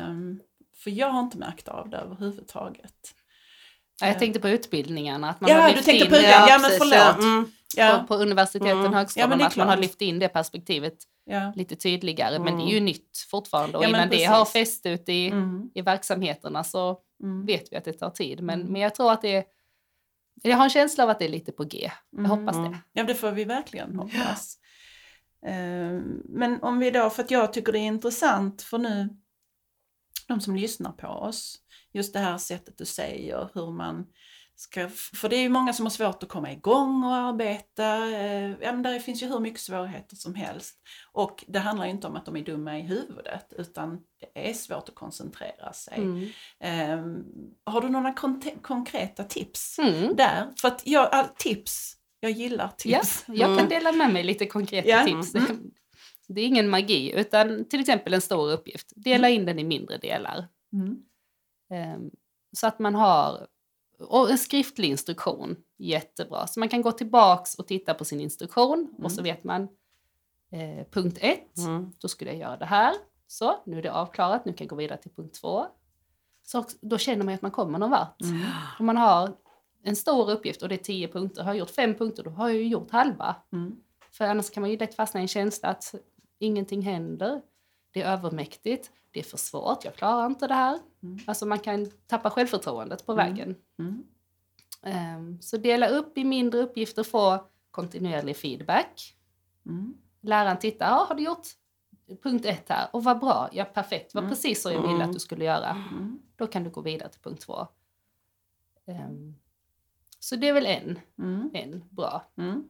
För 0.77 0.91
jag 0.91 1.07
har 1.09 1.19
inte 1.19 1.37
märkt 1.37 1.67
av 1.67 1.89
det 1.89 1.97
överhuvudtaget. 1.97 3.13
Ja, 4.01 4.07
jag 4.07 4.19
tänkte 4.19 4.39
på 4.39 4.49
utbildningarna. 4.49 5.29
Att 5.29 5.41
man 5.41 5.49
Ja, 5.51 5.57
har 5.61 5.67
du 5.69 5.73
tänkte 5.75 5.91
in 6.05 6.05
på- 6.11 6.15
det 6.15 6.21
ja, 6.31 6.57
men 6.61 6.71
förlåt. 6.71 7.17
Mm. 7.23 7.51
Ja, 7.77 7.99
på, 7.99 8.07
på 8.07 8.15
universiteten 8.21 8.71
Mm. 8.71 8.85
och 8.85 8.93
Ja, 8.93 8.97
högskolan. 8.97 9.29
det 9.37 9.43
är 9.43 9.47
att 9.47 9.55
man 9.57 9.67
har 9.67 9.75
klart. 9.75 9.83
lyft 9.85 10.01
in 10.01 10.19
det 10.19 10.27
perspektivet 10.29 10.97
ja. 11.25 11.53
lite 11.55 11.75
tydligare. 11.75 12.39
Men 12.39 12.45
det 12.45 12.51
är 12.61 12.63
Mm. 12.63 12.67
ju 12.73 12.79
nytt 12.79 13.17
fortfarande. 13.31 13.77
Och 13.77 13.83
Ja, 13.83 13.87
innan 13.89 14.01
det 14.01 14.09
precis. 14.09 14.27
har 14.27 14.45
fäst 14.45 14.85
ut 14.85 15.09
i, 15.09 15.27
Mm, 15.27 15.69
i 15.73 15.81
verksamheterna 15.81 16.63
så 16.63 16.99
mm, 17.23 17.45
vet 17.45 17.71
vi 17.71 17.77
att 17.77 17.85
det 17.85 17.93
tar 17.93 18.09
tid. 18.09 18.41
Men, 18.43 18.59
Mm. 18.61 18.71
men 18.73 18.81
jag 18.81 18.95
tror 18.95 19.11
att 19.11 19.21
det 19.21 19.35
är... 19.35 19.43
Jag 20.43 20.57
har 20.57 20.63
en 20.63 20.69
känsla 20.69 21.03
av 21.03 21.09
att 21.09 21.19
det 21.19 21.25
är 21.25 21.29
lite 21.29 21.51
på 21.51 21.63
G. 21.63 21.91
Jag 22.11 22.19
Mm. 22.19 22.31
hoppas 22.31 22.55
det. 22.55 22.61
Mm. 22.61 22.77
Ja, 22.93 23.03
det 23.03 23.15
får 23.15 23.31
vi 23.31 23.43
verkligen 23.43 23.95
hoppas. 23.95 24.57
Eh, 25.45 26.01
Men 26.25 26.63
om 26.63 26.79
vi 26.79 26.91
då, 26.91 27.09
för 27.09 27.23
att 27.23 27.31
jag 27.31 27.53
tycker 27.53 27.71
det 27.71 27.79
är 27.79 27.87
intressant 27.87 28.61
för 28.61 28.77
nu, 28.77 29.09
de 30.27 30.41
som 30.41 30.55
lyssnar 30.55 30.91
på 30.91 31.07
oss, 31.07 31.59
just 31.93 32.13
det 32.13 32.19
här 32.19 32.37
sättet 32.37 32.77
du 32.77 32.85
säger, 32.85 33.49
hur 33.53 33.71
man 33.71 34.05
ska, 34.55 34.89
för 34.89 35.29
det 35.29 35.35
är 35.35 35.41
ju 35.41 35.49
många 35.49 35.73
som 35.73 35.85
har 35.85 35.89
svårt 35.91 36.23
att 36.23 36.29
komma 36.29 36.51
igång 36.51 37.03
och 37.03 37.15
arbeta, 37.15 37.95
eh, 38.09 38.49
ja 38.61 38.71
men 38.71 38.81
där 38.81 38.99
finns 38.99 39.23
ju 39.23 39.27
hur 39.27 39.39
mycket 39.39 39.59
svårigheter 39.59 40.15
som 40.15 40.35
helst. 40.35 40.75
Och 41.11 41.43
det 41.47 41.59
handlar 41.59 41.85
ju 41.85 41.91
inte 41.91 42.07
om 42.07 42.15
att 42.15 42.25
de 42.25 42.35
är 42.35 42.41
dumma 42.45 42.77
i 42.79 42.81
huvudet, 42.81 43.53
utan 43.57 43.99
det 44.19 44.49
är 44.49 44.53
svårt 44.53 44.89
att 44.89 44.95
koncentrera 44.95 45.73
sig. 45.73 45.97
Mm. 45.97 46.23
Eh, 46.59 47.71
har 47.73 47.81
du 47.81 47.89
några 47.89 48.13
konkreta 48.61 49.23
tips 49.23 49.79
Mm. 49.79 50.15
där? 50.15 50.53
För 50.61 50.67
att 50.67 50.81
jag, 50.87 51.35
tips, 51.37 51.93
jag 52.19 52.31
gillar 52.31 52.65
Ja, 52.65 53.01
tips. 53.01 53.25
jag 53.27 53.39
kan 53.39 53.53
Mm. 53.53 53.69
dela 53.69 53.91
med 53.91 54.13
mig 54.13 54.23
lite 54.23 54.45
konkreta 54.45 54.89
Ja. 54.89 55.03
tips. 55.05 55.33
Det 56.27 56.41
är 56.41 56.45
ingen 56.45 56.69
magi, 56.69 57.11
utan 57.15 57.65
till 57.65 57.79
exempel 57.79 58.13
en 58.13 58.21
stor 58.21 58.51
uppgift. 58.51 58.93
Dela 58.95 59.29
in 59.29 59.45
den 59.45 59.59
i 59.59 59.63
mindre 59.63 59.97
delar. 59.97 60.47
Mm. 60.73 60.97
Ehm, 61.73 62.09
Så 62.57 62.67
att 62.67 62.79
man 62.79 62.95
har 62.95 63.47
och 63.99 64.31
en 64.31 64.37
skriftlig 64.37 64.89
instruktion, 64.89 65.55
jättebra. 65.77 66.47
Så 66.47 66.59
man 66.59 66.69
kan 66.69 66.81
gå 66.81 66.91
tillbaks 66.91 67.55
och 67.55 67.67
titta 67.67 67.93
på 67.93 68.05
sin 68.05 68.21
instruktion 68.21 68.95
och 69.03 69.11
så 69.11 69.21
vet 69.21 69.43
man 69.43 69.63
eh, 70.51 70.85
punkt 70.91 71.17
ett, 71.21 71.57
Mm. 71.57 71.91
då 71.99 72.07
skulle 72.07 72.31
jag 72.31 72.39
göra 72.39 72.57
det 72.57 72.65
här. 72.65 72.93
Så, 73.27 73.55
nu 73.65 73.77
är 73.77 73.81
det 73.81 73.93
avklarat, 73.93 74.45
nu 74.45 74.53
kan 74.53 74.65
jag 74.65 74.69
gå 74.69 74.75
vidare 74.75 74.97
till 75.01 75.11
punkt 75.11 75.35
två. 75.41 75.65
Så 76.43 76.65
då 76.81 76.97
känner 76.97 77.23
man 77.25 77.31
ju 77.31 77.35
att 77.35 77.41
man 77.41 77.51
kommer 77.51 77.79
någon 77.79 77.89
vart. 77.91 78.21
Mm. 78.21 78.41
Om 78.79 78.85
man 78.85 78.97
har 78.97 79.31
en 79.83 79.95
stor 79.95 80.31
uppgift 80.31 80.61
och 80.61 80.69
det 80.69 80.75
är 80.75 80.83
tio 80.83 81.07
punkter, 81.07 81.43
har 81.43 81.49
jag 81.53 81.59
gjort 81.59 81.69
fem 81.69 81.95
punkter, 81.95 82.23
då 82.23 82.29
har 82.29 82.49
jag 82.49 82.57
ju 82.57 82.67
gjort 82.67 82.91
halva. 82.91 83.35
Mm. 83.51 83.75
För 84.11 84.25
annars 84.25 84.49
kan 84.49 84.61
man 84.61 84.71
ju 84.71 84.77
lätt 84.77 84.95
fastna 84.95 85.19
i 85.19 85.21
en 85.23 85.27
känsla 85.27 85.69
att 85.69 85.95
ingenting 86.39 86.81
händer. 86.81 87.41
Det 87.91 88.01
är 88.01 88.11
övermäktigt. 88.13 88.91
Det 89.11 89.19
är 89.19 89.23
för 89.23 89.37
svårt. 89.37 89.85
Jag 89.85 89.95
klarar 89.95 90.25
inte 90.25 90.47
det 90.47 90.53
här. 90.53 90.79
Mm. 91.05 91.19
Alltså 91.27 91.45
man 91.45 91.59
kan 91.59 91.91
tappa 92.07 92.29
självförtroendet 92.29 93.05
på 93.05 93.11
Mm. 93.11 93.25
vägen. 93.25 93.55
Ehm, 94.83 95.41
så 95.41 95.57
dela 95.57 95.87
upp 95.87 96.17
i 96.17 96.23
mindre 96.23 96.59
uppgifter 96.61 97.03
få 97.03 97.47
kontinuerlig 97.71 98.37
feedback. 98.37 99.15
Mm. 99.65 99.93
Läraren 100.21 100.59
tittar. 100.59 100.87
Ja, 100.89 101.05
har 101.09 101.15
du 101.15 101.23
gjort 101.23 101.47
punkt 102.23 102.45
ett 102.45 102.69
här? 102.69 102.87
Och 102.93 103.03
vad 103.03 103.19
bra. 103.19 103.49
Ja, 103.51 103.65
perfekt. 103.65 104.13
Var 104.15 104.21
precis 104.21 104.61
så 104.61 104.71
jag 104.71 104.87
ville 104.87 105.03
att 105.05 105.13
du 105.13 105.19
skulle 105.19 105.45
göra. 105.45 105.83
Då 106.35 106.47
kan 106.47 106.63
du 106.63 106.69
gå 106.69 106.81
vidare 106.81 107.09
till 107.09 107.21
punkt 107.21 107.41
två. 107.41 107.67
Ehm, 108.85 109.35
så 110.19 110.35
det 110.35 110.47
är 110.49 110.53
väl 110.53 110.65
en, 110.65 110.99
Mm. 111.17 111.49
en 111.53 111.83
bra. 111.89 112.23
Mm. 112.37 112.67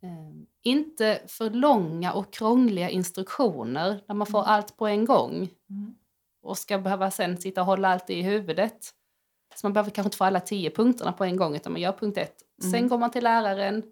Eh, 0.00 0.32
inte 0.62 1.22
för 1.26 1.50
långa 1.50 2.12
och 2.12 2.32
krångliga 2.32 2.90
instruktioner 2.90 4.00
där 4.06 4.14
man 4.14 4.26
får 4.26 4.42
allt 4.42 4.76
på 4.76 4.86
en 4.86 5.04
gång 5.04 5.48
Mm. 5.70 5.94
Och 6.46 6.58
ska 6.58 6.78
behöva 6.78 7.10
sen 7.10 7.40
sitta 7.40 7.60
och 7.60 7.66
hålla 7.66 7.88
allt 7.88 8.10
i 8.10 8.22
huvudet. 8.22 8.92
Så 9.54 9.66
man 9.66 9.72
behöver 9.72 9.90
kanske 9.90 10.06
inte 10.06 10.16
få 10.16 10.24
alla 10.24 10.40
tio 10.40 10.70
punkterna 10.70 11.12
på 11.12 11.24
en 11.24 11.36
gång 11.36 11.56
utan 11.56 11.72
man 11.72 11.80
gör 11.80 11.92
punkt 11.92 12.18
ett. 12.18 12.36
Sen 12.62 12.74
Mm. 12.74 12.88
går 12.88 12.98
man 12.98 13.10
till 13.10 13.24
läraren, 13.24 13.82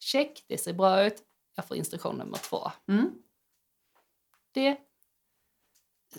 check, 0.00 0.44
det 0.48 0.58
ser 0.58 0.72
bra 0.72 1.04
ut, 1.04 1.16
jag 1.56 1.64
får 1.64 1.76
instruktion 1.76 2.16
nummer 2.16 2.38
två. 2.38 2.70
Mm. 2.88 3.10
Det, 4.54 4.76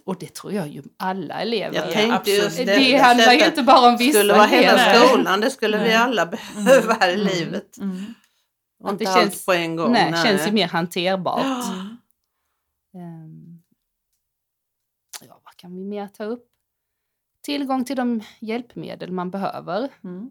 och 0.06 0.19
det 0.19 0.34
tror 0.34 0.54
jag 0.54 0.67
ju 0.67 0.84
alla 0.98 1.41
elever. 1.41 1.76
Jag 1.76 1.88
Ja, 1.89 1.93
tänkte 1.93 2.32
just 2.32 2.58
det, 2.58 2.65
det. 2.65 2.98
handlar 2.98 3.34
ju 3.34 3.46
inte 3.46 3.63
bara 3.63 3.89
om 3.89 3.98
vissa 3.98 4.19
skulle 4.19 4.34
vara 4.34 4.46
hela 4.46 4.80
elever. 4.91 5.08
skolan, 5.08 5.41
det 5.41 5.52
skulle 5.52 5.78
vi 5.78 5.84
Nej. 5.84 5.96
alla 5.96 6.26
behöva 6.26 6.93
här 6.93 7.10
i 7.10 7.13
Mm. 7.13 7.28
livet. 7.28 7.78
Mm. 7.78 8.06
Och 8.84 8.89
Att 8.89 9.00
det 9.00 9.04
inte 9.06 9.19
känns- 9.19 9.34
allt 9.36 9.46
på 9.46 9.54
en 9.54 9.76
gång. 9.76 9.91
Nej, 9.91 10.13
känns 10.24 10.48
ju 10.48 10.52
mer 10.52 10.67
hanterbart. 10.67 11.65
Ja. 12.91 13.23
Kan 15.63 15.76
vi 15.76 15.84
mer 15.86 16.08
ta 16.08 16.23
upp? 16.23 16.49
Tillgång 17.41 17.86
till 17.86 17.95
de 17.95 18.21
hjälpmedel 18.39 19.12
man 19.12 19.32
behöver. 19.32 19.89
Mm. 20.04 20.30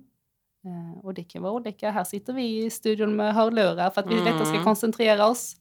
Eh, 0.64 1.04
och 1.04 1.14
det 1.14 1.24
kan 1.24 1.42
vara 1.42 1.52
olika. 1.52 1.90
Här 1.90 2.04
sitter 2.04 2.32
vi 2.32 2.64
i 2.64 2.70
studion 2.70 3.16
med 3.16 3.34
hörlurar 3.34 3.90
för 3.90 4.00
att 4.00 4.10
vi 4.10 4.14
lättare 4.14 4.44
ska 4.44 4.52
Mm. 4.54 4.64
koncentrera 4.64 5.26
oss. 5.26 5.56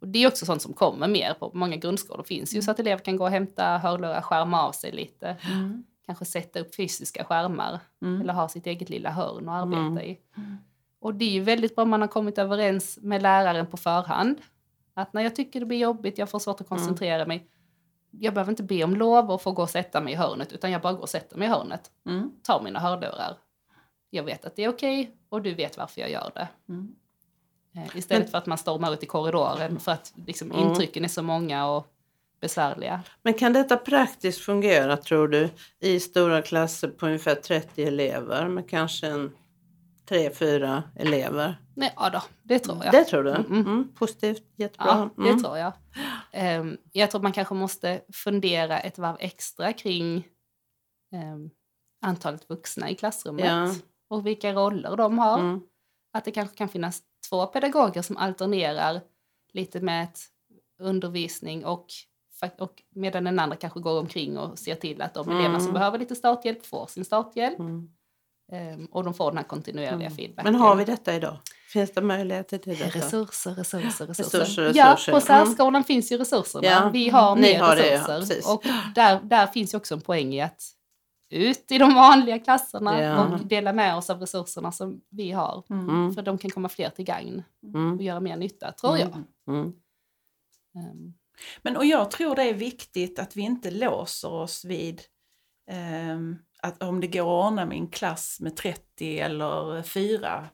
Och 0.00 0.08
det 0.08 0.18
är 0.24 0.28
också 0.28 0.46
sånt 0.46 0.62
som 0.62 0.72
kommer 0.72 1.08
mer 1.08 1.34
på 1.34 1.50
många 1.54 1.76
grundskolor. 1.76 2.22
finns 2.24 2.54
ju 2.54 2.62
så 2.62 2.70
att 2.70 2.80
elever 2.80 3.02
kan 3.04 3.16
gå 3.16 3.24
och 3.24 3.30
hämta 3.30 3.78
hörlurar, 3.78 4.20
skärma 4.22 4.62
av 4.62 4.72
sig 4.72 4.92
lite. 4.92 5.36
Mm. 5.52 5.84
Kanske 6.06 6.24
sätta 6.24 6.60
upp 6.60 6.74
fysiska 6.74 7.24
skärmar. 7.24 7.80
Mm. 8.02 8.20
Eller 8.20 8.32
ha 8.32 8.48
sitt 8.48 8.66
eget 8.66 8.90
lilla 8.90 9.10
hörn 9.10 9.48
att 9.48 9.62
arbeta 9.62 9.80
Mm. 9.80 9.98
i. 9.98 10.18
Mm. 10.36 10.56
Och 11.00 11.14
det 11.14 11.24
är 11.24 11.30
ju 11.30 11.40
väldigt 11.40 11.74
bra 11.74 11.82
om 11.82 11.90
man 11.90 12.00
har 12.00 12.08
kommit 12.08 12.38
överens 12.38 12.98
med 13.02 13.22
läraren 13.22 13.66
på 13.66 13.76
förhand. 13.76 14.40
Att 14.94 15.12
när 15.12 15.22
jag 15.22 15.36
tycker 15.36 15.60
det 15.60 15.66
blir 15.66 15.78
jobbigt, 15.78 16.18
jag 16.18 16.30
får 16.30 16.38
svårt 16.38 16.60
att 16.60 16.68
koncentrera 16.68 17.26
mig. 17.26 17.46
Jag 18.10 18.34
behöver 18.34 18.52
inte 18.52 18.62
be 18.62 18.84
om 18.84 18.96
lov 18.96 19.30
och 19.30 19.42
få 19.42 19.52
gå 19.52 19.62
och 19.62 19.70
sätta 19.70 20.00
mig 20.00 20.12
i 20.12 20.16
hörnet, 20.16 20.52
utan 20.52 20.70
jag 20.70 20.82
bara 20.82 20.92
går 20.92 21.00
och 21.00 21.08
sätter 21.08 21.36
mig 21.38 21.48
i 21.48 21.50
hörnet. 21.50 21.90
Mm. 22.06 22.30
Tar 22.42 22.62
mina 22.62 22.80
hörlurar. 22.80 23.36
Jag 24.10 24.22
vet 24.24 24.44
att 24.44 24.56
det 24.56 24.64
är 24.64 24.68
okej 24.68 25.16
och 25.28 25.42
du 25.42 25.54
vet 25.54 25.78
varför 25.78 26.00
jag 26.00 26.10
gör 26.10 26.30
det. 26.34 26.48
Mm. 26.68 26.94
Eh, 27.76 27.96
istället 27.96 28.30
för 28.30 28.38
att 28.38 28.46
man 28.46 28.58
stormar 28.58 28.92
ut 28.92 29.02
i 29.02 29.06
korridoren 29.06 29.80
för 29.80 29.92
att 29.92 30.12
liksom, 30.26 30.52
Mm. 30.52 30.68
intrycken 30.68 31.04
är 31.04 31.08
så 31.08 31.22
många 31.22 31.66
och 31.66 31.86
besvärliga. 32.40 33.02
Men 33.22 33.34
kan 33.34 33.52
detta 33.52 33.76
praktiskt 33.76 34.40
fungera 34.40 34.96
tror 34.96 35.28
du 35.28 35.48
i 35.80 36.00
stora 36.00 36.42
klasser 36.42 36.88
på 36.88 37.06
ungefär 37.06 37.34
30 37.34 37.84
elever 37.84 38.48
med 38.48 38.70
kanske 38.70 39.06
en 39.06 39.32
3-4 40.10 40.82
elever? 40.96 41.56
Nej, 41.74 41.92
ja 41.96 42.10
då, 42.10 42.22
det 42.42 42.58
tror 42.58 42.84
jag. 42.84 42.92
Det 42.92 43.04
tror 43.04 43.22
du? 43.24 43.30
Mm. 43.30 43.52
Mm. 43.52 43.88
Positivt, 43.94 44.42
jättebra. 44.56 44.86
Ja, 45.16 45.22
det 45.24 45.28
Mm. 45.30 45.42
tror 45.42 45.58
jag. 45.58 45.72
Ehm, 46.32 46.76
jag 46.92 47.10
tror 47.10 47.20
man 47.22 47.32
kanske 47.32 47.54
måste 47.54 48.00
fundera 48.14 48.78
ett 48.80 48.98
varv 48.98 49.16
extra 49.20 49.72
kring 49.72 50.26
ehm, 51.12 51.50
antalet 52.02 52.50
vuxna 52.50 52.90
i 52.90 52.94
klassrummet 52.94 53.44
Ja. 53.46 53.74
och 54.08 54.26
vilka 54.26 54.52
roller 54.52 54.96
de 54.96 55.18
har. 55.18 55.38
Mm. 55.38 55.60
Att 56.12 56.24
det 56.24 56.30
kanske 56.30 56.56
kan 56.56 56.68
finnas 56.68 57.02
två 57.30 57.46
pedagoger 57.46 58.02
som 58.02 58.16
alternerar 58.16 59.00
lite 59.52 59.80
med 59.80 60.08
undervisning 60.82 61.64
och, 61.64 61.86
och 62.58 62.82
medan 62.94 63.24
den 63.24 63.38
andra 63.38 63.56
kanske 63.56 63.80
går 63.80 64.00
omkring 64.00 64.38
och 64.38 64.58
ser 64.58 64.74
till 64.74 65.02
att 65.02 65.14
de 65.14 65.28
Mm. 65.28 65.40
elever 65.40 65.58
som 65.58 65.72
behöver 65.72 65.98
lite 65.98 66.14
starthjälp 66.16 66.66
får 66.66 66.86
sin 66.86 67.04
starthjälp 67.04 67.58
Mm. 67.58 67.90
Ehm, 68.52 68.86
och 68.86 69.04
de 69.04 69.14
får 69.14 69.30
den 69.30 69.36
här 69.38 69.44
kontinuerliga 69.44 69.92
Mm. 70.06 70.16
feedbacken. 70.16 70.52
Men 70.52 70.60
har 70.60 70.76
vi 70.76 70.84
detta 70.84 71.14
idag? 71.14 71.36
Finns 71.72 71.92
det 71.92 72.02
möjligheter 72.02 72.58
till 72.58 72.78
detta? 72.78 72.98
Resurser, 72.98 73.50
resurser, 73.54 74.06
resurser. 74.06 74.38
Resurser, 74.38 74.72
Ja, 74.74 74.92
resurser. 74.92 75.12
på 75.12 75.20
särskolan 75.20 75.84
finns 75.84 76.12
ju 76.12 76.18
resurserna. 76.18 76.64
Ja, 76.66 76.90
Vi 76.92 77.08
har 77.08 77.36
ni 77.36 77.40
mer 77.42 77.60
har 77.60 77.76
det, 77.76 77.86
ja, 77.94 78.18
resurser. 78.18 78.52
och 78.54 78.62
där, 78.94 79.20
där 79.22 79.46
finns 79.46 79.74
ju 79.74 79.78
också 79.78 79.94
en 79.94 80.00
poäng 80.00 80.34
i 80.34 80.40
att 80.40 80.62
ut 81.32 81.70
i 81.72 81.78
de 81.78 81.94
vanliga 81.94 82.38
klasserna 82.38 83.02
Ja. 83.02 83.24
och 83.24 83.38
dela 83.46 83.72
med 83.72 83.96
oss 83.96 84.10
av 84.10 84.20
resurserna 84.20 84.72
som 84.72 85.00
vi 85.10 85.30
har. 85.30 85.64
Mm. 85.70 86.14
För 86.14 86.22
de 86.22 86.38
kan 86.38 86.50
komma 86.50 86.68
fler 86.68 86.90
till 86.90 87.04
gagn 87.04 87.42
Mm. 87.64 87.96
och 87.96 88.02
göra 88.02 88.20
mer 88.20 88.36
nytta, 88.36 88.72
tror 88.72 88.98
jag. 88.98 89.08
Mm. 89.08 89.24
Mm. 89.48 89.72
Ehm, 90.76 91.14
Men 91.62 91.76
och 91.76 91.84
jag 91.84 92.10
tror 92.10 92.34
det 92.36 92.42
är 92.42 92.54
viktigt 92.54 93.18
att 93.18 93.36
vi 93.36 93.42
inte 93.42 93.70
låser 93.70 94.30
oss 94.32 94.64
vid 94.64 95.00
ehm, 95.70 96.36
att 96.62 96.82
om 96.82 97.00
det 97.00 97.06
går 97.06 97.20
att 97.20 97.46
ordna 97.52 97.64
med 97.66 97.78
en 97.78 97.88
klass 97.90 98.40
med 98.40 98.56
30 98.56 99.18
eller 99.18 99.82
4 99.82 100.48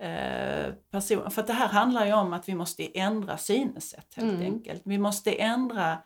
eh, 0.00 0.72
personer. 0.90 1.30
För 1.30 1.42
det 1.42 1.52
här 1.52 1.68
handlar 1.68 2.06
ju 2.06 2.12
om 2.12 2.32
att 2.32 2.48
vi 2.48 2.54
måste 2.54 2.98
ändra 2.98 3.38
synesätt 3.38 4.14
helt 4.16 4.30
Mm. 4.32 4.42
enkelt. 4.42 4.82
Vi 4.84 4.98
måste 4.98 5.32
ändra 5.32 5.98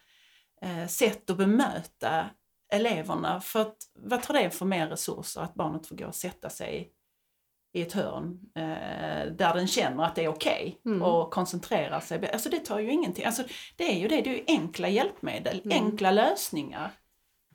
eh, 0.62 0.86
sätt 0.88 1.30
att 1.30 1.36
bemöta 1.36 2.26
eleverna. 2.72 3.40
För 3.40 3.60
att, 3.60 3.76
vad 3.98 4.22
tar 4.22 4.34
det 4.34 4.50
för 4.50 4.66
mer 4.66 4.86
resurser 4.86 5.40
att 5.40 5.54
barnet 5.54 5.86
får 5.86 5.96
gå 5.96 6.06
och 6.06 6.14
sätta 6.14 6.50
sig 6.50 6.90
i 7.72 7.82
ett 7.82 7.92
hörn 7.92 8.38
eh, 8.56 9.32
där 9.32 9.54
den 9.54 9.66
känner 9.66 10.04
att 10.04 10.14
det 10.14 10.24
är 10.24 10.28
okej 10.28 10.80
Mm. 10.86 11.02
och 11.02 11.30
koncentrera 11.30 12.00
sig. 12.00 12.30
Alltså 12.32 12.48
det 12.50 12.58
tar 12.60 12.78
ju 12.78 12.90
ingenting. 12.92 13.24
Alltså 13.24 13.42
det 13.76 13.84
är 13.94 13.98
ju 13.98 14.08
det, 14.08 14.20
det 14.22 14.30
är 14.30 14.34
ju 14.34 14.44
enkla 14.46 14.88
hjälpmedel, 14.88 15.60
Mm. 15.64 15.84
enkla 15.84 16.10
lösningar 16.10 16.90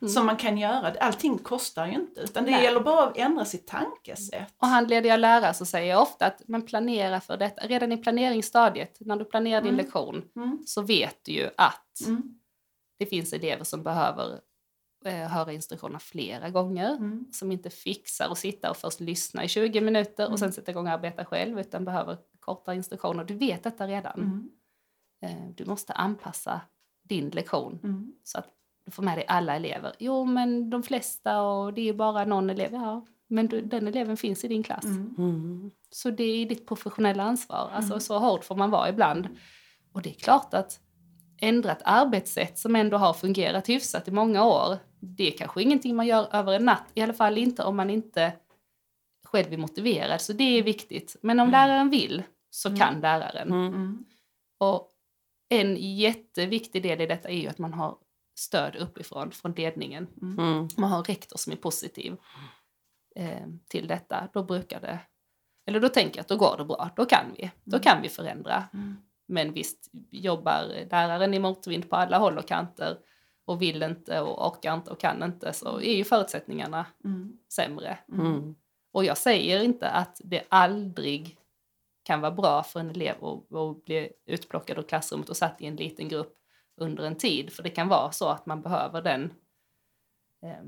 Mm. 0.02 0.10
som 0.14 0.26
man 0.26 0.38
kan 0.38 0.58
göra. 0.58 0.93
Allting 1.00 1.38
kostar 1.38 1.86
ju 1.88 1.93
inte 1.93 2.22
utan 2.22 2.43
det 2.45 2.52
Nej. 2.52 2.64
gäller 2.64 2.80
bara 2.80 3.04
att 3.08 3.18
ändra 3.18 3.45
sitt 3.45 3.68
tankesätt. 3.68 4.54
Och 4.58 4.68
handleder 4.68 5.10
jag 5.10 5.20
lärare 5.20 5.54
så 5.54 5.66
säger 5.66 5.89
jag 5.89 6.02
ofta 6.02 6.26
att 6.26 6.47
man 6.47 6.62
planerar 6.62 7.20
för 7.20 7.38
detta. 7.38 7.62
Redan 7.68 7.91
i 7.91 7.97
planeringsstadiet, 7.97 8.97
när 9.00 9.16
du 9.16 9.26
planerar 9.26 9.62
din 9.62 9.74
Mm. 9.74 9.86
lektion, 9.86 10.24
Mm. 10.36 10.64
så 10.66 10.82
vet 10.82 11.18
du 11.26 11.32
ju 11.32 11.50
att 11.58 12.00
Mm. 12.08 12.39
det 13.00 13.06
finns 13.06 13.34
elever 13.34 13.64
som 13.64 13.84
behöver 13.84 14.39
eh, 15.06 15.14
höra 15.28 15.54
instruktionerna 15.54 16.00
flera 16.00 16.50
gånger. 16.50 16.91
Mm. 16.95 17.26
som 17.32 17.52
inte 17.52 17.70
fixar 17.70 18.30
att 18.32 18.38
sitta 18.38 18.70
och 18.70 18.78
först 18.78 19.00
lyssna 19.00 19.43
i 19.43 19.47
20 19.47 19.82
minuter 19.82 20.24
Mm. 20.24 20.34
och 20.34 20.39
sen 20.39 20.54
sätta 20.54 20.72
igång 20.72 20.88
och 20.88 20.93
arbeta 20.93 21.26
själv 21.26 21.60
utan 21.60 21.86
behöver 21.86 22.18
korta 22.39 22.74
instruktioner. 22.74 23.24
Du 23.24 23.34
vet 23.34 23.64
detta 23.64 23.88
redan. 23.88 24.20
Mm. 24.20 24.50
Eh, 25.22 25.50
Du 25.56 25.66
måste 25.66 25.93
anpassa 25.93 26.62
din 27.04 27.30
lektion 27.30 27.80
Mm. 27.84 28.14
så 28.24 28.38
att 28.39 28.47
du 28.89 28.95
får 28.95 29.03
med 29.03 29.17
dig 29.17 29.25
alla 29.27 29.55
elever. 29.55 29.93
Jo, 29.99 30.25
men 30.25 30.69
de 30.69 30.83
flesta 30.83 31.41
och 31.41 31.73
det 31.73 31.89
är 31.89 31.93
bara 31.93 32.25
någon 32.25 32.49
elev. 32.49 32.73
Ja, 32.73 33.05
men 33.27 33.47
du, 33.47 33.61
den 33.61 33.87
eleven 33.87 34.17
finns 34.17 34.45
i 34.45 34.47
din 34.47 34.63
klass. 34.63 34.85
Mm. 34.85 35.15
Mm. 35.17 35.71
Så 35.89 36.09
det 36.09 36.23
är 36.23 36.45
ditt 36.45 36.67
professionella 36.67 37.23
ansvar. 37.23 37.69
Alltså 37.73 37.91
Mm. 37.93 37.99
så 37.99 38.19
hård 38.19 38.43
får 38.43 38.55
man 38.55 38.69
vara 38.71 38.89
ibland. 38.89 39.27
Och 39.93 40.01
det 40.01 40.09
är 40.09 40.13
klart 40.13 40.53
att 40.53 40.79
ändra 41.41 41.71
ett 41.71 41.81
arbetssätt 41.85 42.57
som 42.59 42.75
ändå 42.75 42.97
har 42.97 43.13
fungerat 43.13 43.69
hyfsat 43.69 44.07
i 44.07 44.11
många 44.11 44.45
år, 44.45 44.77
det 44.99 45.27
är 45.33 45.37
kanske 45.37 45.61
ingenting 45.61 45.95
man 45.95 46.07
gör 46.07 46.27
över 46.35 46.53
en 46.53 46.65
natt. 46.65 46.83
I 46.93 47.01
alla 47.01 47.13
fall 47.13 47.37
inte 47.37 47.63
om 47.63 47.75
man 47.75 47.89
inte 47.89 48.33
själv 49.25 49.53
är 49.53 49.57
motiverad. 49.57 50.21
Så 50.21 50.33
det 50.33 50.43
är 50.59 50.63
viktigt. 50.63 51.15
Men 51.21 51.39
om 51.39 51.47
Mm. 51.47 51.51
läraren 51.51 51.89
vill 51.89 52.23
så 52.49 52.69
Mm. 52.69 52.79
kan 52.79 53.01
läraren. 53.01 53.47
Mm. 53.47 53.67
Mm. 53.67 54.05
Och 54.57 54.89
en 55.49 55.75
jätteviktig 55.97 56.83
del 56.83 57.01
i 57.01 57.05
detta 57.05 57.29
är 57.29 57.37
ju 57.37 57.47
att 57.47 57.57
man 57.59 57.73
har 57.73 57.97
stöd 58.39 58.75
uppifrån, 58.75 59.31
från 59.31 59.51
ledningen. 59.51 60.07
Mm. 60.21 60.67
Man 60.77 60.89
har 60.89 60.97
en 60.97 61.03
rektor 61.03 61.37
som 61.37 61.53
är 61.53 61.57
positiv 61.57 62.17
eh, 63.15 63.47
till 63.67 63.87
detta. 63.87 64.29
Då 64.33 64.43
brukar 64.43 64.81
det, 64.81 64.99
eller 65.65 65.79
då 65.79 65.89
tänker 65.89 66.17
jag 66.17 66.21
att 66.21 66.27
då 66.27 66.37
går 66.37 66.57
det 66.57 66.65
bra. 66.65 66.89
Då 66.95 67.05
kan 67.05 67.25
vi, 67.37 67.51
då 67.63 67.75
Mm. 67.77 67.83
kan 67.83 68.01
vi 68.01 68.09
förändra. 68.09 68.63
Mm. 68.73 68.97
Men 69.27 69.53
visst 69.53 69.89
jobbar 70.11 70.87
läraren 70.91 71.33
i 71.33 71.39
motvind 71.39 71.89
på 71.89 71.95
alla 71.95 72.17
håll 72.17 72.37
och 72.37 72.47
kanter 72.47 72.97
och 73.45 73.61
vill 73.61 73.83
inte 73.83 74.21
och 74.21 74.47
orkar 74.47 74.73
inte 74.73 74.91
och 74.91 74.99
kan 74.99 75.23
inte 75.23 75.53
så 75.53 75.81
är 75.81 75.95
ju 75.95 76.03
förutsättningarna 76.03 76.85
Mm. 77.05 77.37
sämre. 77.53 77.97
Mm. 78.11 78.55
Och 78.91 79.05
jag 79.05 79.17
säger 79.17 79.63
inte 79.63 79.89
att 79.89 80.21
det 80.23 80.43
aldrig 80.49 81.37
kan 82.03 82.21
vara 82.21 82.31
bra 82.31 82.63
för 82.63 82.79
en 82.79 82.89
elev 82.89 83.25
att, 83.25 83.53
att 83.55 83.85
bli 83.85 84.09
utplockad 84.25 84.77
ur 84.77 84.83
klassrummet 84.83 85.29
och 85.29 85.37
satt 85.37 85.61
i 85.61 85.65
en 85.65 85.75
liten 85.75 86.09
grupp 86.09 86.38
under 86.82 87.03
en 87.03 87.15
tid. 87.15 87.53
För 87.53 87.63
det 87.63 87.69
kan 87.69 87.88
vara 87.88 88.11
så 88.11 88.30
att 88.30 88.45
man 88.45 88.61
behöver 88.61 89.01
den 89.01 89.34
eh, 90.43 90.63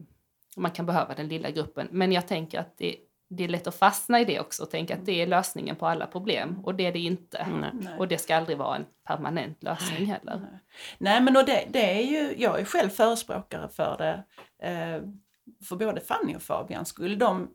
man 0.55 0.71
kan 0.71 0.85
behöva 0.85 1.13
den 1.13 1.27
lilla 1.27 1.51
gruppen. 1.51 1.87
Men 1.91 2.11
jag 2.11 2.27
tänker 2.27 2.59
att 2.59 2.77
det, 2.77 2.95
det 3.29 3.43
är 3.43 3.47
lätt 3.47 3.67
att 3.67 3.75
fastna 3.75 4.19
i 4.19 4.25
det 4.25 4.39
också 4.39 4.63
och 4.63 4.71
tänka 4.71 4.95
att 4.95 5.05
det 5.05 5.21
är 5.21 5.27
lösningen 5.27 5.75
på 5.75 5.87
alla 5.87 6.07
problem. 6.07 6.59
Och 6.63 6.75
det 6.75 6.85
är 6.85 6.91
det 6.91 6.99
inte. 6.99 7.47
Nej. 7.73 7.97
Och 7.97 8.07
det 8.07 8.17
ska 8.17 8.35
aldrig 8.35 8.57
vara 8.57 8.75
en 8.75 8.85
permanent 9.03 9.63
lösning 9.63 10.05
heller. 10.05 10.35
Nej. 10.35 10.59
Nej 10.97 11.21
men 11.21 11.37
och 11.37 11.45
det, 11.45 11.67
det 11.69 11.99
är 11.99 12.01
ju, 12.01 12.35
jag 12.37 12.59
är 12.59 12.65
själv 12.65 12.89
förespråkare 12.89 13.69
för 13.69 13.97
det. 13.97 14.23
Eh, 14.67 15.01
för 15.65 15.75
både 15.75 16.01
Fanny 16.01 16.35
och 16.35 16.41
Fabians 16.41 16.89
skull. 16.89 17.19
De 17.19 17.49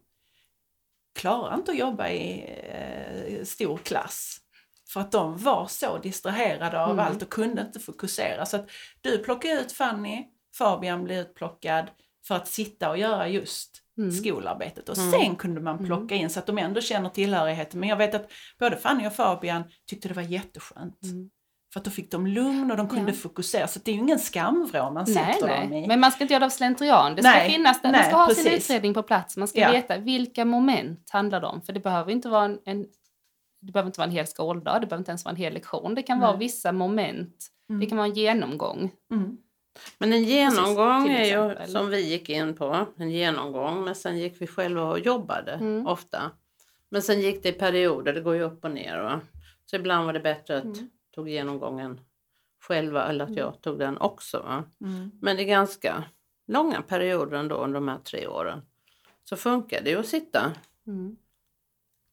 klarar 1.14 1.54
inte 1.54 1.70
att 1.70 1.78
jobba 1.78 2.08
i 2.08 2.44
eh, 2.62 3.44
stor 3.44 3.76
klass. 3.76 4.40
För 4.88 5.00
att 5.00 5.12
de 5.12 5.36
var 5.38 5.66
så 5.66 5.98
distraherade 5.98 6.80
av 6.84 6.90
Mm. 6.90 7.04
allt 7.06 7.22
och 7.22 7.30
kunde 7.30 7.62
inte 7.62 7.80
fokusera. 7.80 8.46
Så 8.46 8.56
att 8.56 8.70
du 9.00 9.18
plockar 9.18 9.48
ut 9.60 9.72
Fanny, 9.72 10.24
Fabian 10.58 11.04
blir 11.04 11.20
utplockad 11.20 11.86
för 12.26 12.34
att 12.34 12.48
sitta 12.48 12.90
och 12.90 12.98
göra 12.98 13.28
just 13.28 13.82
Mm. 13.98 14.10
skolarbetet. 14.12 14.88
Och 14.88 14.98
Mm. 14.98 15.10
sen 15.10 15.36
kunde 15.36 15.60
man 15.60 15.86
plocka 15.86 16.14
in 16.14 16.30
så 16.30 16.38
att 16.38 16.46
de 16.46 16.58
ändå 16.58 16.80
känner 16.80 17.08
tillhörigheten. 17.08 17.80
Men 17.80 17.88
jag 17.88 17.96
vet 17.96 18.14
att 18.14 18.30
både 18.58 18.76
Fanny 18.76 19.06
och 19.06 19.12
Fabian 19.12 19.64
tyckte 19.90 20.08
det 20.08 20.14
var 20.14 20.22
jätteskönt. 20.22 21.02
Mm. 21.02 21.30
För 21.72 21.80
att 21.80 21.84
då 21.84 21.90
fick 21.90 22.10
de 22.10 22.26
lugn 22.26 22.70
och 22.70 22.76
de 22.76 22.88
kunde 22.88 23.10
Ja. 23.12 23.16
fokusera. 23.16 23.66
Så 23.68 23.78
det 23.84 23.90
är 23.90 23.94
ju 23.94 24.00
ingen 24.00 24.18
skamvrå 24.18 24.90
man 24.90 25.04
Nej, 25.08 25.14
sätter 25.14 25.48
dem 25.48 25.70
nej. 25.70 25.84
i. 25.84 25.86
Men 25.86 26.00
man 26.00 26.12
ska 26.12 26.24
inte 26.24 26.34
göra 26.34 26.40
det 26.40 26.46
av 26.46 26.50
slentrian. 26.50 27.14
Det 27.14 27.22
ska 27.22 27.30
Nej, 27.30 27.50
finnas 27.50 27.82
där. 27.82 27.92
Man 27.92 28.04
ska 28.04 28.16
ha 28.16 28.34
sin 28.34 28.44
precis. 28.44 28.64
utredning 28.70 28.94
på 28.94 29.02
plats. 29.02 29.36
Man 29.36 29.48
ska 29.48 29.60
Ja. 29.60 29.70
veta 29.72 29.98
vilka 29.98 30.44
moment 30.44 31.10
handlar 31.10 31.40
det 31.40 31.46
om. 31.46 31.62
För 31.62 31.72
det 31.72 31.80
behöver 31.80 32.12
inte 32.12 32.28
vara 32.28 32.44
en, 32.44 32.58
en 32.64 32.86
det 33.66 33.72
behöver 33.72 33.86
inte 33.88 34.00
vara 34.00 34.06
en 34.08 34.12
hel 34.14 34.26
skoldag, 34.26 34.80
det 34.80 34.86
behöver 34.86 35.00
inte 35.00 35.10
ens 35.10 35.24
vara 35.24 35.32
en 35.32 35.36
hel 35.36 35.52
lektion. 35.54 35.94
Det 35.94 36.02
kan 36.02 36.20
vara 36.20 36.30
Nej. 36.30 36.38
vissa 36.38 36.72
moment. 36.72 37.46
Mm. 37.70 37.80
Det 37.80 37.86
kan 37.86 37.98
vara 37.98 38.06
en 38.08 38.14
genomgång. 38.14 38.90
Mm. 39.10 39.36
Men 39.98 40.12
en 40.12 40.24
genomgång 40.24 41.04
till 41.06 41.14
är 41.16 41.60
ju 41.60 41.66
som 41.66 41.88
vi 41.88 42.10
gick 42.10 42.28
in 42.28 42.54
på, 42.54 42.86
en 42.96 43.10
genomgång, 43.10 43.84
men 43.84 43.94
sen 43.94 44.18
gick 44.18 44.42
vi 44.42 44.46
själva 44.46 44.82
och 44.82 44.98
jobbade 44.98 45.52
Mm. 45.52 45.86
ofta. 45.86 46.30
Men 46.88 47.02
sen 47.02 47.20
gick 47.20 47.42
det 47.42 47.48
i 47.48 47.52
perioder, 47.52 48.12
det 48.12 48.20
går 48.20 48.34
ju 48.34 48.42
upp 48.42 48.64
och 48.64 48.70
ner. 48.70 48.98
Va? 49.02 49.20
Så 49.70 49.76
ibland 49.76 50.06
var 50.06 50.12
det 50.12 50.20
bättre 50.20 50.56
att 50.58 50.64
Mm. 50.64 50.90
tog 51.14 51.28
genomgången 51.28 52.00
själva 52.60 53.04
eller 53.08 53.24
att 53.24 53.36
jag 53.36 53.60
tog 53.60 53.78
den 53.78 53.98
också. 53.98 54.38
Va? 54.38 54.64
Mm. 54.80 55.10
Men 55.20 55.36
det 55.36 55.42
är 55.42 55.46
ganska 55.46 56.04
långa 56.46 56.82
perioder 56.82 57.36
ändå 57.36 57.56
under 57.56 57.74
de 57.74 57.88
här 57.88 57.98
tre 57.98 58.26
åren. 58.26 58.62
Så 59.24 59.36
funkar 59.36 59.80
det 59.82 59.90
ju 59.90 59.98
att 59.98 60.06
sitta. 60.06 60.52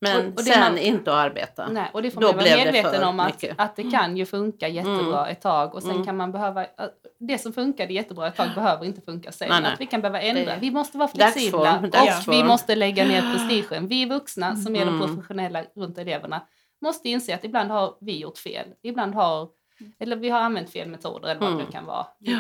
Mm. 0.06 0.18
Men 0.24 0.28
Och- 0.34 0.40
och 0.40 0.46
sen 0.46 0.60
man- 0.60 0.78
inte 0.78 1.12
att 1.12 1.18
arbeta. 1.26 1.68
Nej, 1.70 1.90
och 1.94 2.02
det 2.02 2.12
får 2.12 2.22
Då 2.22 2.28
man 2.28 2.36
vara 2.38 2.46
medveten 2.58 3.04
om 3.04 3.20
att, 3.20 3.28
mycket. 3.28 3.56
att 3.60 3.76
det 3.76 3.92
kan 3.92 4.18
ju 4.18 4.26
funka 4.26 4.68
jättebra 4.68 5.28
ett 5.30 5.42
tag 5.42 5.76
och 5.76 5.82
sen 5.82 5.92
Mm. 5.92 6.06
kan 6.06 6.18
man 6.18 6.32
behöva, 6.32 6.66
det 7.20 7.38
som 7.38 7.54
funkade 7.54 7.94
jättebra 7.94 8.28
ett 8.28 8.36
tag 8.36 8.48
behöver 8.56 8.86
inte 8.86 9.02
funka 9.02 9.32
sen. 9.32 9.48
Nej, 9.50 9.62
nej. 9.62 9.74
Att 9.74 9.82
vi 9.82 9.86
kan 9.86 10.02
behöva 10.02 10.22
ändra. 10.22 10.56
Vi 10.62 10.72
måste 10.72 10.98
vara 10.98 11.08
Dagsform, 11.08 11.32
flexibla 11.32 11.80
och 11.84 11.90
dagsform. 11.90 12.38
vi 12.38 12.44
måste 12.44 12.76
lägga 12.76 13.06
ner 13.06 13.22
prestigen. 13.34 13.88
Vi 13.88 14.06
vuxna 14.06 14.56
som 14.56 14.76
är 14.76 14.86
de 14.86 14.96
Mm. 14.96 15.08
professionella 15.08 15.64
runt 15.76 15.98
eleverna 15.98 16.42
måste 16.82 17.10
inse 17.10 17.36
att 17.36 17.44
ibland 17.44 17.72
har 17.72 17.94
vi 18.02 18.18
gjort 18.20 18.38
fel. 18.38 18.66
Ibland 18.84 19.16
har, 19.16 19.48
eller 20.00 20.16
vi 20.16 20.30
har 20.30 20.40
använt 20.40 20.70
fel 20.70 20.88
metoder 20.90 21.30
eller 21.30 21.42
vad 21.42 21.50
det 21.50 21.60
Mm. 21.60 21.72
kan 21.72 21.86
vara. 21.86 22.06
Ja. 22.20 22.40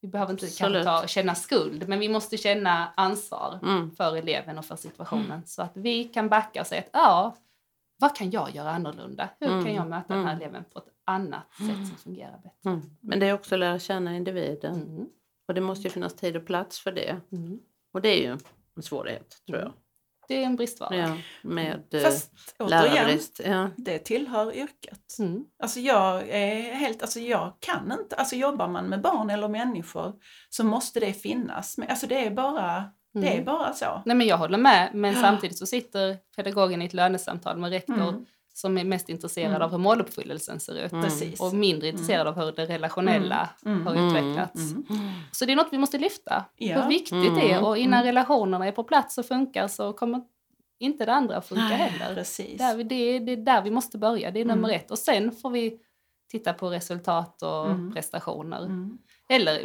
Vi 0.00 0.08
behöver 0.08 0.32
inte 0.32 0.46
kanske 0.58 0.84
ta, 0.84 1.06
känna 1.06 1.34
skuld, 1.34 1.88
men 1.88 1.98
vi 1.98 2.08
måste 2.08 2.36
känna 2.36 2.92
ansvar 2.96 3.58
Mm. 3.62 3.90
för 3.90 4.16
eleven 4.16 4.58
och 4.58 4.64
för 4.64 4.76
situationen. 4.76 5.46
Så 5.46 5.62
att 5.62 5.76
vi 5.76 6.04
kan 6.04 6.28
backa 6.28 6.60
och 6.60 6.66
säga 6.66 6.80
att 6.80 6.88
ja, 6.92 7.36
vad 7.98 8.16
kan 8.16 8.30
jag 8.30 8.54
göra 8.54 8.70
annorlunda? 8.70 9.28
Hur 9.40 9.48
Mm. 9.48 9.64
kan 9.64 9.74
jag 9.74 9.88
möta 9.88 10.14
den 10.14 10.24
här 10.24 10.32
Mm. 10.32 10.42
eleven 10.42 10.64
på 10.72 10.78
ett 10.78 10.88
annat 11.04 11.54
sätt 11.54 11.88
som 11.88 11.96
fungerar 11.96 12.32
bättre. 12.42 12.70
Mm. 12.70 12.80
Men 13.00 13.20
det 13.20 13.26
är 13.26 13.32
också 13.34 13.54
att 13.54 13.58
lära 13.58 13.78
känna 13.78 14.16
individen. 14.16 14.74
Mm. 14.82 15.06
Och 15.48 15.54
det 15.54 15.60
måste 15.60 15.82
ju 15.84 15.90
finnas 15.90 16.14
tid 16.14 16.36
och 16.36 16.46
plats 16.46 16.80
för 16.80 16.92
det. 16.92 17.16
Mm. 17.32 17.60
Och 17.92 18.00
det 18.02 18.08
är 18.08 18.22
ju 18.22 18.38
en 18.76 18.82
svårighet 18.82 19.36
tror 19.46 19.58
jag. 19.58 19.72
Det 20.28 20.42
är 20.42 20.46
en 20.46 20.56
bristvara. 20.56 20.96
Ja, 20.96 21.16
med 21.42 21.84
eh, 21.94 22.00
Fast 22.00 22.32
återigen. 22.58 23.18
Ja. 23.44 23.70
det 23.76 23.98
tillhör 23.98 24.56
yrket. 24.56 25.16
Mm. 25.18 25.44
Alltså 25.62 25.80
jag 25.80 26.28
är 26.28 26.74
helt, 26.74 27.02
alltså 27.02 27.20
jag 27.20 27.52
kan 27.60 27.92
inte, 28.00 28.16
alltså 28.16 28.36
jobbar 28.36 28.68
man 28.68 28.86
med 28.86 29.00
barn 29.00 29.30
eller 29.30 29.48
människor 29.48 30.14
så 30.50 30.64
måste 30.64 31.00
det 31.00 31.12
finnas. 31.12 31.78
Men 31.78 31.88
alltså 31.88 32.06
det 32.06 32.26
är 32.26 32.30
bara, 32.30 32.84
det 33.14 33.28
är 33.28 33.32
Mm. 33.32 33.44
bara 33.44 33.72
så. 33.72 34.02
Nej, 34.06 34.16
men 34.16 34.26
jag 34.26 34.38
håller 34.38 34.58
med, 34.58 34.90
men 34.94 35.14
samtidigt 35.14 35.58
så 35.58 35.66
sitter 35.66 36.16
pedagogen 36.36 36.82
i 36.82 36.84
ett 36.84 36.94
lönesamtal 36.94 37.58
med 37.58 37.70
rektor 37.70 37.94
Mm. 38.08 38.26
Som 38.58 38.78
är 38.78 38.84
mest 38.84 39.08
intresserad 39.08 39.50
Mm. 39.50 39.62
av 39.62 39.70
hur 39.70 39.78
måluppfyllelsen 39.78 40.60
ser 40.60 40.74
ut 40.84 40.92
Mm. 40.92 41.10
Och 41.40 41.54
mindre 41.54 41.88
intresserad 41.88 42.26
av 42.26 42.34
hur 42.36 42.52
det 42.52 42.66
relationella 42.66 43.48
Mm. 43.64 43.86
har 43.86 43.94
Mm. 43.94 44.06
utvecklats. 44.08 44.72
Mm. 44.72 44.84
Så 45.32 45.44
det 45.44 45.52
är 45.52 45.56
något 45.56 45.68
vi 45.72 45.78
måste 45.78 45.98
lyfta, 45.98 46.44
Ja. 46.56 46.80
hur 46.82 46.88
viktigt 46.88 47.12
Mm. 47.12 47.34
det 47.34 47.52
är 47.52 47.64
och 47.64 47.78
innan 47.78 47.94
Mm. 48.00 48.06
relationerna 48.06 48.66
är 48.66 48.72
på 48.72 48.84
plats 48.84 49.18
och 49.18 49.26
funkar 49.26 49.68
så 49.68 49.92
kommer 49.92 50.22
inte 50.78 51.06
det 51.06 51.12
andra 51.12 51.40
funka 51.42 51.62
heller. 51.62 52.14
Precis. 52.14 52.58
Där, 52.58 52.76
vi- 52.76 52.82
det, 52.82 52.94
är, 52.94 53.20
det 53.20 53.32
är 53.32 53.36
där 53.36 53.62
vi 53.62 53.70
måste 53.70 53.98
börja, 53.98 54.30
det 54.30 54.40
är 54.40 54.44
nummer 54.44 54.68
Mm. 54.68 54.80
ett. 54.80 54.90
Och 54.90 54.98
sen 54.98 55.32
får 55.32 55.50
vi 55.50 55.78
titta 56.30 56.52
på 56.52 56.70
resultat 56.70 57.42
och 57.42 57.66
Mm. 57.70 57.92
prestationer. 57.94 58.64
Mm. 58.64 58.98
Eller 59.28 59.58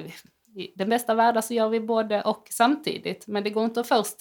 i 0.55 0.73
den 0.75 0.89
bästa 0.89 1.15
världen 1.15 1.43
så 1.43 1.53
gör 1.53 1.69
vi 1.69 1.79
både 1.79 2.21
och 2.21 2.47
samtidigt. 2.51 3.27
Men 3.27 3.43
det 3.43 3.49
går 3.49 3.65
inte 3.65 3.79
att 3.79 3.87
först 3.87 4.17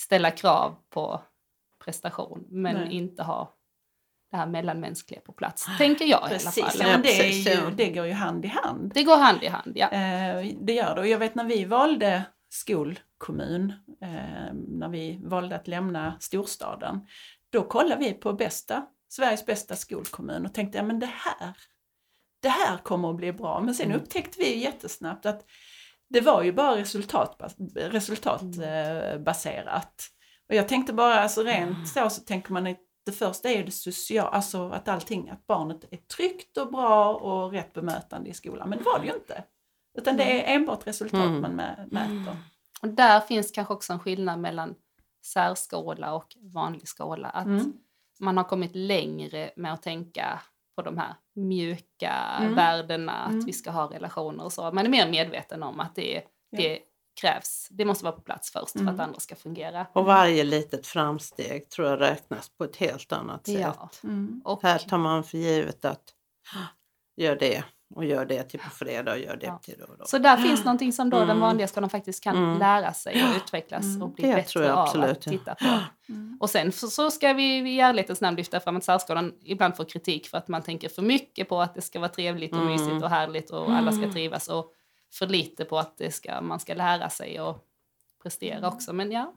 ställa 0.00 0.30
krav 0.30 0.74
på 0.90 1.20
prestation 1.84 2.44
men 2.48 2.74
Nej. 2.74 2.92
inte 2.96 3.22
ha 3.22 3.54
det 4.30 4.36
här 4.36 4.46
mellanmänskliga 4.46 5.20
på 5.20 5.32
plats. 5.32 5.66
Tänker 5.78 6.04
jag 6.04 6.20
i 6.20 6.22
alla 6.22 6.28
Precis, 6.28 6.64
fall. 6.64 6.72
ja, 6.78 6.86
men 6.86 7.02
det, 7.02 7.08
precis, 7.08 7.46
ju, 7.48 7.70
det 7.76 7.90
går 7.90 8.06
ju 8.06 8.12
hand 8.12 8.44
i 8.44 8.48
hand. 8.48 8.92
Det 8.94 9.02
går 9.02 9.16
hand 9.16 9.42
i 9.42 9.46
hand, 9.46 9.72
ja. 9.74 9.88
Eh, 9.88 10.46
det 10.60 10.72
gör 10.72 10.94
det. 10.94 11.00
Och 11.00 11.06
jag 11.06 11.18
vet 11.18 11.34
när 11.34 11.44
vi 11.44 11.64
valde 11.64 12.22
skolkommun, 12.50 13.72
eh, 14.02 14.54
när 14.68 14.88
vi 14.88 15.20
valde 15.24 15.56
att 15.56 15.68
lämna 15.68 16.16
storstaden, 16.20 17.00
då 17.52 17.62
kollade 17.62 18.04
vi 18.04 18.12
på 18.12 18.32
bästa, 18.32 18.86
Sveriges 19.08 19.46
bästa 19.46 19.76
skolkommun 19.76 20.46
och 20.46 20.54
tänkte, 20.54 20.78
ja 20.78 20.84
men 20.84 20.98
det 20.98 21.06
här, 21.12 21.52
det 22.42 22.48
här 22.48 22.76
kommer 22.78 23.10
att 23.10 23.16
bli 23.16 23.32
bra. 23.32 23.60
Men 23.60 23.74
sen 23.74 23.86
Mm. 23.86 24.00
upptäckte 24.00 24.38
vi 24.38 24.58
jättesnabbt 24.58 25.26
att 25.26 25.44
det 26.10 26.20
var 26.20 26.42
ju 26.42 26.52
bara 26.52 26.76
resultatbas- 26.76 27.74
resultatbaserat. 27.74 30.06
Och 30.48 30.54
jag 30.54 30.68
tänkte 30.68 30.92
bara, 30.92 31.20
alltså 31.20 31.42
rent 31.42 31.88
så, 31.88 32.10
så 32.10 32.20
tänker 32.20 32.52
man 32.52 32.66
att 32.66 32.78
det 33.08 33.12
första 33.12 33.48
är 33.50 33.56
ju 33.56 33.64
det 33.64 33.70
sociala, 33.70 34.28
alltså 34.28 34.68
att 34.70 34.88
allting, 34.88 35.30
att 35.30 35.46
barnet 35.46 35.84
är 35.90 35.96
tryggt 35.96 36.56
och 36.56 36.70
bra 36.72 37.14
och 37.14 37.52
rätt 37.52 37.72
bemötande 37.72 38.30
i 38.30 38.34
skolan. 38.34 38.68
Men 38.68 38.78
det 38.78 38.84
var 38.84 38.98
det 38.98 39.06
ju 39.06 39.14
inte. 39.14 39.44
Utan 39.98 40.16
det 40.16 40.24
är 40.50 40.54
enbart 40.56 40.86
resultat 40.86 41.20
Mm. 41.26 41.40
man 41.40 41.60
mä- 41.60 41.88
mäter. 41.90 42.36
Och 42.82 42.88
där 42.88 43.20
finns 43.20 43.50
kanske 43.50 43.74
också 43.74 43.92
en 43.92 43.98
skillnad 43.98 44.38
mellan 44.40 44.74
särskola 45.24 46.14
och 46.14 46.36
vanlig 46.40 46.88
skola. 46.88 47.28
Att 47.28 47.46
Mm. 47.46 47.72
man 48.20 48.36
har 48.36 48.44
kommit 48.44 48.74
längre 48.74 49.50
med 49.56 49.72
att 49.72 49.82
tänka 49.82 50.40
på 50.76 50.82
de 50.82 50.98
här 50.98 51.14
mjuka 51.34 52.12
Mm. 52.40 52.54
värdena, 52.54 53.12
att 53.12 53.32
Mm. 53.32 53.44
vi 53.44 53.52
ska 53.52 53.70
ha 53.70 53.90
relationer 53.90 54.44
och 54.44 54.52
så. 54.52 54.70
Man 54.72 54.86
är 54.86 54.90
mer 54.90 55.10
medveten 55.10 55.62
om 55.62 55.80
att 55.80 55.94
det, 55.94 56.22
det 56.56 56.78
krävs, 57.20 57.68
det 57.70 57.84
måste 57.84 58.04
vara 58.04 58.14
på 58.14 58.20
plats 58.22 58.50
först 58.50 58.72
för 58.72 58.78
Mm. 58.80 58.94
att 58.94 59.00
andra 59.00 59.20
ska 59.20 59.34
fungera. 59.36 59.86
Och 59.92 60.04
varje 60.04 60.44
litet 60.44 60.86
framsteg 60.86 61.68
tror 61.70 61.88
jag 61.88 62.00
räknas 62.00 62.48
på 62.48 62.64
ett 62.64 62.76
helt 62.76 63.12
annat 63.12 63.46
sätt. 63.46 63.60
Ja. 63.60 63.90
Mm. 64.04 64.42
Och, 64.44 64.62
Här 64.62 64.78
tar 64.78 64.98
man 64.98 65.24
för 65.24 65.38
givet 65.38 65.84
att 65.84 66.02
gör 67.16 67.36
det 67.36 67.64
och 67.94 68.04
gör 68.04 68.24
det 68.24 68.42
till 68.42 68.60
på 68.60 68.70
fredag 68.70 69.12
och 69.12 69.18
gör 69.18 69.36
det 69.36 69.46
Ja. 69.46 69.58
till 69.62 69.74
då 69.78 69.84
och 69.84 69.98
då. 69.98 70.04
så 70.06 70.18
där 70.18 70.36
finns 70.36 70.64
någonting 70.64 70.92
som 70.92 71.10
då 71.10 71.16
den 71.18 71.24
Mm. 71.30 71.40
vanliga 71.40 71.68
skolan 71.68 71.90
faktiskt 71.90 72.24
kan 72.24 72.36
Mm. 72.36 72.58
lära 72.58 72.92
sig 72.92 73.24
och 73.24 73.36
utvecklas 73.36 73.84
Mm. 73.84 74.02
och 74.02 74.10
bli 74.12 74.28
Det 74.28 74.34
bättre 74.34 74.48
tror 74.48 74.64
jag 74.64 74.72
av 74.78 74.78
absolut, 74.86 75.10
att 75.10 75.26
ja. 75.26 75.32
titta 75.32 75.54
på. 75.54 75.64
Mm. 76.12 76.36
Och 76.40 76.50
sen 76.50 76.72
så, 76.72 77.10
ska 77.10 77.32
vi 77.32 77.42
i 77.70 77.80
ärlighetens 77.80 78.20
namn 78.20 78.36
lyfta 78.36 78.60
fram 78.60 78.76
att 78.76 78.84
särskolan 78.84 79.32
ibland 79.42 79.76
får 79.76 79.84
kritik 79.84 80.28
för 80.28 80.38
att 80.38 80.48
man 80.48 80.62
tänker 80.62 80.88
för 80.88 81.02
mycket 81.02 81.48
på 81.48 81.60
att 81.60 81.74
det 81.74 81.80
ska 81.80 81.98
vara 82.00 82.08
trevligt 82.08 82.52
och 82.52 82.58
Mm. 82.60 82.72
mysigt 82.72 83.02
och 83.04 83.10
härligt 83.10 83.50
och 83.50 83.70
alla 83.72 83.92
ska 83.92 84.00
Mm. 84.02 84.12
trivas 84.12 84.48
och 84.48 84.72
för 85.14 85.26
lite 85.26 85.64
på 85.64 85.78
att 85.78 85.98
det 85.98 86.10
ska, 86.10 86.40
man 86.40 86.60
ska 86.60 86.74
lära 86.74 87.10
sig 87.10 87.40
och 87.40 87.64
prestera 88.22 88.58
Mm. 88.58 88.68
också. 88.72 88.92
Men 88.92 89.12
ja, 89.12 89.34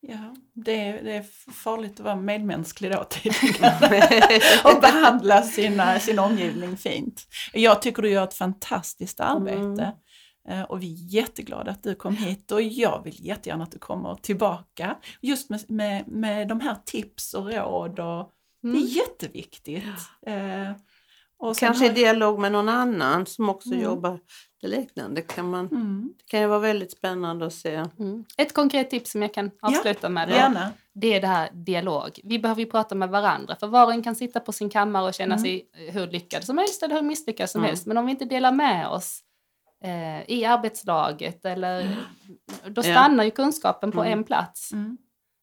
Ja, 0.00 0.34
det 0.52 0.72
är, 0.88 1.04
det 1.04 1.12
är 1.12 1.22
farligt 1.52 1.92
att 1.92 2.00
vara 2.04 2.16
medmänsklig 2.16 2.92
då 2.92 3.04
tidigare 3.04 4.40
och 4.74 4.80
behandla 4.80 5.42
sina, 5.42 6.00
sin 6.00 6.18
omgivning 6.18 6.76
fint. 6.76 7.26
Jag 7.52 7.82
tycker 7.82 8.02
du 8.02 8.10
gör 8.10 8.24
ett 8.24 8.34
fantastiskt 8.34 9.20
arbete 9.20 9.92
Eh, 10.48 10.62
och 10.62 10.82
vi 10.82 10.92
är 10.92 11.14
jätteglada 11.14 11.70
att 11.70 11.82
du 11.82 11.94
kom 11.94 12.16
hit 12.16 12.50
och 12.52 12.62
jag 12.62 13.04
vill 13.04 13.26
jättegärna 13.26 13.64
att 13.64 13.72
du 13.72 13.78
kommer 13.78 14.14
tillbaka 14.14 14.96
just 15.20 15.50
med, 15.50 15.70
med, 15.70 16.08
med 16.08 16.48
de 16.48 16.60
här 16.60 16.76
tips 16.84 17.34
och 17.34 17.52
råd 17.52 18.00
och 18.00 18.32
det 18.62 18.68
Mm. 18.68 18.82
är 18.82 18.86
jätteviktigt. 18.86 19.84
Eh, 20.26 20.70
och 21.38 21.56
Kanske 21.56 21.84
i 21.84 21.88
har- 21.88 21.94
dialog 21.94 22.38
med 22.38 22.52
någon 22.52 22.68
annan 22.68 23.26
som 23.26 23.48
också 23.48 23.68
Mm. 23.68 23.82
jobbar 23.82 24.20
det 24.60 24.68
liknande. 24.68 25.22
Kan 25.22 25.50
man, 25.50 25.66
Mm, 25.66 26.12
det 26.18 26.24
kan 26.30 26.40
ju 26.40 26.46
vara 26.46 26.58
väldigt 26.58 26.92
spännande 26.92 27.46
att 27.46 27.52
se. 27.54 27.74
Mm. 27.98 28.24
Ett 28.38 28.54
konkret 28.54 28.90
tips 28.90 29.10
som 29.12 29.22
jag 29.22 29.34
kan 29.34 29.50
avsluta 29.62 30.08
med 30.08 30.28
då, 30.28 30.60
det 30.94 31.14
är 31.14 31.20
det 31.20 31.26
här 31.26 31.50
dialog. 31.52 32.20
Vi 32.24 32.38
behöver 32.38 32.60
ju 32.60 32.66
prata 32.70 32.94
med 32.94 33.08
varandra 33.08 33.56
för 33.60 33.66
var 33.66 33.86
och 33.86 33.92
en 33.92 34.02
kan 34.02 34.16
sitta 34.16 34.40
på 34.40 34.52
sin 34.52 34.70
kammare 34.70 35.04
och 35.08 35.14
känna 35.14 35.34
Mm. 35.34 35.44
sig 35.44 35.68
hur 35.92 36.06
lyckad 36.06 36.44
som 36.44 36.58
helst 36.58 36.82
eller 36.82 36.94
hur 36.94 37.02
misslyckad 37.02 37.50
som 37.50 37.60
Mm. 37.60 37.68
helst. 37.68 37.86
Men 37.86 37.96
om 37.96 38.06
vi 38.06 38.10
inte 38.12 38.24
delar 38.24 38.52
med 38.52 38.88
oss 38.88 39.20
eh, 39.84 40.30
i 40.30 40.44
arbetslaget 40.44 41.44
eller 41.44 41.96
då 42.66 42.72
Ja. 42.76 42.82
stannar 42.82 43.24
ju 43.24 43.30
kunskapen 43.30 43.92
på 43.92 44.00
Mm. 44.00 44.12
en 44.18 44.24
plats. 44.24 44.72
Mm. 44.72 44.98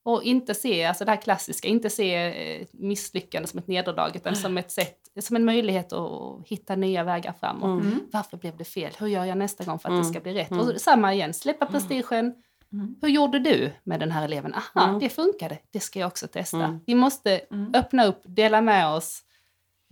Och 0.05 0.23
inte 0.23 0.53
se, 0.53 0.83
alltså 0.85 1.05
det 1.05 1.11
här 1.11 1.21
klassiska, 1.21 1.67
inte 1.67 1.89
se 1.89 2.15
eh, 2.15 2.67
misslyckande 2.73 3.47
som 3.47 3.59
ett 3.59 3.67
nederlag 3.67 4.11
utan 4.15 4.35
som 4.35 4.57
ett 4.57 4.71
sätt, 4.71 4.99
som 5.21 5.35
en 5.35 5.45
möjlighet 5.45 5.93
att 5.93 6.41
hitta 6.45 6.75
nya 6.75 7.03
vägar 7.03 7.33
framåt. 7.39 7.63
Mm. 7.63 7.79
Mm. 7.87 7.99
Varför 8.11 8.37
blev 8.37 8.57
det 8.57 8.63
fel? 8.65 8.91
Hur 8.99 9.07
gör 9.07 9.25
jag 9.25 9.37
nästa 9.37 9.63
gång 9.63 9.79
för 9.79 9.89
att 9.89 9.93
det 9.93 9.99
Mm. 9.99 10.13
ska 10.13 10.19
bli 10.19 10.33
rätt? 10.33 10.51
Mm. 10.51 10.67
Och 10.67 10.81
samma 10.81 11.13
igen, 11.13 11.33
släppa 11.33 11.65
prestigen. 11.65 12.33
Mm. 12.73 12.95
Hur 13.01 13.09
gjorde 13.09 13.39
du 13.39 13.71
med 13.83 13.99
den 13.99 14.11
här 14.11 14.25
eleven? 14.25 14.53
Aha, 14.53 14.87
Mm. 14.87 14.99
det 14.99 15.09
funkade. 15.09 15.57
Det 15.71 15.79
ska 15.79 15.99
jag 15.99 16.07
också 16.07 16.27
testa. 16.27 16.57
Mm. 16.63 16.79
Vi 16.85 16.95
måste 16.95 17.37
Mm. 17.51 17.71
öppna 17.73 18.05
upp, 18.05 18.21
dela 18.23 18.61
med 18.61 18.87
oss. 18.93 19.21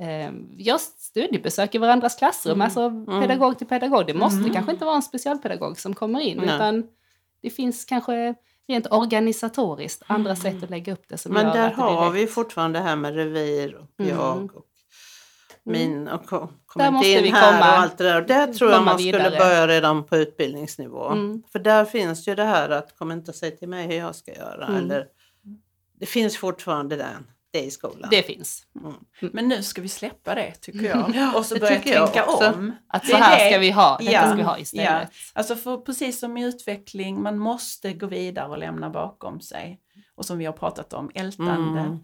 Eh, 0.01 0.31
gör 0.57 0.77
studiebesök 0.77 1.75
i 1.75 1.77
varandras 1.77 2.15
klassrum, 2.15 2.53
Mm. 2.53 2.61
alltså 2.65 2.89
pedagog 3.21 3.57
till 3.57 3.67
pedagog. 3.67 4.07
Det 4.07 4.13
måste 4.13 4.39
Mm. 4.39 4.53
kanske 4.53 4.71
inte 4.71 4.85
vara 4.85 4.95
en 4.95 5.01
specialpedagog 5.01 5.79
som 5.79 5.93
kommer 5.93 6.19
in, 6.19 6.37
Nej. 6.37 6.55
utan 6.55 6.83
det 7.41 7.49
finns 7.49 7.85
kanske 7.85 8.35
rent 8.67 8.87
organisatoriskt 8.91 10.03
andra 10.07 10.31
Mm. 10.31 10.41
sätt 10.41 10.63
att 10.63 10.69
lägga 10.69 10.93
upp 10.93 11.03
det 11.07 11.17
som 11.17 11.33
Men 11.33 11.45
där 11.45 11.53
det 11.53 11.75
har 11.75 12.05
rätt. 12.05 12.15
vi 12.21 12.27
fortfarande 12.27 12.79
det 12.79 12.83
här 12.85 12.95
med 12.95 13.15
revir 13.15 13.75
och 13.75 13.87
Mm. 13.99 14.17
jag 14.17 14.55
och 14.55 14.65
min 15.65 16.07
och 16.07 16.25
kom, 16.25 16.47
kom 16.65 16.79
Där 16.79 16.85
inte 16.87 16.91
måste 16.97 17.09
in 17.11 17.33
här 17.33 17.51
komma- 17.51 17.71
och 17.71 17.79
allt 17.79 17.97
det 17.97 18.03
där. 18.03 18.21
Och 18.21 18.27
där 18.27 18.47
tror 18.53 18.71
jag 18.71 18.83
man 18.83 18.99
skulle 18.99 19.17
vidare. 19.17 19.37
börja 19.37 19.67
redan 19.67 20.03
på 20.03 20.17
utbildningsnivå. 20.17 21.07
Mm. 21.09 21.43
För 21.51 21.59
där 21.59 21.85
finns 21.85 22.27
ju 22.27 22.35
det 22.35 22.43
här 22.43 22.69
att 22.69 22.97
kom 22.97 23.11
inte 23.11 23.31
och 23.31 23.35
säg 23.35 23.57
till 23.57 23.69
mig 23.69 23.87
hur 23.87 23.95
jag 23.97 24.15
ska 24.15 24.33
göra. 24.33 24.65
Mm. 24.67 24.77
Eller, 24.83 25.05
det 25.99 26.05
finns 26.05 26.37
fortfarande 26.37 26.95
den, 26.95 27.27
det 27.51 27.61
i 27.61 27.71
skolan. 27.71 28.07
Det 28.11 28.23
finns. 28.23 28.63
Men 29.21 29.47
nu 29.47 29.63
ska 29.63 29.81
vi 29.81 29.89
släppa 29.89 30.35
det 30.35 30.51
tycker 30.51 30.85
jag. 30.85 31.11
Ja, 31.15 31.33
och 31.37 31.45
så 31.45 31.59
börja 31.59 31.79
tänka 31.79 32.25
också. 32.25 32.49
om. 32.53 32.71
Att 32.87 33.01
Det 33.01 33.07
så 33.07 33.15
är 33.17 33.21
här 33.21 33.37
det- 33.45 33.49
ska 33.51 33.59
vi 33.59 33.71
ha, 33.71 33.97
detta 33.97 34.11
Ja, 34.11 34.25
ska 34.27 34.35
vi 34.35 34.41
ha 34.43 34.57
istället. 34.57 35.09
Alltså 35.33 35.55
för 35.55 35.77
precis 35.77 36.19
som 36.19 36.37
i 36.37 36.45
utveckling, 36.45 37.21
man 37.23 37.37
måste 37.37 37.93
gå 37.93 38.07
vidare 38.07 38.47
och 38.49 38.57
lämna 38.57 38.89
bakom 38.89 39.41
sig. 39.41 39.79
Och 40.15 40.25
som 40.25 40.37
vi 40.37 40.45
har 40.45 40.53
pratat 40.53 40.93
om, 40.93 41.11
ältande 41.15 41.79
Mm. 41.81 41.99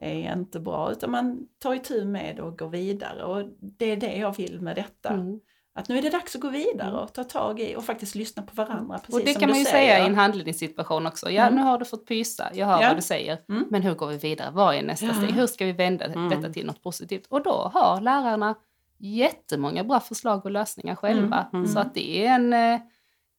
Är 0.00 0.32
inte 0.32 0.60
bra, 0.60 0.92
utan 0.92 1.10
man 1.10 1.46
tar 1.58 1.74
itu 1.74 2.04
med 2.04 2.36
det 2.36 2.42
och 2.42 2.58
går 2.58 2.68
vidare. 2.68 3.24
Och 3.24 3.44
det 3.60 3.90
är 3.92 3.96
det 3.96 4.16
jag 4.16 4.36
vill 4.36 4.60
med 4.60 4.76
detta. 4.76 5.08
Mm. 5.08 5.40
Att 5.76 5.88
nu 5.88 5.98
är 5.98 6.02
det 6.02 6.10
dags 6.10 6.34
att 6.34 6.40
gå 6.40 6.48
vidare 6.48 7.00
och 7.00 7.12
ta 7.12 7.24
tag 7.24 7.60
i 7.60 7.76
och 7.76 7.84
faktiskt 7.84 8.14
lyssna 8.14 8.42
på 8.42 8.54
varandra. 8.54 8.98
Precis 8.98 9.14
Och 9.14 9.20
det 9.20 9.32
som 9.32 9.40
kan 9.40 9.50
man 9.50 9.58
ju 9.58 9.64
säger. 9.64 9.94
säga 9.94 10.04
i 10.04 10.08
en 10.08 10.14
handledningssituation 10.14 11.06
också. 11.06 11.30
Ja, 11.30 11.42
Mm. 11.42 11.54
nu 11.54 11.62
har 11.62 11.78
du 11.78 11.84
fått 11.84 12.06
pysa, 12.08 12.50
jag 12.54 12.66
hör 12.66 12.82
Ja. 12.82 12.88
vad 12.88 12.96
du 12.96 13.02
säger. 13.02 13.38
Mm. 13.48 13.64
Men 13.70 13.82
hur 13.82 13.94
går 13.94 14.06
vi 14.06 14.16
vidare? 14.16 14.50
Vad 14.52 14.74
är 14.74 14.82
nästa 14.82 15.06
Ja. 15.06 15.14
steg? 15.14 15.30
Hur 15.32 15.46
ska 15.46 15.64
vi 15.64 15.72
vända 15.72 16.04
Mm. 16.04 16.28
detta 16.28 16.52
till 16.52 16.66
något 16.66 16.82
positivt? 16.82 17.26
Och 17.28 17.42
då 17.42 17.70
har 17.74 18.00
lärarna 18.00 18.54
jättemånga 18.98 19.84
bra 19.84 20.00
förslag 20.00 20.44
och 20.44 20.50
lösningar 20.50 20.94
själva. 20.94 21.46
Mm. 21.52 21.66
Så 21.66 21.78
att 21.78 21.94
det 21.94 22.26
är 22.26 22.30
en, 22.34 22.52
eh, 22.52 22.80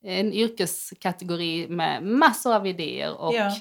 en 0.03 0.33
yrkeskategori 0.33 1.67
med 1.69 2.03
massor 2.03 2.55
av 2.55 2.67
idéer 2.67 3.21
och 3.21 3.33
Ja. 3.33 3.51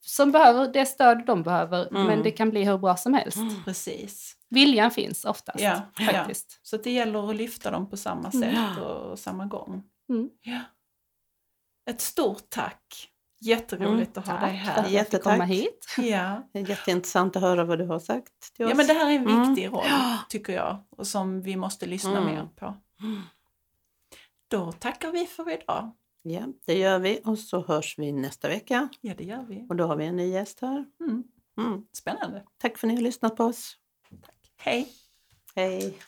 Som 0.00 0.32
behöver 0.32 0.72
det 0.72 0.86
stöd 0.86 1.26
de 1.26 1.42
behöver. 1.42 1.86
Mm. 1.88 2.06
Men 2.06 2.22
det 2.22 2.30
kan 2.30 2.50
bli 2.50 2.64
hur 2.64 2.78
bra 2.78 2.96
som 2.96 3.14
helst. 3.14 3.38
Precis. 3.64 4.36
Viljan 4.50 4.90
finns 4.90 5.24
oftast 5.24 5.60
Ja, 5.60 5.80
ja. 5.98 6.12
faktiskt. 6.12 6.60
Så 6.62 6.76
att 6.76 6.84
det 6.84 6.90
gäller 6.90 7.30
att 7.30 7.36
lyfta 7.36 7.70
dem 7.70 7.90
på 7.90 7.96
samma 7.96 8.30
sätt 8.30 8.78
och 8.78 9.18
samma 9.18 9.46
gång. 9.46 9.82
Mm. 10.08 10.30
Ja. 10.42 10.60
Ett 11.90 12.00
stort 12.00 12.50
tack 12.50 13.10
Jätteroligt 13.40 14.18
att 14.18 14.26
ha 14.28 14.40
dig 14.40 14.60
för 14.64 14.70
att 14.70 14.76
här. 14.76 14.76
jag 14.76 14.84
fick 14.84 14.94
Jättetack. 14.94 15.22
komma 15.32 15.44
hit. 15.44 15.86
Ja. 15.98 16.48
Det 16.52 16.58
är 16.58 16.68
jätteintressant 16.68 17.36
att 17.36 17.42
höra 17.42 17.64
vad 17.64 17.78
du 17.78 17.86
har 17.86 17.98
sagt 17.98 18.54
till 18.56 18.64
oss. 18.64 18.70
ja, 18.70 18.76
men 18.76 18.86
det 18.86 18.92
här 18.92 19.10
är 19.10 19.14
en 19.14 19.28
Mm. 19.28 19.48
viktig 19.54 19.72
roll 19.72 19.84
tycker 20.28 20.52
jag 20.52 20.84
och 20.90 21.06
som 21.06 21.42
vi 21.42 21.56
måste 21.56 21.86
lyssna 21.86 22.18
Mm. 22.18 22.24
mer 22.34 22.48
på. 22.56 22.76
Då 24.48 24.72
tackar 24.72 25.10
vi 25.12 25.26
för 25.26 25.50
idag. 25.62 25.90
Ja, 26.26 26.42
det 26.64 26.78
gör 26.78 26.98
vi 26.98 27.20
och 27.24 27.38
så 27.38 27.64
hörs 27.64 27.98
vi 27.98 28.12
nästa 28.12 28.48
vecka. 28.48 28.88
Ja, 29.00 29.14
det 29.18 29.24
gör 29.24 29.44
vi. 29.48 29.66
Och 29.68 29.76
då 29.76 29.86
har 29.86 29.96
vi 29.96 30.06
en 30.06 30.16
ny 30.16 30.26
gäst 30.26 30.60
här. 30.60 30.84
Mm. 31.00 31.24
Mm. 31.58 31.86
Spännande. 31.92 32.44
Tack 32.58 32.78
för 32.78 32.86
att 32.86 32.88
ni 32.88 32.94
har 32.94 33.02
lyssnat 33.02 33.36
på 33.36 33.44
oss. 33.44 33.76
Hej! 34.56 34.88
Hej! 35.54 35.98